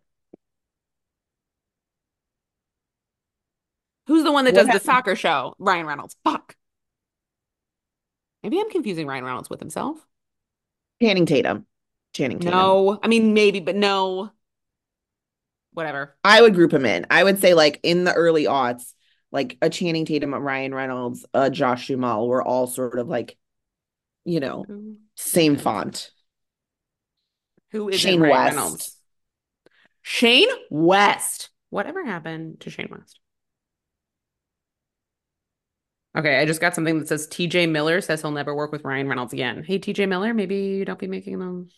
Who's 4.06 4.24
the 4.24 4.32
one 4.32 4.44
that 4.44 4.54
What 4.54 4.58
does 4.60 4.66
the 4.66 4.72
happened? 4.72 4.86
soccer 4.86 5.16
show? 5.16 5.54
Ryan 5.58 5.86
Reynolds. 5.86 6.16
Fuck. 6.24 6.56
Maybe 8.42 8.58
I'm 8.60 8.70
confusing 8.70 9.06
Ryan 9.06 9.24
Reynolds 9.24 9.48
with 9.48 9.60
himself. 9.60 10.04
Channing 11.00 11.26
Tatum. 11.26 11.66
Channing 12.12 12.38
Tatum. 12.40 12.58
No, 12.58 12.98
I 13.02 13.08
mean 13.08 13.34
maybe, 13.34 13.60
but 13.60 13.76
no. 13.76 14.30
Whatever. 15.72 16.16
I 16.24 16.42
would 16.42 16.54
group 16.54 16.72
him 16.72 16.84
in. 16.84 17.06
I 17.10 17.24
would 17.24 17.40
say 17.40 17.54
like 17.54 17.80
in 17.82 18.04
the 18.04 18.12
early 18.12 18.44
aughts, 18.44 18.92
like 19.30 19.56
a 19.62 19.70
Channing 19.70 20.04
Tatum, 20.04 20.34
a 20.34 20.40
Ryan 20.40 20.74
Reynolds, 20.74 21.24
a 21.32 21.48
Josh 21.50 21.86
Duhamel 21.86 22.28
were 22.28 22.42
all 22.42 22.66
sort 22.66 22.98
of 22.98 23.08
like, 23.08 23.38
you 24.24 24.40
know, 24.40 24.66
same 25.16 25.56
font. 25.56 26.10
Who 27.70 27.88
isn't 27.88 27.98
Shane 28.00 28.20
Ryan 28.20 28.30
West. 28.32 28.56
Reynolds? 28.56 28.96
Shane 30.02 30.48
West. 30.68 31.48
Whatever 31.70 32.04
happened 32.04 32.60
to 32.60 32.70
Shane 32.70 32.88
West? 32.90 33.18
Okay, 36.16 36.38
I 36.38 36.44
just 36.44 36.60
got 36.60 36.74
something 36.74 36.98
that 36.98 37.08
says 37.08 37.26
TJ 37.26 37.70
Miller 37.70 38.00
says 38.00 38.20
he'll 38.20 38.32
never 38.32 38.54
work 38.54 38.70
with 38.70 38.84
Ryan 38.84 39.08
Reynolds 39.08 39.32
again. 39.32 39.64
Hey, 39.64 39.78
TJ 39.78 40.08
Miller, 40.08 40.34
maybe 40.34 40.56
you 40.56 40.84
don't 40.84 40.98
be 40.98 41.06
making 41.06 41.38
them. 41.38 41.68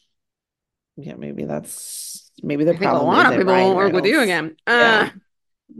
Yeah, 0.96 1.14
maybe 1.14 1.44
that's 1.44 2.30
maybe 2.42 2.64
the 2.64 2.72
think 2.72 2.84
a 2.84 2.94
lot 2.94 3.26
of 3.26 3.38
people 3.38 3.52
Ryan 3.52 3.66
won't 3.66 3.76
work 3.76 3.92
with 3.92 4.06
you 4.06 4.18
Reynolds. 4.18 4.30
again. 4.30 4.56
Yeah. 4.66 5.10
Uh, 5.12 5.18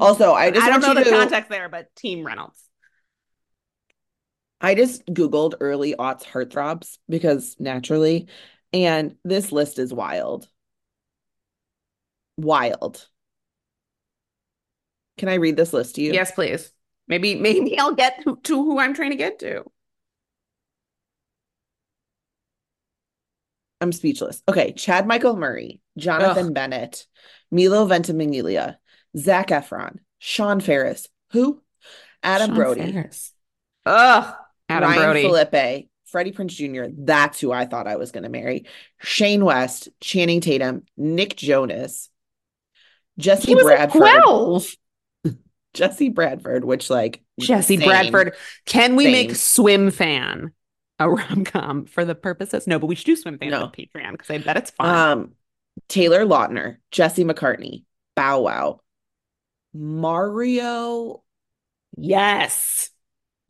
Also, 0.00 0.32
I 0.32 0.50
just 0.50 0.66
I 0.66 0.70
don't 0.70 0.80
know 0.80 0.94
the 0.94 1.04
to 1.04 1.10
context 1.10 1.50
there, 1.50 1.68
but 1.68 1.94
Team 1.94 2.24
Reynolds. 2.24 2.60
I 4.60 4.74
just 4.74 5.04
Googled 5.06 5.54
early 5.60 5.94
aughts 5.94 6.24
heartthrobs 6.24 6.98
because 7.08 7.56
naturally, 7.58 8.28
and 8.72 9.16
this 9.24 9.52
list 9.52 9.78
is 9.78 9.92
wild. 9.92 10.48
Wild. 12.36 13.06
Can 15.18 15.28
I 15.28 15.34
read 15.34 15.56
this 15.56 15.72
list 15.72 15.96
to 15.96 16.02
you? 16.02 16.12
Yes, 16.12 16.32
please. 16.32 16.73
Maybe 17.08 17.34
maybe 17.40 17.78
I'll 17.78 17.94
get 17.94 18.22
to, 18.24 18.38
to 18.42 18.54
who 18.56 18.78
I'm 18.78 18.94
trying 18.94 19.10
to 19.10 19.16
get 19.16 19.38
to. 19.40 19.64
I'm 23.80 23.92
speechless. 23.92 24.42
Okay, 24.48 24.72
Chad 24.72 25.06
Michael 25.06 25.36
Murray, 25.36 25.80
Jonathan 25.98 26.46
Ugh. 26.46 26.54
Bennett, 26.54 27.06
Milo 27.50 27.86
Ventimiglia, 27.86 28.78
Zac 29.16 29.48
Efron, 29.48 29.98
Sean 30.18 30.60
Faris, 30.60 31.08
who? 31.32 31.60
Adam 32.22 32.48
Sean 32.48 32.56
Brody, 32.56 32.92
Faris. 32.92 33.32
Ugh. 33.84 34.34
Adam 34.70 34.90
Ryan 34.90 35.02
Brody. 35.02 35.22
Felipe, 35.22 35.88
Freddie 36.06 36.32
Prinze 36.32 36.54
Jr. 36.54 36.84
That's 36.96 37.40
who 37.40 37.52
I 37.52 37.66
thought 37.66 37.86
I 37.86 37.96
was 37.96 38.12
going 38.12 38.22
to 38.22 38.30
marry. 38.30 38.64
Shane 39.02 39.44
West, 39.44 39.88
Channing 40.00 40.40
Tatum, 40.40 40.84
Nick 40.96 41.36
Jonas, 41.36 42.08
Jesse 43.18 43.54
Bradford, 43.54 44.00
12. 44.00 44.76
Jesse 45.74 46.08
Bradford, 46.08 46.64
which 46.64 46.88
like 46.90 47.22
Jesse 47.40 47.76
same. 47.76 47.86
Bradford. 47.88 48.34
Can 48.64 48.96
we 48.96 49.10
make 49.10 49.30
Swimfan 49.30 50.52
a 50.98 51.10
rom 51.10 51.44
com 51.44 51.86
for 51.86 52.04
the 52.04 52.14
purposes? 52.14 52.66
No, 52.66 52.78
but 52.78 52.86
we 52.86 52.94
should 52.94 53.06
do 53.06 53.16
Swimfan 53.16 53.50
No. 53.50 53.64
on 53.64 53.72
Patreon 53.72 54.12
because 54.12 54.30
I 54.30 54.38
bet 54.38 54.56
it's 54.56 54.70
fun. 54.70 54.88
Um, 55.18 55.32
Taylor 55.88 56.24
Lautner, 56.24 56.76
Jesse 56.90 57.24
McCartney, 57.24 57.84
Bow 58.16 58.40
Wow, 58.42 58.80
Mario. 59.72 61.22
yes. 61.96 62.90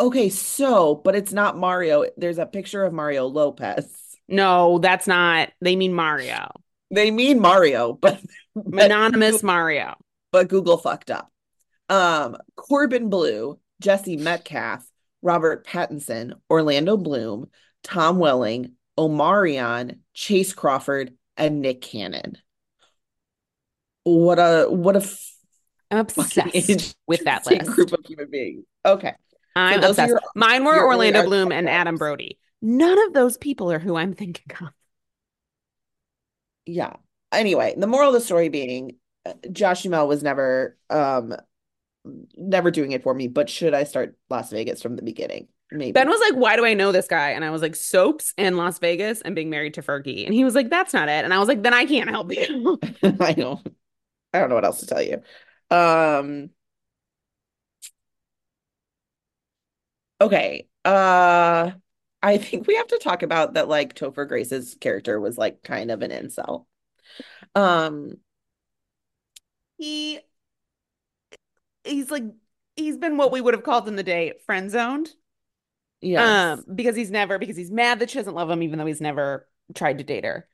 Okay, 0.01 0.29
so, 0.29 0.97
but 0.97 1.14
it's 1.14 1.33
not 1.33 1.57
Mario. 1.57 2.05
There's 2.16 2.39
a 2.39 2.47
picture 2.47 2.83
of 2.85 2.93
Mario 2.93 3.27
Lopez. 3.27 3.87
No, 4.27 4.79
that's 4.79 5.07
not. 5.07 5.51
They 5.61 5.77
mean 5.77 5.95
Mario. 5.95 6.51
They 6.91 7.11
mean 7.11 7.41
Mario, 7.41 7.93
but 7.93 8.20
but, 8.57 8.85
Anonymous 8.87 9.43
Mario. 9.43 9.95
but 10.33 10.49
Google 10.49 10.79
fucked 10.79 11.11
up. 11.11 11.31
Um, 11.89 12.37
Corbin 12.57 13.11
Bleu, 13.11 13.59
Jesse 13.80 14.16
Metcalfe, 14.16 14.87
Robert 15.22 15.66
Pattinson, 15.66 16.35
Orlando 16.51 16.97
Bloom, 16.97 17.51
Tom 17.82 18.18
Welling, 18.18 18.72
Omarion, 18.99 19.99
Chace 20.14 20.53
Crawford, 20.53 21.14
and 21.37 21.61
Nick 21.61 21.80
Cannon. 21.82 22.39
What 24.05 24.39
a 24.39 24.66
what 24.68 24.97
a 24.97 25.07
I'm 25.91 25.99
obsessed 26.01 26.97
with 27.07 27.24
that 27.24 27.47
list. 27.47 27.66
group 27.70 27.93
of 27.93 28.05
human 28.05 28.30
beings. 28.30 28.64
Okay. 28.85 29.12
I'm 29.57 29.82
are 29.82 29.89
obsessed. 29.89 30.09
your- 30.09 30.20
Mine 30.35 30.64
were 30.64 30.85
Orlando 30.85 31.22
Bloom 31.24 31.53
and. 31.53 31.68
Adam 31.68 31.97
Brody. 31.97 32.39
None 32.61 32.99
of 33.07 33.12
those 33.12 33.37
people 33.37 33.70
are 33.70 33.78
who 33.78 33.97
I'm 33.97 34.14
thinking 34.14 34.57
of. 34.61 34.68
Yeah. 36.66 36.95
Anyway, 37.32 37.74
the 37.76 37.87
moral 37.87 38.09
of 38.09 38.14
the 38.14 38.20
story 38.20 38.49
being 38.49 38.97
uh, 39.26 39.35
Josh 39.53 39.82
Duhamel 39.82 40.09
was 40.09 40.22
never 40.22 40.76
um 40.91 41.35
never 42.36 42.70
doing 42.70 42.92
it 42.92 43.02
for 43.02 43.14
me, 43.14 43.28
but 43.28 43.48
should 43.48 43.74
I 43.74 43.84
start 43.84 44.16
Las 44.30 44.50
Vegas 44.50 44.82
from 44.82 44.96
the 44.96 45.02
beginning? 45.02 45.48
Maybe. 45.70 45.92
Ben 45.92 46.09
was 46.09 46.20
like, 46.20 46.38
Why 46.38 46.57
do 46.57 46.64
I 46.64 46.74
know 46.74 46.92
this 46.92 47.09
guy? 47.09 47.30
And 47.30 47.44
I 47.44 47.50
was 47.50 47.62
like, 47.62 47.74
Soaps 47.74 48.32
and 48.38 48.57
Las 48.57 48.78
Vegas 48.78 49.22
and 49.22 49.34
being 49.34 49.50
married 49.50 49.74
to 49.74 49.82
Fergie. 49.82 50.24
And 50.24 50.34
he 50.34 50.44
was 50.44 50.55
like, 50.55 50.70
That's 50.70 50.92
not 50.92 51.09
it. 51.09 51.24
And 51.24 51.34
I 51.34 51.38
was 51.38 51.48
like, 51.48 51.62
Then 51.62 51.74
I 51.74 51.86
can't 51.86 52.11
help 52.11 52.32
you. 52.32 52.78
I 53.20 53.32
don't 53.32 53.66
I 54.32 54.40
don't 54.40 54.48
know 54.50 54.57
what 54.57 54.64
else 54.64 54.80
to 54.80 54.86
tell 54.86 55.02
you. 55.02 55.22
Um 55.70 56.50
okay. 60.20 60.68
Uh 60.84 61.72
I 62.22 62.38
think 62.38 62.66
we 62.66 62.76
have 62.76 62.86
to 62.88 62.98
talk 62.98 63.22
about 63.22 63.55
that 63.55 63.68
like 63.68 63.94
Topher 63.94 64.26
Grace's 64.26 64.76
character 64.80 65.20
was 65.20 65.36
like 65.38 65.62
kind 65.62 65.90
of 65.90 66.02
an 66.02 66.11
incel. 66.11 66.66
Um 67.55 68.18
he 69.78 70.20
he's 71.85 72.11
like 72.11 72.24
he's 72.76 72.97
been 72.97 73.16
what 73.16 73.32
we 73.32 73.41
would 73.41 73.55
have 73.55 73.62
called 73.62 73.89
in 73.89 73.97
the 73.97 74.03
day 74.03 74.35
friend 74.47 74.70
zoned. 74.70 75.11
yes. 76.01 76.59
Um, 76.59 76.64
because 76.74 76.97
he's 76.97 77.11
never 77.11 77.39
because 77.39 77.57
he's 77.57 77.70
mad 77.70 78.01
that 78.01 78.11
she 78.11 78.18
doesn't 78.18 78.35
love 78.35 78.51
him, 78.51 78.62
even 78.62 78.78
though 78.78 78.87
he's 78.87 79.01
never 79.01 79.49
tried 79.74 79.99
to 79.99 80.05
date 80.05 80.24
her. 80.24 80.49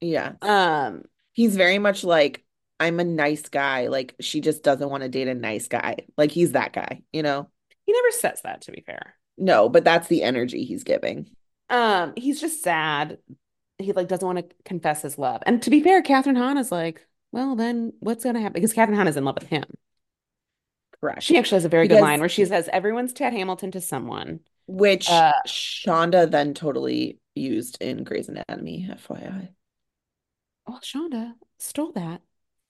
yeah. 0.00 0.32
Um, 0.42 1.04
He's 1.32 1.56
very 1.56 1.78
much 1.78 2.04
like 2.04 2.44
I'm 2.78 3.00
a 3.00 3.04
nice 3.04 3.48
guy. 3.48 3.88
Like 3.88 4.14
she 4.20 4.40
just 4.40 4.62
doesn't 4.62 4.88
want 4.88 5.02
to 5.02 5.08
date 5.08 5.28
a 5.28 5.34
nice 5.34 5.68
guy. 5.68 5.96
Like 6.16 6.30
he's 6.30 6.52
that 6.52 6.72
guy, 6.72 7.02
you 7.12 7.22
know? 7.22 7.48
he 7.86 7.92
never 7.92 8.10
says 8.12 8.40
that 8.42 8.62
to 8.62 8.72
be 8.72 8.82
fair. 8.82 9.14
No, 9.36 9.68
but 9.68 9.84
that's 9.84 10.08
the 10.08 10.22
energy 10.22 10.64
he's 10.64 10.84
giving. 10.84 11.30
Um, 11.70 12.12
he's 12.16 12.40
just 12.40 12.62
sad. 12.62 13.18
He 13.78 13.92
like 13.92 14.08
doesn't 14.08 14.26
want 14.26 14.38
to 14.38 14.56
confess 14.64 15.02
his 15.02 15.18
love. 15.18 15.42
And 15.46 15.62
to 15.62 15.70
be 15.70 15.82
fair, 15.82 16.02
Kathryn 16.02 16.36
Hahn 16.36 16.58
is 16.58 16.70
like, 16.70 17.06
well, 17.32 17.56
then 17.56 17.92
what's 18.00 18.24
gonna 18.24 18.40
happen? 18.40 18.54
Because 18.54 18.72
Kathryn 18.72 18.94
Hahn 18.96 19.08
is 19.08 19.16
in 19.16 19.24
love 19.24 19.36
with 19.40 19.48
him. 19.48 19.64
Correct. 21.04 21.22
She 21.22 21.36
actually 21.36 21.56
has 21.56 21.66
a 21.66 21.68
very 21.68 21.86
good 21.86 22.00
line 22.00 22.20
where 22.20 22.30
she 22.30 22.46
says, 22.46 22.66
"Everyone's 22.72 23.12
Tad 23.12 23.34
Hamilton 23.34 23.70
to 23.72 23.80
someone." 23.82 24.40
Which 24.66 25.10
Uh, 25.10 25.34
Shonda 25.46 26.30
then 26.30 26.54
totally 26.54 27.18
used 27.34 27.76
in 27.82 28.04
Grey's 28.04 28.30
Anatomy, 28.30 28.88
FYI. 28.90 29.50
Well, 30.66 30.80
Shonda 30.82 31.34
stole 31.58 31.92
that 31.92 32.22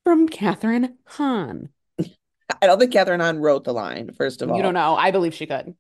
from 0.03 0.29
Kathryn 0.29 0.95
Hahn. 1.07 1.69
I 2.01 2.67
don't 2.67 2.81
think 2.81 2.93
Kathryn 2.93 3.21
Hahn 3.21 3.39
wrote 3.39 3.63
the 3.63 3.73
line, 3.73 4.11
first 4.15 4.43
of 4.43 4.51
all. 4.51 4.57
You 4.57 4.65
don't 4.65 4.75
know. 4.75 4.97
I 4.97 5.13
believe 5.13 5.35
she 5.35 5.47
could. 5.47 5.77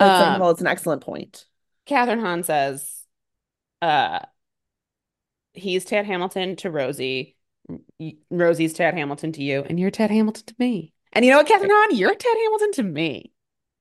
But 0.00 0.18
second 0.18 0.32
Um, 0.32 0.34
of 0.34 0.42
all, 0.42 0.50
it's 0.50 0.60
an 0.60 0.66
excellent 0.66 1.02
point. 1.02 1.46
Kathryn 1.86 2.18
Hahn 2.18 2.42
says, 2.42 3.04
uh, 3.80 4.18
he's 5.52 5.84
Tad 5.84 6.06
Hamilton 6.06 6.56
to 6.56 6.72
Rosie. 6.72 7.36
Rosie's 8.30 8.72
Tad 8.72 8.94
Hamilton 8.94 9.30
to 9.32 9.44
you, 9.44 9.62
and 9.62 9.78
you're 9.78 9.92
Tad 9.92 10.10
Hamilton 10.10 10.46
to 10.46 10.54
me. 10.58 10.93
And 11.14 11.24
you 11.24 11.30
know 11.30 11.38
what, 11.38 11.46
Kathryn 11.46 11.70
Hahn? 11.70 11.96
You're 11.96 12.14
Tad 12.14 12.36
Hamilton 12.36 12.72
to 12.72 12.82
me. 12.82 13.32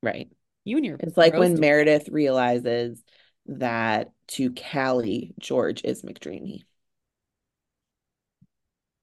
Right. 0.01 0.29
You 0.63 0.77
and 0.77 0.85
your 0.85 0.97
It's 0.99 1.17
like 1.17 1.33
when 1.33 1.59
Meredith 1.59 2.07
realizes 2.09 3.03
that 3.47 4.11
to 4.29 4.53
Callie, 4.53 5.33
George 5.39 5.83
is 5.83 6.03
McDreamy. 6.03 6.63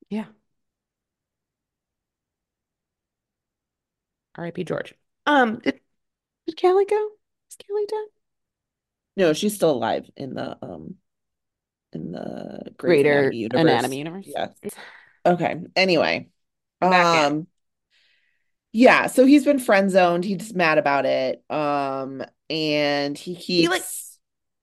Yeah. 0.08 0.26
R.I.P. 4.36 4.64
George. 4.64 4.94
Um, 5.26 5.58
did, 5.58 5.80
did 6.46 6.60
Callie 6.60 6.86
go? 6.86 7.08
Is 7.50 7.56
Callie 7.66 7.86
dead? 7.86 8.06
No, 9.16 9.32
she's 9.32 9.54
still 9.54 9.72
alive 9.72 10.08
in 10.16 10.34
the 10.34 10.56
um 10.62 10.94
in 11.92 12.12
the 12.12 12.72
Greater 12.78 13.12
Anatomy 13.12 13.36
universe. 13.36 13.60
Anatomy 13.60 13.98
universe. 13.98 14.26
Yes. 14.28 14.50
Okay. 15.26 15.56
Anyway. 15.76 16.28
Back 16.80 17.32
in. 17.32 17.46
Yeah, 18.72 19.06
so 19.08 19.24
he's 19.26 19.44
been 19.44 19.58
friend 19.58 19.90
zoned. 19.90 20.24
He's 20.24 20.54
mad 20.54 20.78
about 20.78 21.06
it. 21.06 21.42
Um 21.50 22.22
and 22.48 23.16
he 23.16 23.34
keeps 23.36 23.70
like- 23.70 23.82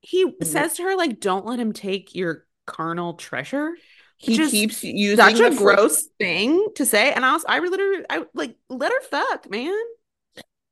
He 0.01 0.34
says 0.43 0.76
to 0.76 0.84
her, 0.84 0.95
like, 0.95 1.20
don't 1.20 1.45
let 1.45 1.60
him 1.60 1.74
take 1.74 2.16
your 2.16 2.45
carnal 2.66 3.14
treasure. 3.16 3.74
he 4.18 4.36
keeps 4.49 4.84
using 4.84 5.18
Such 5.18 5.39
a 5.39 5.55
gross 5.55 6.08
thing 6.20 6.68
to 6.76 6.86
say. 6.86 7.12
And 7.12 7.24
I 7.26 7.34
was, 7.34 7.45
I 7.47 7.58
really, 7.58 8.03
I 8.10 8.26
like, 8.34 8.55
let 8.70 8.91
her 8.91 9.01
fuck, 9.01 9.49
man. 9.49 9.74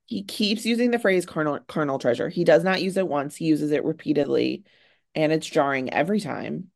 he 0.05 0.23
keeps 0.23 0.65
using 0.65 0.91
the 0.91 0.99
phrase 0.99 1.25
carnal 1.25 1.59
carnal 1.67 1.99
treasure. 1.99 2.29
He 2.29 2.43
does 2.43 2.63
not 2.63 2.81
use 2.81 2.95
it 2.97 3.07
once, 3.07 3.35
he 3.35 3.45
uses 3.45 3.71
it 3.71 3.83
repeatedly, 3.83 4.63
and 5.15 5.31
it's 5.31 5.47
jarring 5.47 5.91
every 5.93 6.19
time. 6.19 6.69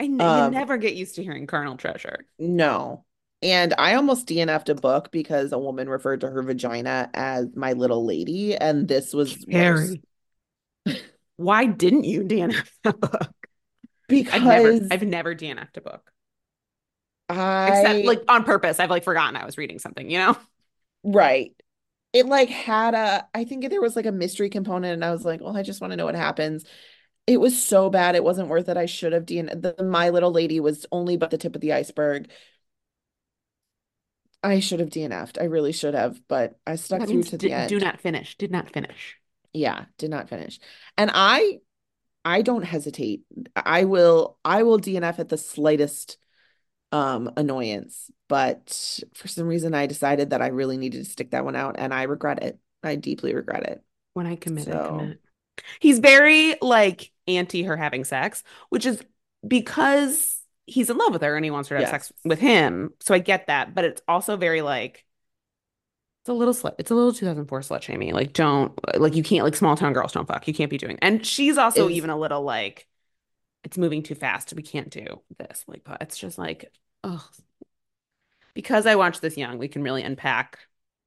I 0.00 0.04
n- 0.04 0.20
Um, 0.20 0.52
you 0.52 0.58
never 0.58 0.76
get 0.78 0.94
used 0.94 1.16
to 1.16 1.22
hearing 1.22 1.46
carnal 1.46 1.76
treasure. 1.76 2.24
No. 2.38 3.04
And 3.42 3.74
I 3.78 3.94
almost 3.94 4.26
DNF'd 4.26 4.68
a 4.68 4.74
book 4.74 5.10
because 5.10 5.52
a 5.52 5.58
woman 5.58 5.88
referred 5.88 6.20
to 6.20 6.28
her 6.28 6.42
vagina 6.42 7.08
as 7.14 7.48
my 7.56 7.72
little 7.72 8.04
lady, 8.04 8.54
and 8.54 8.86
this 8.86 9.14
was. 9.14 9.44
Carrie. 9.50 10.02
Why 11.36 11.64
didn't 11.64 12.04
you 12.04 12.22
DNF 12.22 12.68
that 12.84 13.00
book? 13.00 13.32
Because 14.08 14.34
I've 14.34 14.42
never, 14.42 14.86
I've 14.90 15.02
never 15.02 15.34
DNF'd 15.34 15.78
a 15.78 15.80
book. 15.80 16.10
I 17.30 17.68
Except 17.68 18.04
like 18.04 18.22
on 18.28 18.44
purpose. 18.44 18.80
I've 18.80 18.90
like 18.90 19.04
forgotten 19.04 19.36
I 19.36 19.44
was 19.44 19.56
reading 19.56 19.78
something, 19.78 20.10
you 20.10 20.18
know? 20.18 20.36
right. 21.04 21.52
It 22.12 22.26
like 22.26 22.48
had 22.48 22.94
a 22.94 23.26
I 23.32 23.44
think 23.44 23.68
there 23.70 23.80
was 23.80 23.96
like 23.96 24.06
a 24.06 24.12
mystery 24.12 24.50
component, 24.50 24.94
and 24.94 25.04
I 25.04 25.12
was 25.12 25.24
like, 25.24 25.40
well, 25.40 25.56
I 25.56 25.62
just 25.62 25.80
want 25.80 25.92
to 25.92 25.96
know 25.96 26.06
what 26.06 26.16
happens. 26.16 26.64
It 27.26 27.40
was 27.40 27.62
so 27.62 27.88
bad, 27.88 28.16
it 28.16 28.24
wasn't 28.24 28.48
worth 28.48 28.68
it. 28.68 28.76
I 28.76 28.86
should 28.86 29.12
have 29.12 29.24
DN 29.26 29.62
the 29.62 29.82
My 29.84 30.10
Little 30.10 30.32
Lady 30.32 30.58
was 30.58 30.86
only 30.90 31.16
but 31.16 31.30
the 31.30 31.38
tip 31.38 31.54
of 31.54 31.60
the 31.60 31.72
iceberg. 31.72 32.28
I 34.42 34.60
should 34.60 34.80
have 34.80 34.90
DNF'd. 34.90 35.38
I 35.38 35.44
really 35.44 35.72
should 35.72 35.94
have, 35.94 36.20
but 36.28 36.58
I 36.66 36.76
stuck 36.76 37.00
That 37.00 37.08
through 37.08 37.24
to 37.24 37.36
the 37.38 37.52
end. 37.52 37.68
do 37.68 37.78
not 37.78 38.00
finish. 38.00 38.36
Did 38.38 38.50
not 38.50 38.70
finish. 38.72 39.16
Yeah, 39.52 39.84
did 39.98 40.10
not 40.10 40.28
finish. 40.28 40.58
And 40.96 41.10
I 41.12 41.58
I 42.24 42.42
don't 42.42 42.62
hesitate. 42.64 43.22
I 43.56 43.84
will 43.84 44.38
I 44.44 44.62
will 44.62 44.78
DNF 44.78 45.18
at 45.18 45.28
the 45.28 45.36
slightest 45.38 46.16
um 46.92 47.30
annoyance, 47.36 48.10
but 48.28 49.00
for 49.14 49.28
some 49.28 49.46
reason 49.46 49.74
I 49.74 49.86
decided 49.86 50.30
that 50.30 50.42
I 50.42 50.48
really 50.48 50.76
needed 50.76 51.04
to 51.04 51.10
stick 51.10 51.30
that 51.32 51.44
one 51.44 51.56
out 51.56 51.76
and 51.78 51.92
I 51.92 52.04
regret 52.04 52.42
it. 52.42 52.58
I 52.82 52.96
deeply 52.96 53.34
regret 53.34 53.64
it. 53.64 53.82
When 54.14 54.26
I 54.26 54.36
commit, 54.36 54.68
I 54.68 54.72
So- 54.72 54.86
commit. 54.98 55.20
He's 55.80 55.98
very 55.98 56.54
like 56.62 57.12
anti 57.28 57.64
her 57.64 57.76
having 57.76 58.04
sex, 58.04 58.42
which 58.70 58.86
is 58.86 59.02
because 59.46 60.39
he's 60.66 60.90
in 60.90 60.96
love 60.96 61.12
with 61.12 61.22
her 61.22 61.36
and 61.36 61.44
he 61.44 61.50
wants 61.50 61.68
her 61.68 61.76
to 61.76 61.82
have 61.82 61.90
sex 61.90 62.12
with 62.24 62.38
him. 62.38 62.92
So 63.00 63.14
I 63.14 63.18
get 63.18 63.46
that, 63.48 63.74
but 63.74 63.84
it's 63.84 64.02
also 64.06 64.36
very 64.36 64.62
like 64.62 65.04
it's 66.22 66.28
a 66.28 66.32
little 66.32 66.54
slut. 66.54 66.74
It's 66.78 66.90
a 66.90 66.94
little 66.94 67.12
2004 67.12 67.60
slut 67.60 67.82
shaming. 67.82 68.12
Like 68.12 68.32
don't 68.32 68.78
like 68.98 69.14
you 69.14 69.22
can't 69.22 69.44
like 69.44 69.56
small 69.56 69.76
town 69.76 69.92
girls 69.92 70.12
don't 70.12 70.28
fuck. 70.28 70.46
You 70.46 70.54
can't 70.54 70.70
be 70.70 70.78
doing. 70.78 70.98
And 71.00 71.24
she's 71.24 71.58
also 71.58 71.88
Is- 71.88 71.96
even 71.96 72.10
a 72.10 72.18
little 72.18 72.42
like 72.42 72.86
it's 73.64 73.78
moving 73.78 74.02
too 74.02 74.14
fast. 74.14 74.52
We 74.54 74.62
can't 74.62 74.90
do 74.90 75.20
this. 75.38 75.64
Like 75.66 75.84
but 75.84 76.02
it's 76.02 76.18
just 76.18 76.38
like 76.38 76.72
oh 77.04 77.26
because 78.54 78.86
I 78.86 78.96
watched 78.96 79.22
this 79.22 79.36
young, 79.36 79.58
we 79.58 79.68
can 79.68 79.82
really 79.82 80.02
unpack 80.02 80.58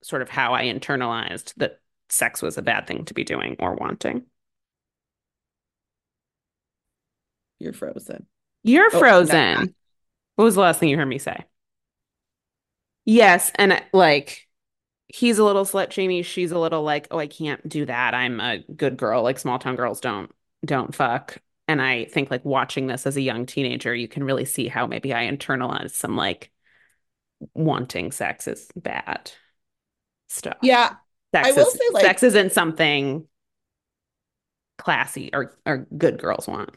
sort 0.01 0.21
of 0.21 0.29
how 0.29 0.53
I 0.53 0.63
internalized 0.63 1.53
that 1.55 1.79
sex 2.09 2.41
was 2.41 2.57
a 2.57 2.61
bad 2.61 2.87
thing 2.87 3.05
to 3.05 3.13
be 3.13 3.23
doing 3.23 3.55
or 3.59 3.75
wanting. 3.75 4.23
You're 7.59 7.73
frozen. 7.73 8.27
You're 8.63 8.89
Oh, 8.91 8.99
frozen. 8.99 9.35
no. 9.35 9.67
What 10.35 10.45
was 10.45 10.55
the 10.55 10.61
last 10.61 10.79
thing 10.79 10.89
you 10.89 10.97
heard 10.97 11.07
me 11.07 11.19
say? 11.19 11.45
Yes, 13.05 13.51
and 13.55 13.83
like 13.91 14.47
he's 15.07 15.39
a 15.39 15.43
little 15.45 15.65
slut 15.65 15.91
shamey. 15.91 16.23
She's 16.23 16.51
a 16.51 16.59
little 16.59 16.83
like, 16.83 17.07
oh, 17.11 17.19
I 17.19 17.27
can't 17.27 17.67
do 17.67 17.85
that. 17.85 18.13
I'm 18.13 18.39
a 18.39 18.59
good 18.75 18.97
girl. 18.97 19.23
Like 19.23 19.39
small 19.39 19.59
town 19.59 19.75
girls 19.75 20.01
don't 20.01 20.31
don't 20.65 20.95
fuck. 20.95 21.37
And 21.67 21.81
I 21.81 22.05
think 22.05 22.31
like 22.31 22.45
watching 22.45 22.87
this 22.87 23.07
as 23.07 23.17
a 23.17 23.21
young 23.21 23.45
teenager, 23.45 23.95
you 23.95 24.07
can 24.07 24.23
really 24.23 24.45
see 24.45 24.67
how 24.67 24.87
maybe 24.87 25.13
I 25.13 25.27
internalized 25.29 25.91
some 25.91 26.15
like 26.15 26.51
wanting 27.53 28.11
sex 28.11 28.47
is 28.47 28.69
bad 28.75 29.31
stuff. 30.27 30.57
Yeah, 30.61 30.95
Sex 31.33 31.49
I 31.49 31.51
will 31.51 31.67
is 31.67 31.73
say 31.73 31.89
like 31.93 32.05
sex 32.05 32.23
isn't 32.23 32.53
something 32.53 33.27
classy 34.77 35.29
or 35.33 35.55
or 35.65 35.87
good 35.97 36.19
girls 36.19 36.47
want. 36.47 36.71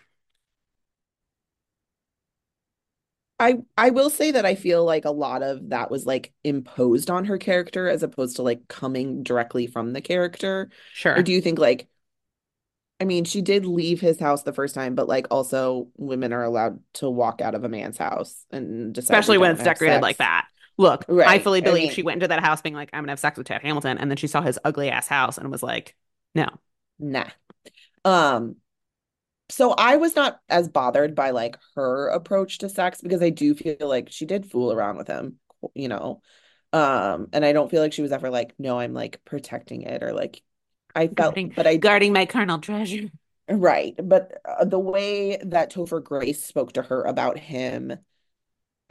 I 3.39 3.59
I 3.76 3.91
will 3.91 4.11
say 4.11 4.30
that 4.30 4.47
I 4.47 4.55
feel 4.55 4.84
like 4.84 5.05
a 5.05 5.11
lot 5.11 5.43
of 5.43 5.70
that 5.70 5.91
was 5.91 6.07
like 6.07 6.32
imposed 6.43 7.11
on 7.11 7.26
her 7.26 7.39
character 7.39 7.89
as 7.89 8.03
opposed 8.03 8.37
to 8.37 8.43
like 8.43 8.66
coming 8.68 9.22
directly 9.22 9.66
from 9.66 9.93
the 9.93 10.01
character. 10.01 10.70
Sure. 10.95 11.16
Or 11.16 11.22
do 11.22 11.32
you 11.32 11.41
think 11.41 11.59
like 11.59 11.89
I 12.99 13.05
mean, 13.05 13.24
she 13.24 13.43
did 13.43 13.66
leave 13.66 14.01
his 14.01 14.18
house 14.18 14.43
the 14.43 14.55
first 14.55 14.74
time, 14.74 14.95
but 14.95 15.07
like 15.07 15.26
also 15.30 15.89
women 15.99 16.32
are 16.32 16.43
allowed 16.43 16.80
to 16.95 17.11
walk 17.11 17.43
out 17.43 17.55
of 17.55 17.62
a 17.62 17.68
man's 17.68 17.99
house 17.99 18.47
and 18.51 18.97
Especially 18.97 19.39
when 19.39 19.51
it's 19.53 19.62
decorated 19.62 20.01
like 20.01 20.16
that. 20.18 20.49
Look, 20.78 21.05
I 21.09 21.14
Right. 21.14 21.43
fully 21.43 21.59
I 21.59 21.62
believe 21.62 21.93
she 21.93 22.03
went 22.03 22.16
into 22.16 22.28
that 22.28 22.41
house 22.43 22.62
being 22.62 22.74
like, 22.74 22.91
I'm 22.93 23.03
gonna 23.03 23.12
have 23.12 23.18
sex 23.18 23.37
with 23.37 23.47
Ted 23.47 23.62
Hamilton, 23.62 23.99
and 23.99 24.11
then 24.11 24.16
she 24.16 24.26
saw 24.26 24.41
his 24.41 24.59
ugly 24.64 24.91
ass 24.91 25.09
house 25.09 25.37
and 25.39 25.51
was 25.51 25.62
like, 25.62 25.95
no. 26.34 26.49
nah. 26.99 27.28
Um, 28.05 28.57
so 29.49 29.72
I 29.72 29.97
was 29.97 30.16
not 30.16 30.40
as 30.49 30.68
bothered 30.68 31.14
by 31.14 31.30
like 31.30 31.57
her 31.74 32.09
approach 32.09 32.59
to 32.59 32.68
sex 32.68 33.01
because 33.01 33.22
I 33.22 33.30
do 33.30 33.55
feel 33.55 33.76
like 33.80 34.11
she 34.11 34.26
did 34.26 34.51
fool 34.51 34.72
around 34.72 34.97
with 34.97 35.07
him, 35.09 35.38
you 35.74 35.88
know. 35.88 36.22
Um, 36.72 37.28
and 37.32 37.44
I 37.44 37.53
don't 37.53 37.70
feel 37.70 37.82
like 37.82 37.92
she 37.92 38.03
was 38.03 38.12
ever 38.12 38.30
like, 38.30 38.55
no, 38.59 38.78
I'm 38.78 38.92
like 38.94 39.24
protecting 39.24 39.82
it 39.82 40.03
or 40.03 40.12
like 40.12 40.42
I 40.94 41.09
felt, 41.09 41.36
Guarding 41.36 41.49
but 41.57 41.66
I 41.66 41.76
guarding 41.76 42.12
my 42.12 42.26
carnal 42.26 42.59
treasure. 42.59 43.11
right, 43.49 43.94
but 44.03 44.40
uh, 44.44 44.64
the 44.64 44.78
way 44.78 45.36
that 45.44 45.72
Topher 45.72 46.03
Grace 46.03 46.42
spoke 46.44 46.72
to 46.74 46.82
her 46.82 47.03
about 47.05 47.38
him 47.38 47.97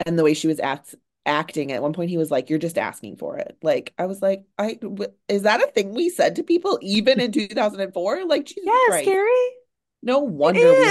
and 0.04 0.18
the 0.18 0.24
way 0.24 0.34
she 0.34 0.46
was 0.48 0.60
act 0.60 0.94
acting 1.24 1.72
at 1.72 1.82
one 1.82 1.92
point, 1.92 2.10
he 2.10 2.18
was 2.18 2.30
like, 2.30 2.50
"You're 2.50 2.58
just 2.58 2.78
asking 2.78 3.16
for 3.16 3.38
it." 3.38 3.56
Like 3.62 3.92
I 3.98 4.06
was 4.06 4.22
like, 4.22 4.44
"I 4.58 4.74
w- 4.74 5.12
is 5.28 5.42
that 5.42 5.62
a 5.62 5.66
thing 5.68 5.94
we 5.94 6.10
said 6.10 6.36
to 6.36 6.42
people 6.44 6.78
even 6.82 7.20
in 7.20 7.32
2004?" 7.32 8.24
Like 8.26 8.46
Jesus 8.46 8.80
Yes, 8.80 8.80
Christ. 8.80 9.16
Carrie. 9.16 9.56
No 10.02 10.20
wonder 10.20 10.74
we 10.74 10.84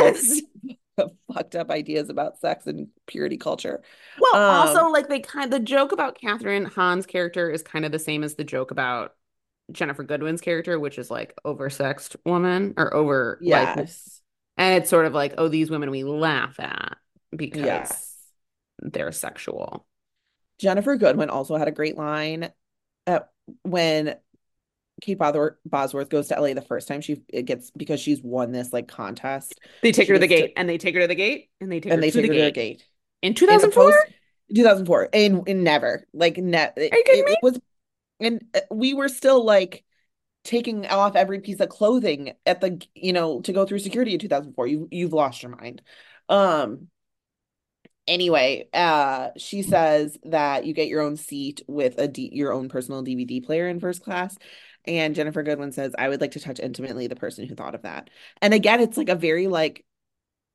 have 0.97 1.11
fucked 1.33 1.55
up 1.55 1.71
ideas 1.71 2.09
about 2.09 2.39
sex 2.39 2.67
and 2.67 2.87
purity 3.07 3.37
culture. 3.37 3.81
Well, 4.17 4.45
also 4.47 4.87
Um, 4.87 4.91
like 4.91 5.07
they 5.09 5.19
kind 5.19 5.51
the 5.51 5.59
joke 5.59 5.91
about 5.91 6.19
Kathryn 6.19 6.71
Hahn's 6.71 7.05
character 7.05 7.49
is 7.49 7.63
kind 7.63 7.85
of 7.85 7.91
the 7.91 7.99
same 7.99 8.23
as 8.23 8.35
the 8.35 8.43
joke 8.43 8.71
about 8.71 9.15
Ginnifer 9.71 10.07
Goodwin's 10.07 10.41
character, 10.41 10.79
which 10.79 10.97
is 10.99 11.11
like 11.11 11.35
oversexed 11.45 12.15
woman 12.25 12.73
or 12.77 12.93
over 12.93 13.43
like 13.47 13.75
yes. 13.77 14.21
and 14.57 14.75
it's 14.81 14.89
sort 14.89 15.05
of 15.05 15.13
like, 15.13 15.35
oh, 15.37 15.47
these 15.49 15.69
women 15.69 15.91
we 15.91 16.03
laugh 16.03 16.59
at 16.59 16.97
because 17.35 17.61
Yes. 17.63 18.17
they're 18.79 19.11
sexual. 19.11 19.85
Ginnifer 20.61 20.99
Goodwin 20.99 21.29
also 21.29 21.55
had 21.57 21.67
a 21.67 21.71
great 21.71 21.97
line 21.97 22.51
at, 23.07 23.29
when 23.63 24.15
Kate 25.01 25.17
Bosworth, 25.17 25.55
Bosworth 25.65 26.09
goes 26.09 26.29
to 26.29 26.35
LA 26.35 26.53
the 26.53 26.61
first 26.61 26.87
time 26.87 27.01
she 27.01 27.21
it 27.29 27.43
gets 27.43 27.71
because 27.71 27.99
she's 27.99 28.21
won 28.21 28.51
this 28.51 28.71
like 28.73 28.87
contest. 28.87 29.59
They 29.81 29.91
take 29.91 30.07
She 30.07 30.09
her 30.09 30.15
to 30.15 30.19
the 30.19 30.27
gets 30.27 30.35
to 30.35 30.47
gate 30.47 30.53
and 30.55 30.67
they 30.69 30.77
take 30.77 30.95
her 30.95 31.01
to 31.01 31.07
the 31.07 31.15
gate 31.15 31.49
and 31.61 31.71
they 31.71 31.79
take 31.79 31.93
and 31.93 31.97
her 31.97 32.01
they 32.01 32.11
to 32.11 32.11
take 32.11 32.21
the 32.21 32.29
her 32.29 32.33
to 32.33 32.41
her 32.41 32.51
gate. 32.51 32.51
gate. 32.51 32.85
In 33.21 33.33
in 33.49 33.59
2004? 33.59 33.71
post 33.71 34.07
2004 34.53 35.09
and 35.13 35.47
in 35.47 35.63
never. 35.63 36.05
Like 36.13 36.37
ne 36.37 36.69
Are 36.69 36.71
it, 36.77 36.93
you 36.97 37.03
kidding 37.05 37.25
me? 37.25 37.35
it 37.35 37.39
was 37.41 37.59
and 38.19 38.43
uh, 38.55 38.61
we 38.71 38.93
were 38.93 39.09
still 39.09 39.43
like 39.45 39.83
taking 40.43 40.87
off 40.87 41.15
every 41.15 41.41
piece 41.41 41.59
of 41.59 41.69
clothing 41.69 42.33
at 42.45 42.61
the 42.61 42.81
you 42.95 43.13
know 43.13 43.41
to 43.41 43.53
go 43.53 43.65
through 43.65 43.79
security 43.79 44.13
in 44.13 44.19
2004 44.19 44.67
you 44.67 44.87
you've 44.91 45.13
lost 45.13 45.43
your 45.43 45.55
mind. 45.55 45.81
Um 46.29 46.89
anyway 48.07 48.67
uh 48.73 49.29
she 49.37 49.63
says 49.63 50.17
that 50.23 50.65
you 50.65 50.73
get 50.73 50.87
your 50.87 51.01
own 51.01 51.17
seat 51.17 51.61
with 51.67 51.97
a 51.97 52.07
D 52.07 52.29
your 52.33 52.53
own 52.53 52.69
personal 52.69 53.01
DVD 53.01 53.41
player 53.41 53.67
in 53.67 53.79
first 53.79 54.03
class 54.03 54.37
and 54.87 55.15
Ginnifer 55.15 55.43
Goodwin 55.45 55.71
says 55.71 55.93
I 55.97 56.09
would 56.09 56.21
like 56.21 56.31
to 56.31 56.39
touch 56.39 56.59
intimately 56.59 57.07
the 57.07 57.15
person 57.15 57.47
who 57.47 57.55
thought 57.55 57.75
of 57.75 57.83
that. 57.83 58.09
And 58.41 58.53
again 58.53 58.79
it's 58.81 58.97
like 58.97 59.09
a 59.09 59.15
very 59.15 59.47
like 59.47 59.85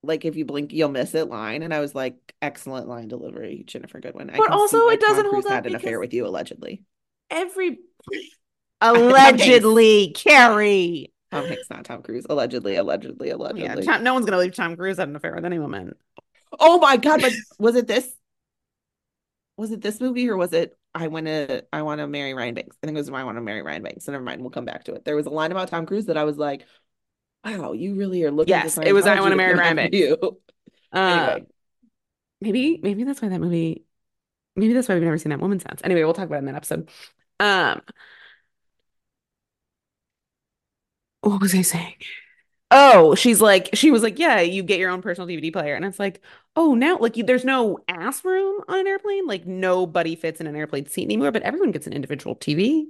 like 0.03 0.25
if 0.25 0.37
you 0.37 0.45
blink 0.45 0.73
you'll 0.73 0.89
miss 0.91 1.15
it 1.15 1.29
line. 1.29 1.63
And 1.63 1.75
I 1.75 1.81
was 1.81 1.95
like 1.95 2.17
excellent 2.43 2.89
line 2.89 3.09
delivery 3.09 3.65
Ginnifer 3.67 4.01
Goodwin. 4.03 4.31
I 4.31 4.37
But 4.39 4.51
also 4.51 4.89
it 4.89 5.01
doesn't 5.01 5.27
hold 5.27 5.47
up 5.47 5.53
had 5.53 5.67
an 5.67 5.75
affair 5.75 6.01
with 6.01 6.15
you 6.15 6.27
allegedly. 6.27 6.83
every 7.31 7.81
oh, 8.95 9.09
allegedly, 9.09 10.13
Carrie. 10.13 11.13
Tom 11.31 11.47
Hanks 11.47 11.71
not 11.71 11.85
Tom 11.85 12.03
Cruise. 12.03 12.27
Allegedly 12.29 12.77
allegedly 12.77 13.29
Yeah, 13.29 13.35
allegedly. 13.37 13.85
Tom, 13.85 14.03
no 14.03 14.15
one's 14.15 14.27
gonna 14.27 14.39
leave 14.39 14.55
Tom 14.55 14.77
Cruise 14.77 14.97
had 14.99 15.09
an 15.09 15.17
affair 15.17 15.35
with 15.35 15.45
any 15.45 15.59
woman. 15.59 15.95
oh 16.59 16.79
my 16.79 16.97
God 16.97 17.21
but 17.21 17.33
was 17.59 17.77
it 17.77 17.87
this 17.87 18.11
was 19.61 19.71
it 19.71 19.81
this 19.81 20.01
movie 20.01 20.29
or 20.29 20.37
was 20.37 20.53
it 20.53 20.77
I 20.95 21.09
want 21.09 21.27
to 21.27 21.65
I 21.73 21.83
want 21.83 22.01
to 22.01 22.07
marry 22.07 22.35
Ryan 22.35 22.55
Banks 22.55 22.77
I 22.83 22.87
think 22.87 22.97
it 22.97 23.01
was 23.01 23.11
I 23.11 23.25
want 23.25 23.37
to 23.37 23.43
marry 23.43 23.63
Ryan 23.63 23.83
Banks 23.83 24.05
so 24.05 24.13
never 24.13 24.25
mind 24.25 24.41
we'll 24.41 24.51
come 24.51 24.65
back 24.65 24.85
to 24.85 24.95
it 24.95 25.05
there 25.05 25.17
was 25.17 25.27
a 25.27 25.31
line 25.31 25.53
about 25.53 25.69
Tom 25.69 25.87
Cruise 25.87 26.07
that 26.07 26.17
I 26.17 26.25
was 26.25 26.39
like 26.39 26.67
wow 27.45 27.73
you 27.73 27.95
really 27.95 28.25
are 28.25 28.31
looking 28.31 28.51
Yes, 28.51 28.79
it 28.79 28.93
was 28.93 29.07
I 29.07 29.21
Want 29.21 29.33
to 29.33 29.37
Marry 29.37 29.55
Ryan 29.55 29.77
Banks. 29.77 29.97
you 29.97 30.17
Uh, 30.93 31.39
anyway 31.39 31.47
maybe 32.41 32.81
maybe 32.83 33.05
that's 33.05 33.23
why 33.23 33.29
that 33.29 33.41
movie. 33.41 33.85
Maybe 34.57 34.73
that's 34.73 34.89
why 34.89 34.95
we've 34.95 35.05
never 35.05 35.19
seen 35.19 35.31
that 35.31 35.41
woman 35.41 35.61
since. 35.61 35.81
Anyway, 35.85 36.03
we'll 36.03 36.13
talk 36.13 36.27
about 36.27 36.37
it 36.37 36.39
in 36.41 36.45
that 36.47 36.57
episode. 36.57 36.91
Um, 37.39 37.83
what 41.21 41.41
was 41.41 41.55
I 41.55 41.63
saying? 41.63 41.95
Oh, 42.71 43.15
she's 43.15 43.41
like, 43.41 43.71
she 43.75 43.91
was 43.91 44.03
like, 44.03 44.19
yeah, 44.19 44.41
you 44.41 44.63
get 44.63 44.79
your 44.79 44.91
own 44.91 45.03
personal 45.03 45.27
DVD 45.27 45.53
player. 45.53 45.75
And 45.75 45.85
it's 45.85 45.99
like, 45.99 46.21
oh, 46.57 46.75
now, 46.75 46.99
like, 46.99 47.17
you, 47.17 47.25
there's 47.25 47.45
no 47.45 47.79
ass 47.89 48.25
room 48.25 48.63
on 48.69 48.81
an 48.81 48.87
airplane. 48.87 49.27
Like, 49.27 49.47
nobody 49.47 50.17
fits 50.17 50.41
in 50.41 50.47
an 50.47 50.57
airplane 50.57 50.87
seat 50.87 51.05
anymore, 51.05 51.33
but 51.33 51.43
everyone 51.43 51.71
gets 51.71 51.87
an 51.87 51.93
individual 51.93 52.37
TV 52.37 52.87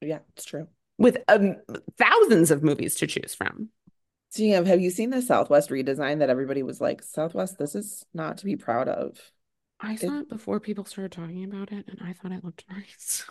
yeah 0.00 0.18
it's 0.36 0.44
true 0.44 0.68
with 0.98 1.18
um, 1.28 1.56
thousands 1.96 2.50
of 2.50 2.64
movies 2.64 2.96
to 2.96 3.06
choose 3.06 3.32
from. 3.32 3.68
Speaking 4.30 4.56
of, 4.56 4.66
have 4.66 4.80
you 4.80 4.90
seen 4.90 5.10
the 5.10 5.22
Southwest 5.22 5.70
redesign 5.70 6.18
that 6.18 6.28
everybody 6.28 6.64
was 6.64 6.80
like, 6.80 7.04
Southwest, 7.04 7.56
this 7.56 7.76
is 7.76 8.04
not 8.12 8.38
to 8.38 8.44
be 8.44 8.56
proud 8.56 8.88
of. 8.88 9.16
I 9.78 9.94
saw 9.94 10.18
it 10.18 10.28
before 10.28 10.58
people 10.58 10.84
started 10.84 11.12
talking 11.12 11.44
about 11.44 11.70
it, 11.70 11.86
and 11.86 12.00
I 12.02 12.14
thought 12.14 12.32
it 12.32 12.44
looked 12.44 12.64
nice. 12.70 13.24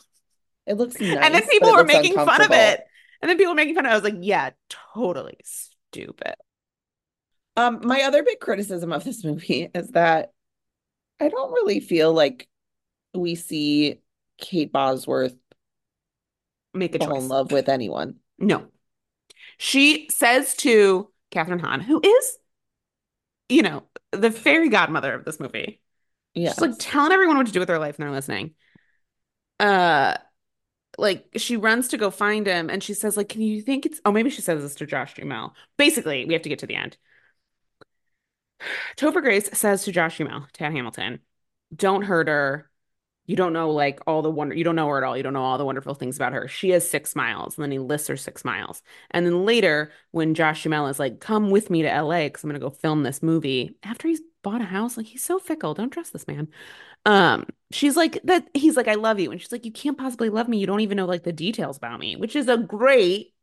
it 0.65 0.75
looks 0.75 0.97
nice. 0.99 1.17
And 1.21 1.35
then 1.35 1.45
people 1.47 1.73
were 1.73 1.83
making 1.83 2.13
fun 2.13 2.41
of 2.41 2.51
it. 2.51 2.85
And 3.21 3.29
then 3.29 3.37
people 3.37 3.51
were 3.51 3.57
making 3.57 3.75
fun 3.75 3.85
of 3.85 3.89
it. 3.89 3.93
I 3.93 3.95
was 3.95 4.03
like, 4.05 4.19
yeah, 4.21 4.51
totally 4.93 5.37
stupid. 5.43 6.35
Um, 7.57 7.81
my 7.83 8.03
other 8.03 8.23
big 8.23 8.39
criticism 8.39 8.93
of 8.93 9.03
this 9.03 9.23
movie 9.23 9.69
is 9.73 9.89
that 9.89 10.31
I 11.19 11.27
don't 11.27 11.51
really 11.51 11.79
feel 11.79 12.13
like 12.13 12.47
we 13.13 13.35
see 13.35 13.99
Kate 14.37 14.71
Bosworth 14.71 15.35
Make 16.73 16.95
a 16.95 16.99
fall 16.99 17.19
in 17.19 17.27
love 17.27 17.51
with 17.51 17.69
anyone. 17.69 18.17
No. 18.37 18.67
She 19.57 20.07
says 20.11 20.55
to 20.57 21.09
Kathryn 21.31 21.59
Hahn, 21.59 21.79
who 21.79 21.99
is, 22.03 22.37
you 23.49 23.63
know, 23.63 23.83
the 24.11 24.29
fairy 24.29 24.69
godmother 24.69 25.15
of 25.15 25.25
this 25.25 25.39
movie. 25.39 25.81
Yeah. 26.35 26.49
She's 26.49 26.61
like 26.61 26.77
telling 26.77 27.11
everyone 27.11 27.37
what 27.37 27.47
to 27.47 27.53
do 27.53 27.59
with 27.59 27.67
their 27.67 27.79
life 27.79 27.97
and 27.97 28.05
they're 28.05 28.13
listening. 28.13 28.53
Uh, 29.59 30.17
like 30.99 31.27
she 31.37 31.57
runs 31.57 31.87
to 31.87 31.97
go 31.97 32.11
find 32.11 32.45
him 32.45 32.69
and 32.69 32.83
she 32.83 32.93
says, 32.93 33.17
like, 33.17 33.29
can 33.29 33.41
you 33.41 33.61
think 33.61 33.87
it's 33.87 33.99
oh 34.05 34.11
maybe 34.11 34.29
she 34.29 34.41
says 34.41 34.61
this 34.61 34.75
to 34.75 34.85
Josh 34.85 35.15
Duhamel. 35.15 35.55
Basically, 35.77 36.25
we 36.25 36.33
have 36.33 36.43
to 36.43 36.49
get 36.49 36.59
to 36.59 36.67
the 36.67 36.75
end. 36.75 36.97
Topher 38.97 39.21
Grace 39.21 39.49
says 39.57 39.83
to 39.83 39.91
Josh 39.91 40.17
Duhamel, 40.17 40.47
Tad 40.53 40.71
Hamilton, 40.71 41.19
don't 41.75 42.03
hurt 42.03 42.27
her. 42.27 42.69
You 43.25 43.35
don't 43.35 43.51
know 43.51 43.71
like 43.71 43.99
all 44.07 44.21
the 44.21 44.31
wonder 44.31 44.55
you 44.55 44.63
don't 44.63 44.77
know 44.77 44.87
her 44.87 44.97
at 44.97 45.03
all. 45.03 45.17
You 45.17 45.23
don't 45.23 45.33
know 45.33 45.43
all 45.43 45.57
the 45.57 45.65
wonderful 45.65 45.93
things 45.93 46.15
about 46.15 46.31
her. 46.31 46.47
She 46.47 46.69
has 46.69 46.89
six 46.89 47.13
miles. 47.13 47.57
And 47.57 47.63
then 47.63 47.71
he 47.71 47.79
lists 47.79 48.07
her 48.07 48.15
six 48.15 48.45
miles. 48.45 48.81
And 49.11 49.25
then 49.25 49.45
later, 49.45 49.91
when 50.11 50.33
Josh 50.33 50.63
Duhamel 50.63 50.87
is 50.87 50.97
like, 50.97 51.19
come 51.19 51.49
with 51.49 51.69
me 51.69 51.81
to 51.81 51.89
LA 51.89 52.25
because 52.25 52.43
I'm 52.43 52.49
gonna 52.49 52.59
go 52.59 52.69
film 52.69 53.03
this 53.03 53.21
movie, 53.21 53.77
after 53.83 54.07
he's 54.07 54.21
bought 54.43 54.61
a 54.61 54.65
house, 54.65 54.95
like 54.95 55.07
he's 55.07 55.23
so 55.25 55.39
fickle. 55.39 55.73
Don't 55.73 55.89
trust 55.89 56.13
this 56.13 56.27
man. 56.27 56.47
Um, 57.05 57.45
she's 57.71 57.97
like 57.97 58.21
that 58.23 58.47
he's 58.53 58.77
like, 58.77 58.87
I 58.87 58.95
love 58.95 59.19
you. 59.19 59.31
And 59.31 59.41
she's 59.41 59.51
like, 59.51 59.65
You 59.65 59.71
can't 59.71 59.97
possibly 59.97 60.29
love 60.29 60.47
me. 60.47 60.59
You 60.59 60.67
don't 60.67 60.81
even 60.81 60.97
know 60.97 61.05
like 61.05 61.23
the 61.23 61.33
details 61.33 61.77
about 61.77 61.99
me, 61.99 62.15
which 62.15 62.35
is 62.35 62.47
a 62.47 62.57
great 62.57 63.33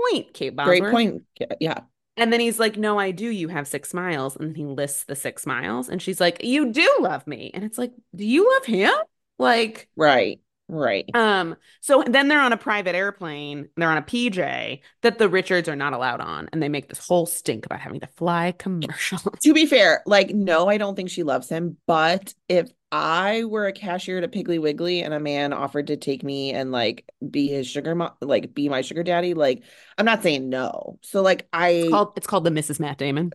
point, 0.00 0.32
Kate 0.34 0.56
Great 0.56 0.82
point. 0.84 1.22
Yeah. 1.60 1.80
And 2.16 2.32
then 2.32 2.40
he's 2.40 2.58
like, 2.60 2.76
No, 2.76 2.98
I 2.98 3.10
do. 3.10 3.28
You 3.28 3.48
have 3.48 3.66
six 3.66 3.92
miles. 3.92 4.36
And 4.36 4.48
then 4.48 4.54
he 4.54 4.64
lists 4.64 5.04
the 5.04 5.16
six 5.16 5.46
miles. 5.46 5.88
And 5.88 6.00
she's 6.00 6.20
like, 6.20 6.42
You 6.44 6.72
do 6.72 6.96
love 7.00 7.26
me. 7.26 7.50
And 7.54 7.64
it's 7.64 7.78
like, 7.78 7.92
Do 8.14 8.24
you 8.24 8.52
love 8.54 8.64
him? 8.64 8.92
Like, 9.38 9.88
Right. 9.96 10.40
Right. 10.66 11.04
um, 11.14 11.56
so 11.82 12.02
then 12.06 12.28
they're 12.28 12.40
on 12.40 12.54
a 12.54 12.56
private 12.56 12.94
airplane, 12.94 13.68
they're 13.76 13.90
on 13.90 13.98
a 13.98 14.02
PJ 14.02 14.80
that 15.02 15.18
the 15.18 15.28
Richards 15.28 15.68
are 15.68 15.76
not 15.76 15.92
allowed 15.92 16.22
on, 16.22 16.48
and 16.52 16.62
they 16.62 16.70
make 16.70 16.88
this 16.88 17.06
whole 17.06 17.26
stink 17.26 17.66
about 17.66 17.80
having 17.80 18.00
to 18.00 18.06
fly 18.06 18.52
commercial. 18.52 19.18
To 19.42 19.52
be 19.52 19.66
fair, 19.66 20.02
like, 20.06 20.30
no, 20.30 20.66
I 20.66 20.78
don't 20.78 20.96
think 20.96 21.10
she 21.10 21.22
loves 21.22 21.50
him, 21.50 21.76
but 21.86 22.32
if 22.48 22.70
I 22.96 23.44
were 23.44 23.66
a 23.66 23.72
cashier 23.72 24.18
at 24.18 24.24
a 24.24 24.28
Piggly 24.28 24.60
Wiggly 24.60 25.02
and 25.02 25.12
a 25.14 25.18
man 25.20 25.52
offered 25.52 25.88
to 25.88 25.96
take 25.96 26.22
me 26.22 26.52
and 26.52 26.70
like 26.70 27.04
be 27.28 27.48
his 27.48 27.66
sugar 27.66 27.94
mom, 27.94 28.12
like 28.20 28.54
be 28.54 28.68
my 28.68 28.82
sugar 28.82 29.02
daddy, 29.02 29.34
like 29.34 29.64
I'm 29.98 30.04
not 30.06 30.22
saying 30.22 30.48
no. 30.48 30.98
So 31.02 31.20
like 31.22 31.48
It's 31.76 31.84
I 31.84 31.88
called 31.88 32.12
it's 32.16 32.26
called 32.26 32.44
the 32.44 32.50
Mrs. 32.50 32.80
Matt 32.80 32.98
Damon. 32.98 33.32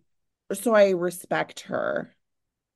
so 0.53 0.73
I 0.73 0.91
respect 0.91 1.61
her. 1.61 2.15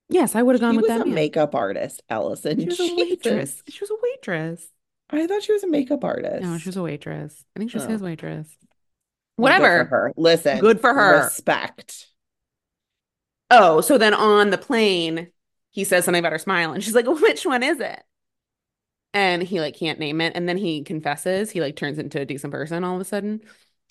Yes, 0.10 0.36
I 0.36 0.42
would 0.44 0.56
have 0.56 0.62
gone 0.62 0.74
She 0.74 0.78
with 0.78 0.84
was 0.84 0.90
that 0.90 1.02
a 1.02 1.06
man. 1.06 1.16
makeup 1.16 1.56
artist, 1.56 2.02
Allison. 2.10 2.60
She 2.60 2.70
was 2.70 2.80
a 2.80 2.84
Jesus. 2.96 2.98
waitress. 3.26 3.64
She 3.70 3.80
was 3.82 3.92
a 3.92 3.96
waitress. 4.04 4.68
I 5.10 5.28
thought 5.28 5.44
she 5.44 5.54
was 5.54 5.64
a 5.64 5.68
makeup 5.68 6.04
artist. 6.04 6.42
No, 6.42 6.58
she 6.58 6.70
was 6.70 6.78
a 6.78 6.84
waitress. 6.84 7.46
I 7.56 7.60
think 7.60 7.72
she 7.72 7.78
was 7.78 7.86
oh. 7.86 7.90
his 7.90 8.02
Oh, 8.02 8.06
waitress. 8.06 8.48
well, 9.38 9.54
good 9.54 9.74
for 9.74 9.84
Whatever. 9.84 9.86
her. 9.86 10.14
Listen, 10.18 10.60
Good 10.60 10.82
for 10.82 10.94
her. 10.94 11.24
respect. 11.24 12.08
Oh, 13.52 13.82
so 13.82 13.98
then 13.98 14.14
on 14.14 14.50
the 14.50 14.58
plane, 14.58 15.32
he 15.74 15.84
says 15.84 16.06
something 16.06 16.22
about 16.22 16.34
her 16.34 16.40
smile, 16.40 16.74
and 16.74 16.84
she's 16.84 16.96
like, 16.96 17.08
"Which 17.08 17.46
one 17.46 17.64
is 17.64 17.82
it?" 17.82 18.02
And 19.14 19.44
he 19.44 19.60
like 19.60 19.76
can't 19.76 20.00
name 20.00 20.22
it, 20.22 20.34
and 20.36 20.50
then 20.50 20.58
he 20.58 20.84
confesses. 20.84 21.52
He 21.52 21.62
like 21.62 21.76
turns 21.76 22.00
into 22.00 22.20
a 22.20 22.26
decent 22.26 22.52
person 22.52 22.84
all 22.84 22.96
of 22.96 23.02
a 23.02 23.06
sudden, 23.06 23.42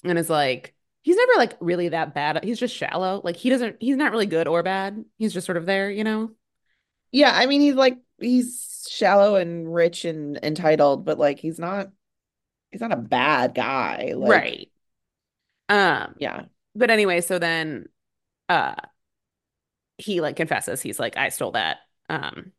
and 0.05 0.19
is 0.19 0.31
like, 0.31 0.75
he's 1.03 1.17
never 1.17 1.33
like 1.37 1.57
really 1.61 1.91
that 1.91 2.15
bad. 2.15 2.43
He's 2.45 2.59
just 2.59 2.75
shallow. 2.75 3.21
Like 3.23 3.37
he 3.37 3.51
doesn't. 3.51 3.77
He's 3.81 3.97
not 3.97 4.11
really 4.13 4.27
good 4.27 4.49
or 4.49 4.63
bad. 4.65 5.05
He's 5.19 5.33
just 5.33 5.47
sort 5.47 5.59
of 5.59 5.67
there, 5.67 5.91
you 5.91 6.05
know? 6.05 6.33
Yeah, 7.13 7.33
I 7.35 7.47
mean 7.47 7.61
he's 7.61 7.75
like 7.75 7.99
he's 8.21 8.89
shallow 8.91 9.37
and 9.37 9.73
rich 9.73 10.05
and 10.05 10.39
entitled, 10.43 11.05
but 11.05 11.19
like 11.19 11.39
he's 11.39 11.59
not 11.59 11.89
he's 12.71 12.81
not 12.81 12.93
a 12.93 12.97
bad 12.97 13.55
guy. 13.55 14.15
Like, 14.17 14.31
Right. 14.31 14.73
Um. 15.69 16.15
yeah. 16.19 16.45
But 16.75 16.91
anyway, 16.91 17.21
so 17.21 17.39
then, 17.39 17.89
uh, 18.49 18.75
he 20.03 20.21
like 20.21 20.37
confesses. 20.37 20.81
He's 20.83 20.99
like, 21.01 21.17
I 21.17 21.29
stole 21.31 21.53
that. 21.53 21.79
Um. 22.09 22.53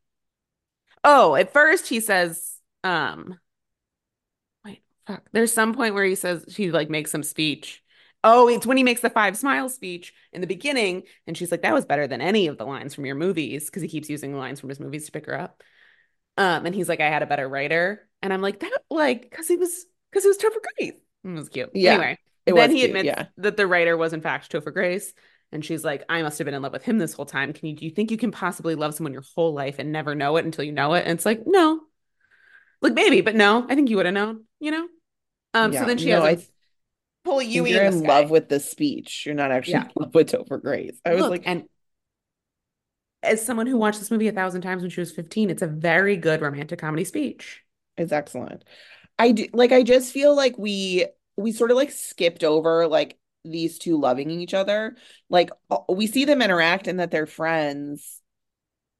Oh, 1.04 1.36
at 1.36 1.52
first 1.54 1.88
he 1.88 2.00
says, 2.00 2.58
um. 2.84 3.39
Wait, 4.66 4.82
fuck. 5.06 5.24
There's 5.32 5.52
some 5.54 5.74
point 5.74 5.94
where 5.94 6.06
he 6.06 6.16
says 6.16 6.46
she 6.50 6.72
like 6.72 6.89
makes 6.89 7.12
some 7.12 7.24
speech. 7.24 7.84
Oh, 8.24 8.48
it's 8.48 8.66
when 8.66 8.78
he 8.78 8.84
makes 8.84 9.02
the 9.02 9.10
five 9.10 9.36
smiles 9.36 9.74
speech 9.76 10.14
in 10.32 10.39
the 10.41 10.48
beginning, 10.48 11.04
and 11.28 11.38
she's 11.38 11.52
like, 11.52 11.62
"That 11.62 11.74
was 11.74 11.86
better 11.86 12.08
than 12.08 12.22
any 12.22 12.48
of 12.48 12.58
the 12.58 12.66
lines 12.66 12.96
from 12.96 13.06
your 13.06 13.16
movies," 13.16 13.66
because 13.66 13.82
he 13.82 13.89
keeps 13.89 14.10
using 14.10 14.32
the 14.32 14.38
lines 14.38 14.60
from 14.60 14.70
his 14.70 14.80
movies 14.80 15.06
to 15.06 15.12
pick 15.12 15.26
her 15.26 15.38
up. 15.38 15.62
Um, 16.38 16.66
and 16.66 16.74
he's 16.74 16.89
like, 16.89 17.02
"I 17.02 17.10
had 17.10 17.24
a 17.24 17.28
better 17.28 17.48
writer," 17.48 18.08
and 18.22 18.32
I'm 18.34 18.41
like, 18.41 18.60
"That 18.62 18.72
like 18.89 19.24
because 19.24 19.48
he 19.48 19.58
was 19.58 19.86
because 20.12 20.26
it 20.26 20.30
was 20.30 20.38
Topher 20.38 20.62
Grace." 20.78 20.94
It 21.26 21.30
was 21.30 21.50
cute. 21.50 21.72
Yeah, 21.74 21.98
Anyway, 21.98 22.18
then 22.46 22.72
he 22.72 22.80
cute. 22.80 22.91
admits 22.91 23.08
Yeah. 23.08 23.28
that 23.38 23.58
the 23.58 23.68
writer 23.68 23.98
was 23.98 24.14
in 24.14 24.22
fact 24.22 24.52
Topher 24.52 24.74
Grace, 24.74 25.14
and 25.54 25.64
she's 25.66 25.84
like, 25.86 26.04
"I 26.10 26.22
must 26.24 26.38
have 26.39 26.45
been 26.45 26.54
in 26.54 26.62
love 26.62 26.74
with 26.74 26.84
him 26.84 26.97
this 26.97 27.14
whole 27.14 27.26
time. 27.26 27.54
Can 27.54 27.68
you 27.70 27.76
do 27.76 27.86
you 27.86 27.91
think 27.91 28.12
you 28.12 28.18
can 28.18 28.32
possibly 28.32 28.76
love 28.76 28.95
someone 28.95 29.14
your 29.14 29.24
whole 29.36 29.54
life 29.54 29.78
and 29.80 29.91
never 29.91 30.16
know 30.16 30.38
it 30.38 30.45
until 30.45 30.66
you 30.66 30.72
know 30.74 30.93
it?" 30.95 31.04
And 31.06 31.14
it's 31.18 31.26
like, 31.26 31.43
no, 31.45 31.82
like 32.82 32.93
maybe, 32.93 33.22
but 33.22 33.36
no, 33.36 33.66
I 33.70 33.76
think 33.76 33.89
you 33.89 33.97
would 33.97 34.06
have 34.06 34.14
known, 34.16 34.43
you 34.60 34.72
know. 34.72 34.88
Um, 35.54 35.74
so 35.74 35.86
then 35.86 35.97
she 35.97 36.10
No, 36.10 36.22
has 36.22 36.36
th- 36.36 36.47
pull 37.24 37.39
think 37.39 37.70
you're 37.70 37.84
in 37.84 37.93
in 37.93 38.04
love 38.04 38.30
with 38.30 38.49
the 38.49 38.60
speech. 38.60 39.26
You're 39.26 39.36
not 39.36 39.51
actually 39.51 39.74
Yeah. 39.74 39.86
in 39.86 39.91
love 39.95 40.14
with 40.16 40.32
Topher 40.32 40.62
Grace. 40.62 40.99
I 41.06 41.14
was 41.14 41.22
Look, 41.22 41.32
like, 41.32 41.43
and 41.45 41.66
as 43.22 43.45
someone 43.45 43.68
who 43.68 43.78
watched 43.78 43.99
this 43.99 44.12
movie 44.12 44.28
a 44.28 44.32
thousand 44.32 44.62
times 44.62 44.82
when 44.82 44.89
she 44.91 44.99
was 44.99 45.12
15, 45.12 45.49
it's 45.49 45.62
a 45.62 45.68
very 45.68 46.18
good 46.18 46.41
romantic 46.41 46.80
comedy 46.80 47.04
speech. 47.06 47.62
it's 47.97 48.12
excellent. 48.12 48.64
I 49.20 49.32
do 49.32 49.47
like 49.54 49.72
I 49.72 49.84
just 49.84 50.12
feel 50.12 50.36
like 50.36 50.58
we 50.58 51.06
we 51.38 51.51
sort 51.51 51.72
of 51.72 51.78
like 51.78 51.91
skipped 51.91 52.43
over 52.43 52.88
like 52.88 53.18
these 53.46 53.78
two 53.78 54.00
loving 54.00 54.32
each 54.32 54.54
other. 54.54 54.96
Like 55.30 55.52
we 55.89 56.08
see 56.08 56.26
them 56.26 56.41
interact 56.41 56.88
and 56.88 57.00
that 57.00 57.12
they're 57.12 57.26
friends, 57.26 58.22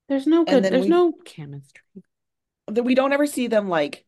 There's 0.08 0.26
no 0.28 0.46
good, 0.46 0.64
there's 0.64 0.86
we 0.86 0.88
no 0.88 1.12
chemistry. 1.26 2.04
that 2.68 2.84
we 2.84 2.96
don't 2.96 3.14
ever 3.14 3.26
see 3.28 3.48
them 3.48 3.70
like 3.70 4.06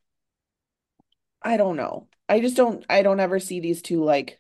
I 1.42 1.58
don't 1.58 1.76
know. 1.78 2.08
I 2.28 2.40
just 2.40 2.56
don't 2.58 2.84
I 2.90 3.02
don't 3.04 3.20
ever 3.20 3.40
see 3.40 3.60
these 3.60 3.82
two 3.82 4.04
like 4.04 4.40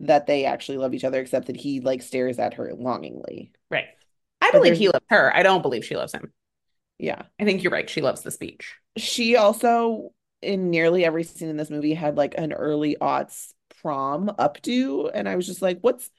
that 0.00 0.26
they 0.26 0.44
actually 0.44 0.78
love 0.78 0.94
each 0.94 1.04
other 1.04 1.20
except 1.20 1.46
that 1.48 1.56
he 1.56 1.80
like 1.80 2.02
stares 2.02 2.38
at 2.38 2.54
her 2.54 2.74
longingly. 2.74 3.52
Right. 3.70 3.86
I 4.40 4.50
But 4.50 4.60
believe 4.60 4.76
he 4.76 4.88
loves 4.88 5.04
her. 5.10 5.34
I 5.34 5.42
don't 5.42 5.62
believe 5.62 5.84
she 5.84 5.96
loves 5.96 6.12
him. 6.12 6.32
yeah. 6.98 7.22
I 7.38 7.44
think 7.44 7.62
you're 7.62 7.72
right. 7.72 7.88
She 7.88 8.00
loves 8.02 8.22
the 8.22 8.30
speech. 8.30 8.76
She 8.96 9.36
also 9.36 10.12
in 10.42 10.70
nearly 10.70 11.04
every 11.04 11.24
scene 11.24 11.48
in 11.48 11.56
this 11.56 11.70
movie 11.70 11.94
had 11.94 12.16
like 12.16 12.34
an 12.38 12.52
early 12.52 12.96
aughts 13.00 13.52
prom 13.86 14.28
updo 14.38 15.10
and 15.12 15.28
I 15.28 15.36
was 15.36 15.46
just 15.46 15.62
like 15.62 15.78
what's 15.80 16.10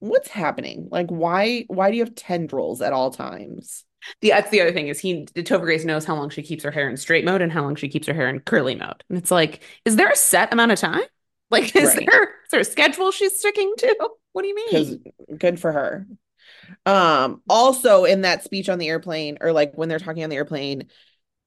what's 0.00 0.28
happening? 0.28 0.88
Like 0.90 1.08
why 1.08 1.64
why 1.68 1.90
do 1.90 1.96
you 1.96 2.04
have 2.04 2.14
tendrils 2.14 2.82
at 2.82 2.92
all 2.92 3.10
times? 3.10 3.84
The 4.20 4.30
that's 4.30 4.50
the 4.50 4.60
other 4.60 4.72
thing 4.72 4.88
is 4.88 5.00
he 5.00 5.24
Topher 5.34 5.62
Grace 5.62 5.84
knows 5.84 6.04
how 6.04 6.14
long 6.14 6.28
she 6.30 6.42
keeps 6.42 6.62
her 6.64 6.70
hair 6.70 6.88
in 6.90 6.96
straight 6.96 7.24
mode 7.24 7.40
and 7.40 7.50
how 7.50 7.62
long 7.62 7.74
she 7.74 7.88
keeps 7.88 8.06
her 8.06 8.14
hair 8.14 8.28
in 8.28 8.40
curly 8.40 8.74
mode. 8.74 9.02
And 9.08 9.16
it's 9.18 9.30
like, 9.30 9.62
is 9.84 9.96
there 9.96 10.10
a 10.10 10.16
set 10.16 10.52
amount 10.52 10.72
of 10.72 10.78
time? 10.78 11.02
Like, 11.50 11.76
is 11.76 11.94
Right. 11.94 12.08
there 12.10 12.22
is 12.22 12.50
there 12.50 12.60
a 12.60 12.64
schedule 12.64 13.12
she's 13.12 13.38
sticking 13.38 13.72
to? 13.78 14.08
What 14.32 14.42
do 14.42 14.48
you 14.48 14.54
mean? 14.56 15.04
good 15.38 15.60
for 15.60 15.70
her. 15.70 16.06
Um 16.86 17.42
also 17.48 18.04
in 18.04 18.22
that 18.22 18.42
speech 18.42 18.68
on 18.68 18.78
the 18.78 18.88
airplane 18.88 19.38
or 19.40 19.52
like 19.52 19.74
when 19.74 19.88
they're 19.88 19.98
talking 20.00 20.24
on 20.24 20.30
the 20.30 20.36
airplane 20.36 20.88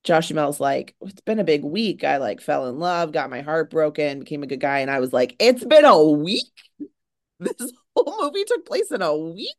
Josh 0.08 0.30
Duhamel's 0.32 0.62
like, 0.62 0.96
it's 1.02 1.20
been 1.22 1.40
a 1.40 1.44
big 1.44 1.66
week. 1.66 2.06
I 2.06 2.16
like 2.18 2.40
fell 2.40 2.68
in 2.68 2.80
love, 2.80 3.12
got 3.12 3.30
my 3.30 3.42
heart 3.42 3.70
broken, 3.70 4.20
became 4.20 4.42
a 4.42 4.48
good 4.48 4.62
guy. 4.62 4.80
And 4.80 4.90
I 4.90 5.02
was 5.02 5.12
like, 5.12 5.36
it's 5.38 5.66
been 5.66 5.86
a 5.86 6.02
week? 6.02 6.46
This 7.40 7.72
whole 7.96 8.24
movie 8.24 8.46
took 8.46 8.66
place 8.66 8.92
in 8.92 9.04
a 9.04 9.16
week? 9.16 9.54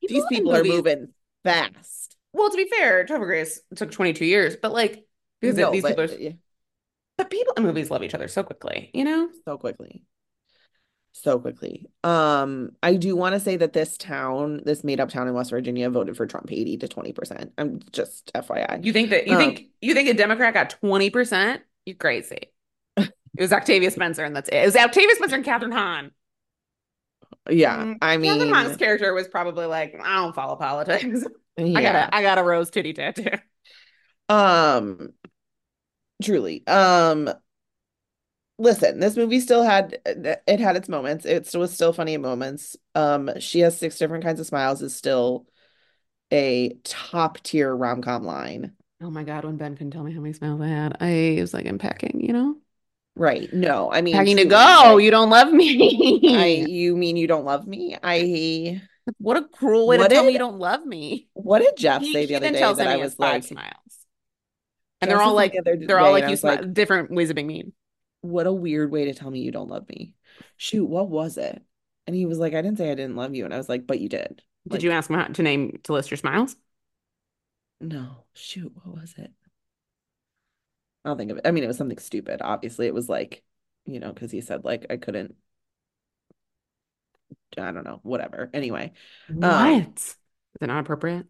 People 0.00 0.16
These 0.16 0.26
people 0.26 0.56
are 0.56 0.64
moving 0.64 1.08
fast. 1.44 2.16
Well, 2.32 2.50
to 2.50 2.56
be 2.56 2.68
fair, 2.68 3.04
Topher 3.04 3.26
Grace 3.26 3.60
took 3.76 3.92
22 3.92 4.24
years, 4.24 4.56
but 4.60 4.72
like 4.72 5.04
because 5.40 5.56
No, 5.56 5.70
these 5.70 5.82
but 5.82 5.96
people 5.96 6.04
are 6.04 6.18
yeah, 6.18 6.32
but 7.16 7.30
people 7.30 7.54
in 7.56 7.62
movies 7.62 7.92
love 7.92 8.02
each 8.02 8.14
other 8.14 8.26
so 8.26 8.42
quickly, 8.42 8.90
you 8.92 9.04
know? 9.04 9.28
so 9.44 9.56
quickly. 9.56 10.02
So 11.12 11.38
quickly. 11.38 11.86
Um, 12.02 12.72
I 12.82 12.94
do 12.96 13.14
want 13.14 13.34
to 13.34 13.40
say 13.40 13.56
that 13.56 13.72
this 13.74 13.96
town, 13.96 14.62
this 14.64 14.82
made 14.82 14.98
up 14.98 15.10
town 15.10 15.28
in 15.28 15.34
West 15.34 15.50
Virginia, 15.50 15.88
voted 15.90 16.16
for 16.16 16.26
Trump 16.26 16.50
80 16.50 16.78
to 16.78 16.88
20%. 16.88 17.52
I'm 17.58 17.80
just 17.92 18.32
FYI. 18.34 18.78
You 18.82 18.92
think 18.92 19.10
that 19.10 19.26
you 19.26 19.34
Um, 19.34 19.38
think 19.38 19.66
you 19.80 19.94
think 19.94 20.08
a 20.08 20.14
Democrat 20.14 20.54
got 20.54 20.70
20%? 20.82 21.60
You're 21.84 21.96
crazy. 21.96 22.50
It 23.34 23.40
was 23.40 23.52
Octavia 23.52 23.90
Spencer, 23.90 24.24
and 24.24 24.36
that's 24.36 24.50
it. 24.50 24.56
It 24.56 24.64
was 24.66 24.76
Octavia 24.76 25.14
Spencer 25.16 25.36
and 25.36 25.44
Kathryn 25.44 25.72
Hahn. 25.72 26.10
Yeah, 27.50 27.84
Mm, 27.84 27.98
I 28.02 28.16
Kathryn 28.18 28.52
Hahn's 28.52 28.76
character 28.76 29.12
was 29.14 29.26
probably 29.28 29.66
like, 29.66 29.94
I 30.00 30.16
don't 30.16 30.34
follow 30.34 30.56
politics. 30.56 31.24
I 31.58 31.82
got 31.82 31.94
a 31.94 32.14
I 32.14 32.22
got 32.22 32.38
a 32.38 32.42
rose 32.42 32.70
titty 32.70 32.92
tattoo. 32.92 33.30
Um, 34.28 35.12
truly. 36.22 36.66
Um, 36.66 37.28
listen, 38.62 39.00
this 39.00 39.16
movie 39.16 39.40
still 39.40 39.62
had 39.62 39.98
it 40.06 40.60
had 40.60 40.76
its 40.76 40.88
moments. 40.88 41.24
It 41.24 41.52
was 41.54 41.72
still 41.72 41.92
funny 41.92 42.16
moments. 42.16 42.76
Um, 42.94 43.30
she 43.40 43.60
has 43.60 43.76
six 43.78 43.98
different 43.98 44.24
kinds 44.24 44.40
of 44.40 44.46
smiles 44.46 44.82
is 44.82 44.94
still 44.94 45.46
a 46.32 46.74
top 46.84 47.38
tier 47.42 47.74
rom-com 47.74 48.24
line. 48.24 48.74
Oh 49.02 49.10
my 49.10 49.24
God, 49.24 49.44
when 49.44 49.56
Ben 49.56 49.74
couldn't 49.76 49.90
tell 49.90 50.04
me 50.04 50.12
how 50.14 50.20
many 50.20 50.32
smiles 50.32 50.60
I 50.60 50.68
had, 50.68 50.96
I 51.00 51.36
was 51.40 51.52
like, 51.52 51.66
I'm 51.66 51.78
packing, 51.78 52.20
you 52.24 52.32
know? 52.32 52.56
Right. 53.14 53.52
No, 53.52 53.92
I 53.92 54.00
mean 54.00 54.16
Packing 54.16 54.36
to 54.38 54.44
go. 54.44 54.96
like, 54.96 55.04
You 55.04 55.10
don't 55.10 55.30
love 55.30 55.52
I 55.52 56.46
me. 56.46 56.64
you 56.66 56.96
mean 56.96 57.16
you 57.16 57.26
don't 57.26 57.44
love 57.44 57.66
me? 57.66 57.96
I 58.02 58.80
What 59.18 59.36
a 59.36 59.44
cruel 59.44 59.86
way 59.86 59.98
to 59.98 60.02
what 60.02 60.08
tell 60.08 60.24
me 60.24 60.32
you 60.32 60.38
don't 60.38 60.58
love 60.58 60.84
me. 60.86 61.28
what 61.34 61.58
did 61.60 61.76
Jeff 61.76 62.02
He, 62.02 62.12
say 62.12 62.26
the 62.26 62.34
he 62.34 62.36
other 62.36 62.50
day 62.50 62.72
that 62.72 62.86
I 62.86 62.96
was 62.96 63.14
five 63.14 63.42
like 63.42 63.44
smiles. 63.44 63.74
And 65.00 65.10
Jeff 65.10 65.10
they're 65.10 65.20
all 65.20 65.34
like, 65.34 65.52
something 65.54 65.80
the 65.80 65.86
they're 65.86 65.98
all 65.98 66.12
like 66.12 66.28
you 66.28 66.36
smile 66.36 66.62
like, 66.62 66.74
different 66.74 67.10
ways 67.10 67.30
of 67.30 67.36
being 67.36 67.46
mean. 67.48 67.72
What 68.22 68.46
a 68.48 68.52
weird 68.52 68.90
way 68.90 69.06
to 69.06 69.14
tell 69.14 69.30
me 69.30 69.40
you 69.40 69.52
don't 69.52 69.68
love 69.70 69.88
me. 69.88 70.14
Shoot, 70.56 70.86
what 70.86 71.08
was 71.10 71.38
it? 71.38 71.62
And 72.06 72.16
he 72.16 72.26
was 72.26 72.38
like, 72.38 72.54
I 72.54 72.62
didn't 72.62 72.78
say 72.78 72.90
I 72.90 72.94
didn't 72.96 73.16
love 73.16 73.34
you. 73.34 73.44
And 73.44 73.54
I 73.54 73.58
was 73.58 73.68
like, 73.68 73.86
but 73.86 74.00
you 74.00 74.08
did. 74.08 74.42
Did 74.68 74.82
you 74.82 74.90
ask 74.92 75.10
him 75.10 75.32
to 75.34 75.42
name 75.42 75.78
to 75.84 75.92
list 75.92 76.10
your 76.10 76.18
smiles? 76.18 76.56
no, 77.82 78.24
shoot, 78.32 78.72
what 78.76 78.94
was 78.96 79.14
it? 79.18 79.32
I'll 81.04 81.16
think 81.16 81.30
of 81.30 81.38
it. 81.38 81.46
I 81.46 81.50
mean, 81.50 81.64
it 81.64 81.68
was 81.68 81.76
something 81.78 81.98
stupid. 81.98 82.40
Obviously, 82.42 82.86
it 82.86 82.94
was 82.94 83.08
like, 83.08 83.42
you 83.86 83.98
know, 84.00 84.12
because 84.12 84.30
he 84.30 84.40
said 84.40 84.64
like 84.64 84.86
I 84.90 84.96
couldn't, 84.96 85.36
I 87.58 87.70
don't 87.72 87.84
know, 87.84 88.00
whatever. 88.02 88.50
Anyway, 88.54 88.92
What? 89.26 89.66
um, 89.66 89.94
Is 89.96 90.16
it 90.60 90.66
not 90.68 90.80
appropriate? 90.80 91.26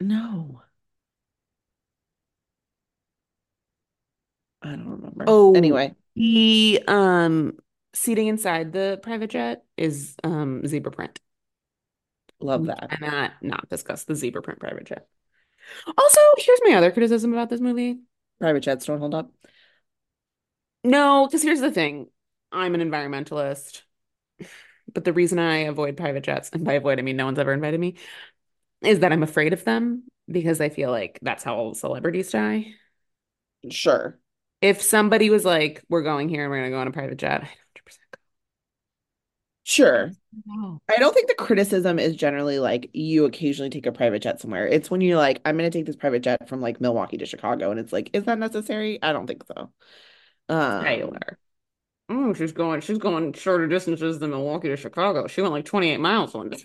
no, 0.00 0.62
I 4.62 4.70
don't 4.70 4.88
remember. 4.88 5.38
Oh, 5.38 5.54
Anyway, 5.54 5.94
the 6.16 6.82
um 6.88 7.56
seating 7.94 8.26
inside 8.26 8.72
the 8.72 8.98
private 9.02 9.30
jet 9.30 9.64
is 9.76 10.16
um 10.24 10.66
zebra 10.66 10.90
print. 10.90 11.20
love 12.40 12.66
that. 12.66 12.90
cannot 12.90 13.12
not 13.12 13.32
not 13.42 13.68
discuss 13.68 14.04
the 14.04 14.14
zebra 14.14 14.42
print 14.42 14.60
private 14.60 14.84
jet. 14.84 15.06
Also, 15.98 16.20
here's 16.38 16.60
my 16.64 16.74
other 16.76 16.90
criticism 16.92 17.32
about 17.32 17.50
this 17.50 17.60
movie. 17.60 17.98
Private 18.40 18.60
jets 18.60 18.86
don't 18.86 18.98
hold 18.98 19.14
up. 19.14 19.30
No, 20.84 21.26
because 21.26 21.42
here's 21.42 21.60
the 21.60 21.70
thing. 21.72 22.08
I'm 22.52 22.74
an 22.74 22.80
environmentalist, 22.80 23.82
but 24.92 25.04
the 25.04 25.12
reason 25.12 25.38
I 25.38 25.58
avoid 25.58 25.96
private 25.96 26.24
jets, 26.24 26.50
and 26.52 26.64
by 26.64 26.74
avoid 26.74 26.98
I 26.98 27.02
mean 27.02 27.16
no 27.16 27.24
one's 27.24 27.38
ever 27.38 27.52
invited 27.52 27.80
me, 27.80 27.96
is 28.82 29.00
that 29.00 29.12
I'm 29.12 29.22
afraid 29.22 29.52
of 29.52 29.64
them. 29.64 30.04
because 30.30 30.60
I 30.60 30.68
feel 30.70 30.90
like 30.90 31.18
that's 31.22 31.44
how 31.44 31.56
all 31.56 31.74
celebrities 31.74 32.30
die. 32.30 32.74
Sure. 33.70 34.18
If 34.66 34.82
somebody 34.82 35.30
was 35.30 35.44
like, 35.44 35.82
"We're 35.88 36.02
going 36.02 36.28
here 36.28 36.42
and 36.42 36.50
we're 36.50 36.58
gonna 36.58 36.70
go 36.70 36.80
on 36.80 36.88
a 36.88 36.92
private 36.92 37.18
jet," 37.18 37.42
I 37.42 37.44
100% 37.44 38.00
Sure. 39.64 40.12
go. 40.46 40.80
I 40.88 40.96
don't 40.98 41.12
think 41.12 41.28
the 41.28 41.34
criticism 41.34 41.98
is 41.98 42.14
generally 42.14 42.58
like 42.58 42.90
you 42.92 43.24
occasionally 43.24 43.70
take 43.70 43.86
a 43.86 43.92
private 43.92 44.22
jet 44.22 44.40
somewhere. 44.40 44.66
It's 44.66 44.90
when 44.90 45.00
you're 45.00 45.16
like, 45.16 45.40
I'm 45.44 45.56
gonna 45.56 45.70
take 45.70 45.86
this 45.86 45.96
private 45.96 46.22
jet 46.22 46.48
from 46.48 46.60
like 46.60 46.80
Milwaukee 46.80 47.16
to 47.18 47.26
Chicago, 47.26 47.70
and 47.70 47.80
it's 47.80 47.92
like, 47.92 48.10
is 48.12 48.24
that 48.24 48.38
necessary? 48.38 49.02
I 49.02 49.12
don't 49.12 49.26
think 49.26 49.44
so. 49.46 49.70
Um, 50.48 50.84
Taylor. 50.84 51.38
Oh, 52.08 52.32
she's 52.34 52.52
going. 52.52 52.80
She's 52.80 52.98
going 52.98 53.32
shorter 53.32 53.66
distances 53.66 54.18
than 54.20 54.30
Milwaukee 54.30 54.68
to 54.68 54.76
Chicago. 54.76 55.26
She 55.26 55.40
went 55.42 55.52
like 55.52 55.64
28 55.64 55.98
miles 55.98 56.34
one 56.34 56.50
day. 56.50 56.58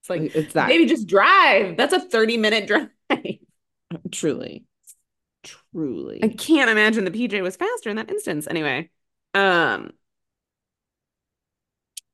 It's 0.00 0.10
like, 0.10 0.34
it's 0.34 0.54
that 0.54 0.68
Maybe 0.68 0.86
just 0.86 1.06
drive. 1.06 1.76
That's 1.76 1.92
a 1.92 2.00
30 2.00 2.36
minute 2.36 2.66
drive. 2.66 2.88
truly, 4.10 4.64
I 6.22 6.28
can't 6.28 6.70
imagine 6.70 7.04
the 7.04 7.10
PJ 7.10 7.40
was 7.40 7.56
faster 7.56 7.90
in 7.90 7.96
that 7.96 8.10
instance. 8.10 8.46
Anyway, 8.48 8.90
um, 9.34 9.92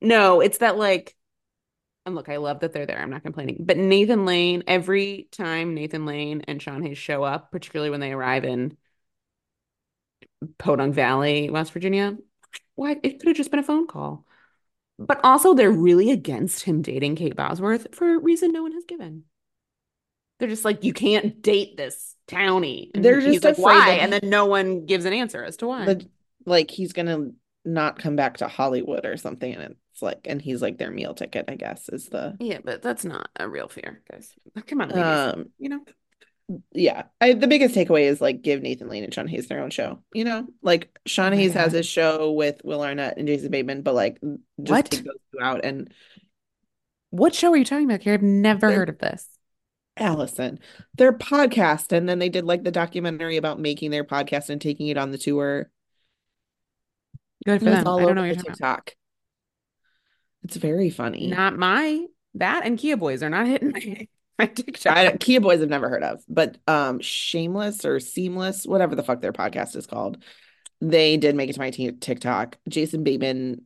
no, 0.01 0.41
it's 0.41 0.59
that 0.59 0.77
like, 0.77 1.15
and 2.05 2.15
look, 2.15 2.29
I 2.29 2.37
love 2.37 2.61
that 2.61 2.73
they're 2.73 2.87
there. 2.87 3.01
I'm 3.01 3.11
not 3.11 3.23
complaining. 3.25 3.59
But 3.61 3.79
Nathan 3.79 4.27
Lane, 4.27 4.63
every 4.67 5.29
time 5.33 5.75
Nathan 5.75 6.07
Lane 6.07 6.43
and 6.47 6.63
Sean 6.63 6.83
Hayes 6.83 6.99
show 6.99 7.25
up, 7.25 7.51
particularly 7.51 7.91
when 7.91 8.01
they 8.01 8.13
arrive 8.13 8.45
in 8.45 8.77
Podunk 10.59 10.95
Valley, 10.95 11.51
West 11.51 11.73
Virginia, 11.73 12.17
why 12.75 12.97
it 13.03 13.19
could 13.21 13.29
have 13.29 13.37
just 13.37 13.51
been 13.51 13.61
a 13.61 13.65
phone 13.65 13.87
call. 13.87 14.25
But 14.99 15.21
also, 15.25 15.55
they're 15.55 15.71
really 15.73 16.11
against 16.11 16.65
him 16.65 16.83
dating 16.83 17.17
Kate 17.17 17.37
Bosworth 17.37 17.95
for 17.95 18.15
a 18.15 18.19
reason 18.19 18.53
no 18.53 18.63
one 18.63 18.73
has 18.73 18.85
given. 18.87 19.25
They're 20.39 20.49
just 20.49 20.65
like, 20.65 20.85
you 20.85 20.93
can't 20.93 21.41
date 21.43 21.77
this 21.77 22.15
townie. 22.29 22.91
And 22.95 23.05
They're 23.05 23.21
just 23.21 23.45
like, 23.45 23.59
why? 23.59 23.93
And 23.93 24.13
then 24.13 24.21
no 24.25 24.47
one 24.47 24.85
gives 24.87 25.05
an 25.05 25.13
answer 25.13 25.43
as 25.45 25.57
to 25.59 25.67
why. 25.67 25.87
The, 25.87 26.09
like 26.45 26.71
he's 26.71 26.93
gonna 26.93 27.31
not 27.65 27.99
come 27.99 28.17
back 28.17 28.39
to 28.39 28.49
Hollywood 28.49 29.07
or 29.07 29.17
something, 29.17 29.53
and 29.55 29.75
it's 29.93 30.03
like, 30.03 30.21
and 30.27 30.41
he's 30.41 30.63
like 30.63 30.79
their 30.79 30.91
meal 30.91 31.15
ticket, 31.15 31.47
I 31.49 31.57
guess, 31.57 31.89
is 31.89 32.09
the 32.09 32.37
Yeah, 32.39 32.59
but 32.63 32.83
that's 32.83 33.05
not 33.05 33.31
a 33.37 33.49
real 33.49 33.69
fear, 33.69 34.03
guys. 34.11 34.33
Come 34.67 34.81
on, 34.81 34.89
ladies. 34.91 35.03
um 35.05 35.47
you 35.59 35.69
know? 35.71 35.81
yeah. 36.73 37.05
I 37.21 37.33
the 37.33 37.49
biggest 37.49 37.75
takeaway 37.75 38.03
is 38.03 38.21
like 38.21 38.43
give 38.43 38.63
Nathan 38.63 38.89
Lane 38.89 39.03
and 39.05 39.13
Sean 39.13 39.27
Hayes 39.27 39.49
their 39.49 39.61
own 39.63 39.71
show. 39.71 40.01
You 40.13 40.25
know, 40.25 40.47
like 40.63 40.97
Sean 41.07 41.33
Oh 41.33 41.37
Hayes 41.37 41.55
has 41.55 41.73
his 41.73 41.87
show 41.87 42.31
with 42.33 42.61
Will 42.65 42.83
Arnett 42.83 43.17
and 43.19 43.27
Jason 43.27 43.51
Bateman, 43.51 43.83
but 43.83 43.95
like 43.95 44.21
just 44.63 44.71
What? 44.71 44.91
take 44.91 45.05
those 45.05 45.17
two 45.33 45.41
out 45.43 45.65
and 45.65 45.93
What 47.11 47.35
show 47.35 47.51
are 47.53 47.57
you 47.57 47.65
talking 47.65 47.87
about, 47.87 48.01
Carrie? 48.01 48.15
I've 48.15 48.23
never 48.23 48.71
heard 48.71 48.89
of 48.89 48.99
this. 48.99 49.27
Allison, 49.97 50.59
their 50.95 51.13
podcast, 51.13 51.93
and 51.93 52.09
then 52.09 52.19
they 52.19 52.29
did 52.29 52.45
like 52.45 52.63
the 52.63 52.71
documentary 52.71 53.37
about 53.37 53.59
making 53.59 53.91
their 53.91 54.05
podcast 54.05 54.51
and 54.51 54.61
taking 54.61 54.89
it 54.89 54.99
on 54.99 55.11
the 55.11 55.19
tour. 55.19 55.71
Good 57.45 57.61
for 57.61 57.69
it's 57.69 57.79
them. 57.79 57.87
all 57.87 58.01
I 58.01 58.05
don't 58.05 58.15
know 58.17 58.23
what 58.23 58.29
the 58.29 58.35
you're 58.35 58.37
talking 58.37 58.53
TikTok. 58.53 58.97
It's 60.45 60.57
very 60.57 60.91
funny. 60.91 61.29
Not 61.29 61.57
my 61.57 62.07
that 62.35 62.67
and 62.67 62.79
Kia 62.79 62.97
Boys 62.97 63.23
are 63.23 63.31
not 63.31 63.47
hitting 63.47 63.73
my, 63.73 64.09
my 64.39 64.47
TikTok. 64.47 64.97
I 64.97 65.17
Kia 65.17 65.41
Boys 65.41 65.63
I've 65.63 65.69
never 65.69 65.89
heard 65.89 66.03
of, 66.03 66.23
but 66.29 66.59
um 66.67 67.01
Shameless 67.01 67.85
or 67.85 67.99
Seamless, 68.01 68.67
whatever 68.67 68.95
the 68.95 69.03
fuck 69.03 69.21
their 69.21 69.33
podcast 69.33 69.77
is 69.77 69.87
called. 69.87 70.23
They 70.81 71.17
did 71.17 71.35
make 71.35 71.49
it 71.49 71.55
to 71.55 71.61
my 71.61 71.71
t 71.71 71.91
TikTok. 71.93 72.59
Jason 72.69 73.03
Bateman 73.03 73.63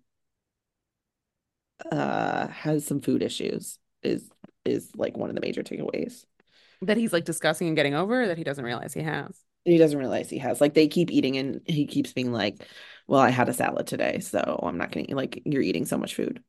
uh 1.91 2.47
has 2.49 2.87
some 2.87 3.01
food 3.01 3.23
issues 3.23 3.79
is 4.03 4.31
is 4.65 4.91
like 4.97 5.17
one 5.17 5.31
of 5.31 5.35
the 5.35 5.41
major 5.41 5.63
takeaways. 5.63 6.25
that 6.83 6.97
he's 6.97 7.13
like 7.13 7.25
discussing 7.25 7.67
and 7.69 7.77
getting 7.77 7.95
over 7.95 8.27
that 8.27 8.39
he 8.39 8.45
doesn't 8.45 8.65
realize 8.65 8.93
he 8.95 9.03
has. 9.03 9.39
He 9.65 9.77
doesn't 9.77 9.99
realize 9.99 10.31
he 10.31 10.39
has 10.39 10.61
like 10.61 10.75
they 10.75 10.89
keep 10.89 11.11
eating 11.11 11.37
and 11.37 11.61
he 11.67 11.87
keeps 11.87 12.13
being 12.13 12.33
like, 12.33 12.67
"Well, 13.07 13.21
I 13.21 13.31
had 13.31 13.49
a 13.49 13.53
salad 13.53 13.87
today, 13.87 14.21
so 14.21 14.61
I'm 14.63 14.79
not 14.79 14.91
gonna 14.91 15.07
eat 15.09 15.17
like 15.17 15.43
you're 15.45 15.63
eating 15.63 15.85
so 15.85 15.99
much 15.99 16.15
food." 16.15 16.43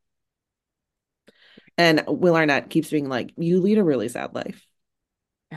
And 1.78 2.04
Will 2.08 2.36
Arnett 2.36 2.70
keeps 2.70 2.90
being 2.90 3.10
like, 3.10 3.34
"You 3.38 3.60
lead 3.60 3.78
a 3.78 3.84
really 3.84 4.10
sad 4.10 4.34
life." 4.36 4.66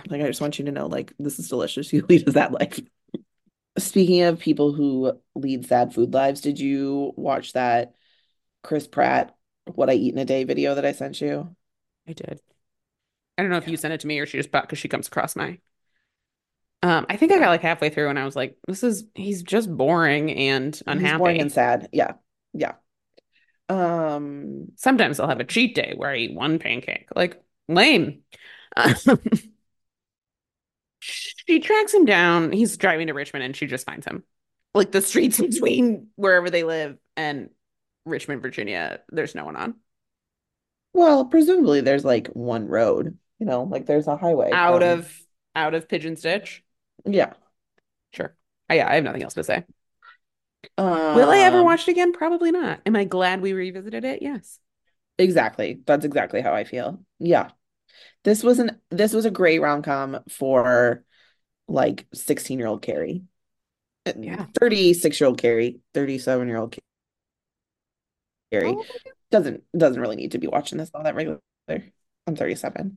Like 0.09 0.23
I 0.23 0.27
just 0.27 0.41
want 0.41 0.59
you 0.59 0.65
to 0.67 0.73
know, 0.73 0.87
like 0.87 1.13
this 1.19 1.39
is 1.39 1.49
delicious. 1.49 1.93
You 1.95 2.05
lead 2.09 2.29
a 2.29 2.33
sad 2.33 2.53
life. 2.53 2.81
Speaking 3.79 4.23
of 4.23 4.39
people 4.41 4.73
who 4.73 5.21
lead 5.35 5.67
sad 5.67 5.95
food 5.95 6.15
lives, 6.15 6.41
did 6.41 6.61
you 6.61 7.13
watch 7.17 7.55
that 7.55 7.95
Chris 8.63 8.87
Pratt 8.89 9.37
"What 9.67 9.91
I 9.91 9.95
Eat 9.95 10.15
in 10.15 10.19
a 10.21 10.25
Day" 10.27 10.45
video 10.45 10.75
that 10.77 10.87
I 10.87 10.93
sent 10.93 11.21
you? 11.21 11.57
I 12.09 12.13
did. 12.13 12.41
I 13.37 13.43
don't 13.43 13.51
know 13.51 13.57
if 13.59 13.69
you 13.69 13.77
sent 13.77 13.95
it 13.95 14.01
to 14.01 14.07
me 14.07 14.19
or 14.21 14.27
she 14.27 14.39
just 14.39 14.51
bought 14.51 14.65
because 14.65 14.79
she 14.79 14.89
comes 14.89 15.09
across 15.09 15.37
my. 15.37 15.59
Um, 16.83 17.07
I 17.09 17.17
think 17.17 17.33
I 17.33 17.39
got 17.39 17.49
like 17.49 17.63
halfway 17.63 17.89
through 17.91 18.11
and 18.11 18.19
I 18.19 18.25
was 18.25 18.37
like, 18.37 18.59
"This 18.69 18.83
is 18.83 19.05
he's 19.15 19.43
just 19.43 19.75
boring 19.75 20.31
and 20.33 20.81
He's 20.91 21.13
boring 21.13 21.41
unhappy." 21.41 21.41
and 21.41 21.53
sad. 21.53 21.89
Yeah, 21.93 22.13
yeah. 22.53 22.75
Um, 23.69 24.73
Sometimes 24.77 25.19
I'll 25.21 25.29
have 25.29 25.41
a 25.41 25.45
cheat 25.45 25.75
day 25.75 25.95
where 25.97 26.11
I 26.11 26.17
eat 26.17 26.35
one 26.35 26.59
pancake. 26.59 27.09
Like 27.15 27.43
lame. 27.69 28.23
Um, 28.77 28.95
she 31.01 31.61
tracks 31.61 31.95
him 31.95 32.05
down. 32.05 32.53
He's 32.53 32.77
driving 32.77 33.09
to 33.09 33.15
Richmond 33.15 33.45
and 33.45 33.57
she 33.57 33.67
just 33.67 33.87
finds 33.87 34.07
him. 34.07 34.25
Like 34.75 34.93
the 34.93 35.03
streets 35.03 35.39
between 35.41 36.09
wherever 36.17 36.51
they 36.51 36.65
live 36.65 36.99
and 37.17 37.51
Richmond, 38.05 38.43
Virginia, 38.43 39.01
there's 39.09 39.35
no 39.35 39.45
one 39.45 39.57
on. 39.57 39.75
Well, 40.95 41.27
presumably 41.27 41.83
there's 41.83 42.05
like 42.05 42.29
one 42.29 42.67
road, 42.67 43.19
you 43.39 43.47
know, 43.47 43.65
like 43.65 43.85
there's 43.87 44.07
a 44.07 44.17
highway 44.17 44.51
Out 44.53 44.81
from- 44.81 45.01
of 45.01 45.21
out 45.55 45.75
of 45.75 45.89
Pigeon 45.89 46.17
Stitch. 46.17 46.65
yeah. 47.05 47.35
Sure. 48.13 48.35
Uh, 48.71 48.75
yeah, 48.75 48.89
I 48.89 48.95
have 48.95 49.05
nothing 49.05 49.23
else 49.23 49.35
to 49.35 49.45
say. 49.45 49.65
Will 50.79 51.31
I 51.31 51.39
ever 51.41 51.59
Um, 51.59 51.65
watch 51.65 51.87
it 51.87 51.91
again? 51.93 52.13
Probably 52.13 52.51
not. 52.51 52.81
Am 52.87 52.97
I 52.97 53.05
glad 53.05 53.41
we 53.43 53.53
revisited 53.53 54.05
it? 54.05 54.23
Yes. 54.23 54.59
Exactly. 55.19 55.81
That's 55.87 56.05
exactly 56.05 56.41
how 56.41 56.55
I 56.55 56.65
feel. 56.65 57.05
Yeah. 57.19 57.51
This 58.25 58.43
was 58.43 58.59
an 58.59 58.81
this 58.91 59.13
was 59.13 59.27
a 59.27 59.31
great 59.31 59.61
rom-com 59.61 60.21
for 60.29 61.05
like 61.69 62.07
16-year-old 62.15 62.83
Carrie. 62.83 63.23
Yeah. 64.07 64.47
36-year-old 64.61 65.39
Carrie, 65.39 65.81
37-year-old 65.95 66.77
Carrie. 68.51 68.75
Oh, 68.77 68.85
Doesn't 69.35 69.65
doesn't 69.77 70.01
really 70.01 70.15
need 70.15 70.31
to 70.31 70.39
be 70.39 70.47
watching 70.47 70.79
this 70.79 70.93
all 70.95 71.03
that 71.03 71.17
regular. 71.17 71.41
I'm 71.69 72.37
37. 72.37 72.97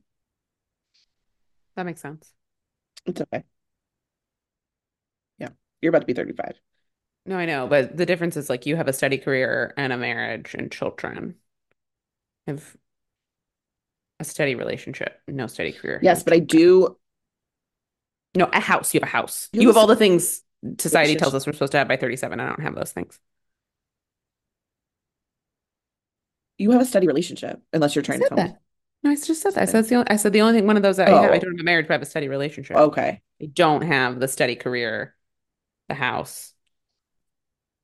that 1.74 1.82
makes 1.82 2.00
sense. 2.00 2.32
It's 3.06 3.20
okay. 3.20 3.42
Yeah. 5.38 5.48
You're 5.82 5.90
about 5.90 6.02
to 6.02 6.06
be 6.06 6.14
35. 6.14 6.60
No, 7.26 7.36
I 7.36 7.44
know, 7.44 7.66
but 7.66 7.96
the 7.96 8.06
difference 8.06 8.36
is 8.36 8.48
like 8.48 8.66
you 8.66 8.76
have 8.76 8.86
a 8.86 8.92
steady 8.92 9.18
career 9.18 9.74
and 9.76 9.92
a 9.92 9.96
marriage 9.96 10.54
and 10.54 10.70
children. 10.70 11.34
I 12.46 12.52
have 12.52 12.76
a 14.20 14.24
steady 14.24 14.54
relationship, 14.54 15.20
no 15.26 15.48
steady 15.48 15.72
career. 15.72 15.98
Yes, 16.04 16.22
but 16.22 16.34
I 16.34 16.38
do 16.38 16.96
No, 18.36 18.48
a 18.52 18.60
house. 18.60 18.94
You 18.94 19.00
have 19.00 19.08
a 19.08 19.10
house. 19.10 19.48
You 19.52 19.62
You 19.62 19.68
have 19.70 19.76
all 19.76 19.88
the 19.88 19.96
things 19.96 20.42
society 20.78 21.16
tells 21.16 21.34
us 21.34 21.48
we're 21.48 21.52
supposed 21.52 21.72
to 21.72 21.78
have 21.78 21.88
by 21.88 21.96
37. 21.96 22.38
I 22.38 22.46
don't 22.46 22.62
have 22.62 22.76
those 22.76 22.92
things. 22.92 23.18
You 26.58 26.72
have 26.72 26.80
a 26.80 26.84
steady 26.84 27.06
relationship 27.06 27.60
unless 27.72 27.94
you're 27.94 28.02
trying 28.02 28.20
to 28.20 28.28
tell 28.28 28.36
me. 28.36 28.42
that. 28.44 28.60
No, 29.04 29.10
I 29.10 29.14
just 29.14 29.40
said 29.42 29.54
that. 29.54 29.62
I 29.62 29.64
said 29.64 29.84
the 29.86 29.94
only, 29.94 30.10
I 30.10 30.16
said 30.16 30.32
the 30.32 30.40
only 30.42 30.58
thing, 30.58 30.66
one 30.66 30.76
of 30.76 30.82
those 30.82 30.96
that 30.96 31.08
I 31.08 31.10
have. 31.22 31.30
I 31.30 31.36
Oh. 31.36 31.40
don't 31.40 31.52
have 31.52 31.60
a 31.60 31.64
marriage, 31.64 31.86
but 31.86 31.94
I 31.94 31.96
have 31.96 32.02
a 32.02 32.06
steady 32.06 32.28
relationship. 32.28 32.76
Okay. 32.76 33.22
I 33.40 33.46
don't 33.46 33.82
have 33.82 34.18
the 34.18 34.26
steady 34.28 34.56
career, 34.56 35.14
the 35.88 35.94
house. 35.94 36.52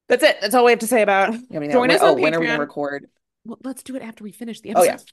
That's 0.09 0.23
it. 0.23 0.39
That's 0.41 0.55
all 0.55 0.65
we 0.65 0.73
have 0.73 0.81
to 0.81 0.87
say 0.87 1.03
about. 1.03 1.33
I 1.35 1.59
mean, 1.59 1.71
Join 1.71 1.91
us 1.91 2.03
on 2.03 2.09
oh, 2.11 2.15
when 2.15 2.35
are 2.35 2.41
we 2.41 2.47
gonna 2.47 2.59
record? 2.59 3.07
Well, 3.45 3.59
let's 3.63 3.83
do 3.83 3.95
it 3.97 4.03
after 4.03 4.25
we 4.25 4.33
finish 4.33 4.61
the 4.61 4.75
Oh, 4.75 4.83
episode. 4.83 5.11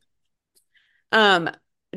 yeah. 1.12 1.36
Um, 1.36 1.50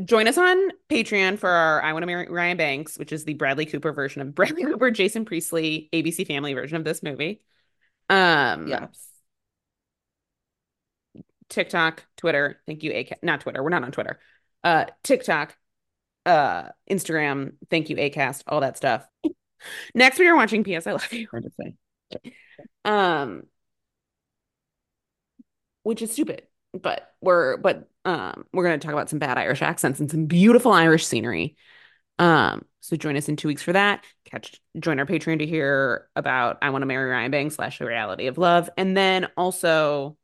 join 0.04 0.28
us 0.28 0.36
on 0.36 0.58
Patreon 0.90 1.38
for 1.38 1.48
our 1.48 1.82
I 1.82 1.92
Want 1.92 2.02
to 2.02 2.06
Marry 2.06 2.28
Ryan 2.28 2.56
Banks, 2.56 2.98
which 2.98 3.12
is 3.12 3.24
the 3.24 3.34
Bradley 3.34 3.64
Cooper 3.66 3.92
version 3.92 4.20
of 4.22 4.34
Bradley 4.34 4.64
Cooper, 4.64 4.90
Jason 4.90 5.24
Priestley, 5.24 5.88
ABC 5.92 6.26
Family 6.26 6.52
version 6.54 6.76
of 6.76 6.84
this 6.84 7.02
movie. 7.02 7.40
Um, 8.10 8.68
Yes. 8.68 9.08
TikTok, 11.54 12.04
Twitter. 12.16 12.60
Thank 12.66 12.82
you, 12.82 12.90
ACAST. 12.90 13.22
Not 13.22 13.40
Twitter. 13.40 13.62
We're 13.62 13.70
not 13.70 13.84
on 13.84 13.92
Twitter. 13.92 14.18
Uh, 14.62 14.86
TikTok, 15.02 15.56
uh, 16.26 16.64
Instagram. 16.90 17.52
Thank 17.70 17.90
you, 17.90 17.96
ACAST. 17.96 18.42
All 18.48 18.60
that 18.60 18.76
stuff. 18.76 19.06
Next, 19.94 20.18
we 20.18 20.26
are 20.26 20.36
watching 20.36 20.64
P.S. 20.64 20.86
I 20.86 20.92
Love 20.92 21.12
You. 21.12 21.28
Hard 21.30 21.44
to 21.44 21.50
say. 21.50 21.76
Um, 22.84 23.44
which 25.84 26.02
is 26.02 26.12
stupid, 26.12 26.42
but 26.72 27.14
we're 27.20 27.56
but 27.56 27.88
um 28.04 28.44
we're 28.52 28.64
gonna 28.64 28.78
talk 28.78 28.92
about 28.92 29.08
some 29.08 29.18
bad 29.18 29.38
Irish 29.38 29.62
accents 29.62 30.00
and 30.00 30.10
some 30.10 30.26
beautiful 30.26 30.72
Irish 30.72 31.06
scenery. 31.06 31.56
Um, 32.18 32.64
so 32.80 32.96
join 32.96 33.16
us 33.16 33.28
in 33.28 33.36
two 33.36 33.48
weeks 33.48 33.62
for 33.62 33.72
that. 33.72 34.04
Catch 34.24 34.60
join 34.78 34.98
our 34.98 35.06
Patreon 35.06 35.38
to 35.38 35.46
hear 35.46 36.08
about 36.16 36.58
I 36.62 36.70
Want 36.70 36.82
to 36.82 36.86
Marry 36.86 37.10
Ryan 37.10 37.30
Bang 37.30 37.50
slash 37.50 37.78
the 37.78 37.86
reality 37.86 38.26
of 38.26 38.38
love, 38.38 38.68
and 38.76 38.96
then 38.96 39.28
also 39.36 40.16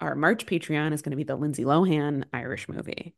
our 0.00 0.14
March 0.14 0.46
Patreon 0.46 0.92
is 0.92 1.02
going 1.02 1.10
to 1.10 1.16
be 1.16 1.24
the 1.24 1.36
Lindsay 1.36 1.64
Lohan 1.64 2.24
Irish 2.32 2.68
movie. 2.68 3.14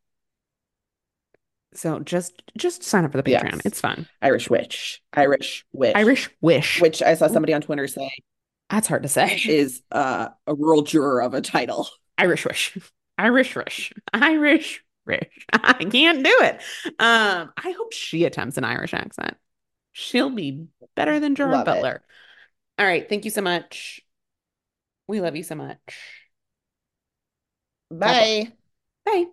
So 1.72 2.00
just 2.00 2.42
just 2.56 2.82
sign 2.82 3.04
up 3.04 3.12
for 3.12 3.18
the 3.18 3.22
Patreon. 3.22 3.52
Yes. 3.52 3.60
It's 3.64 3.80
fun. 3.80 4.08
Irish 4.20 4.50
witch. 4.50 5.02
Irish 5.12 5.64
witch. 5.72 5.94
Irish 5.94 6.30
wish. 6.40 6.80
Which 6.80 7.02
I 7.02 7.14
saw 7.14 7.28
somebody 7.28 7.54
on 7.54 7.62
Twitter 7.62 7.86
say 7.86 8.10
That's 8.70 8.88
hard 8.88 9.04
to 9.04 9.08
say. 9.08 9.40
is 9.48 9.82
uh, 9.92 10.28
a 10.46 10.54
rural 10.54 10.82
juror 10.82 11.22
of 11.22 11.34
a 11.34 11.40
title. 11.40 11.88
Irish 12.18 12.44
wish. 12.44 12.76
Irish 13.18 13.54
wish. 13.54 13.92
Irish 14.12 14.84
wish. 15.06 15.28
I 15.52 15.84
can't 15.84 16.24
do 16.24 16.36
it. 16.40 16.60
Um, 16.98 17.52
I 17.56 17.74
hope 17.76 17.92
she 17.92 18.24
attempts 18.24 18.58
an 18.58 18.64
Irish 18.64 18.94
accent. 18.94 19.36
She'll 19.92 20.30
be 20.30 20.66
better 20.96 21.20
than 21.20 21.34
Gerard 21.34 21.52
Love 21.52 21.60
it. 21.62 21.66
Butler. 21.66 22.02
All 22.78 22.86
right. 22.86 23.08
Thank 23.08 23.24
you 23.24 23.30
so 23.30 23.42
much. 23.42 24.00
We 25.06 25.20
love 25.20 25.36
you 25.36 25.42
so 25.42 25.54
much. 25.54 26.19
Bye. 27.90 28.52
Bye. 29.04 29.26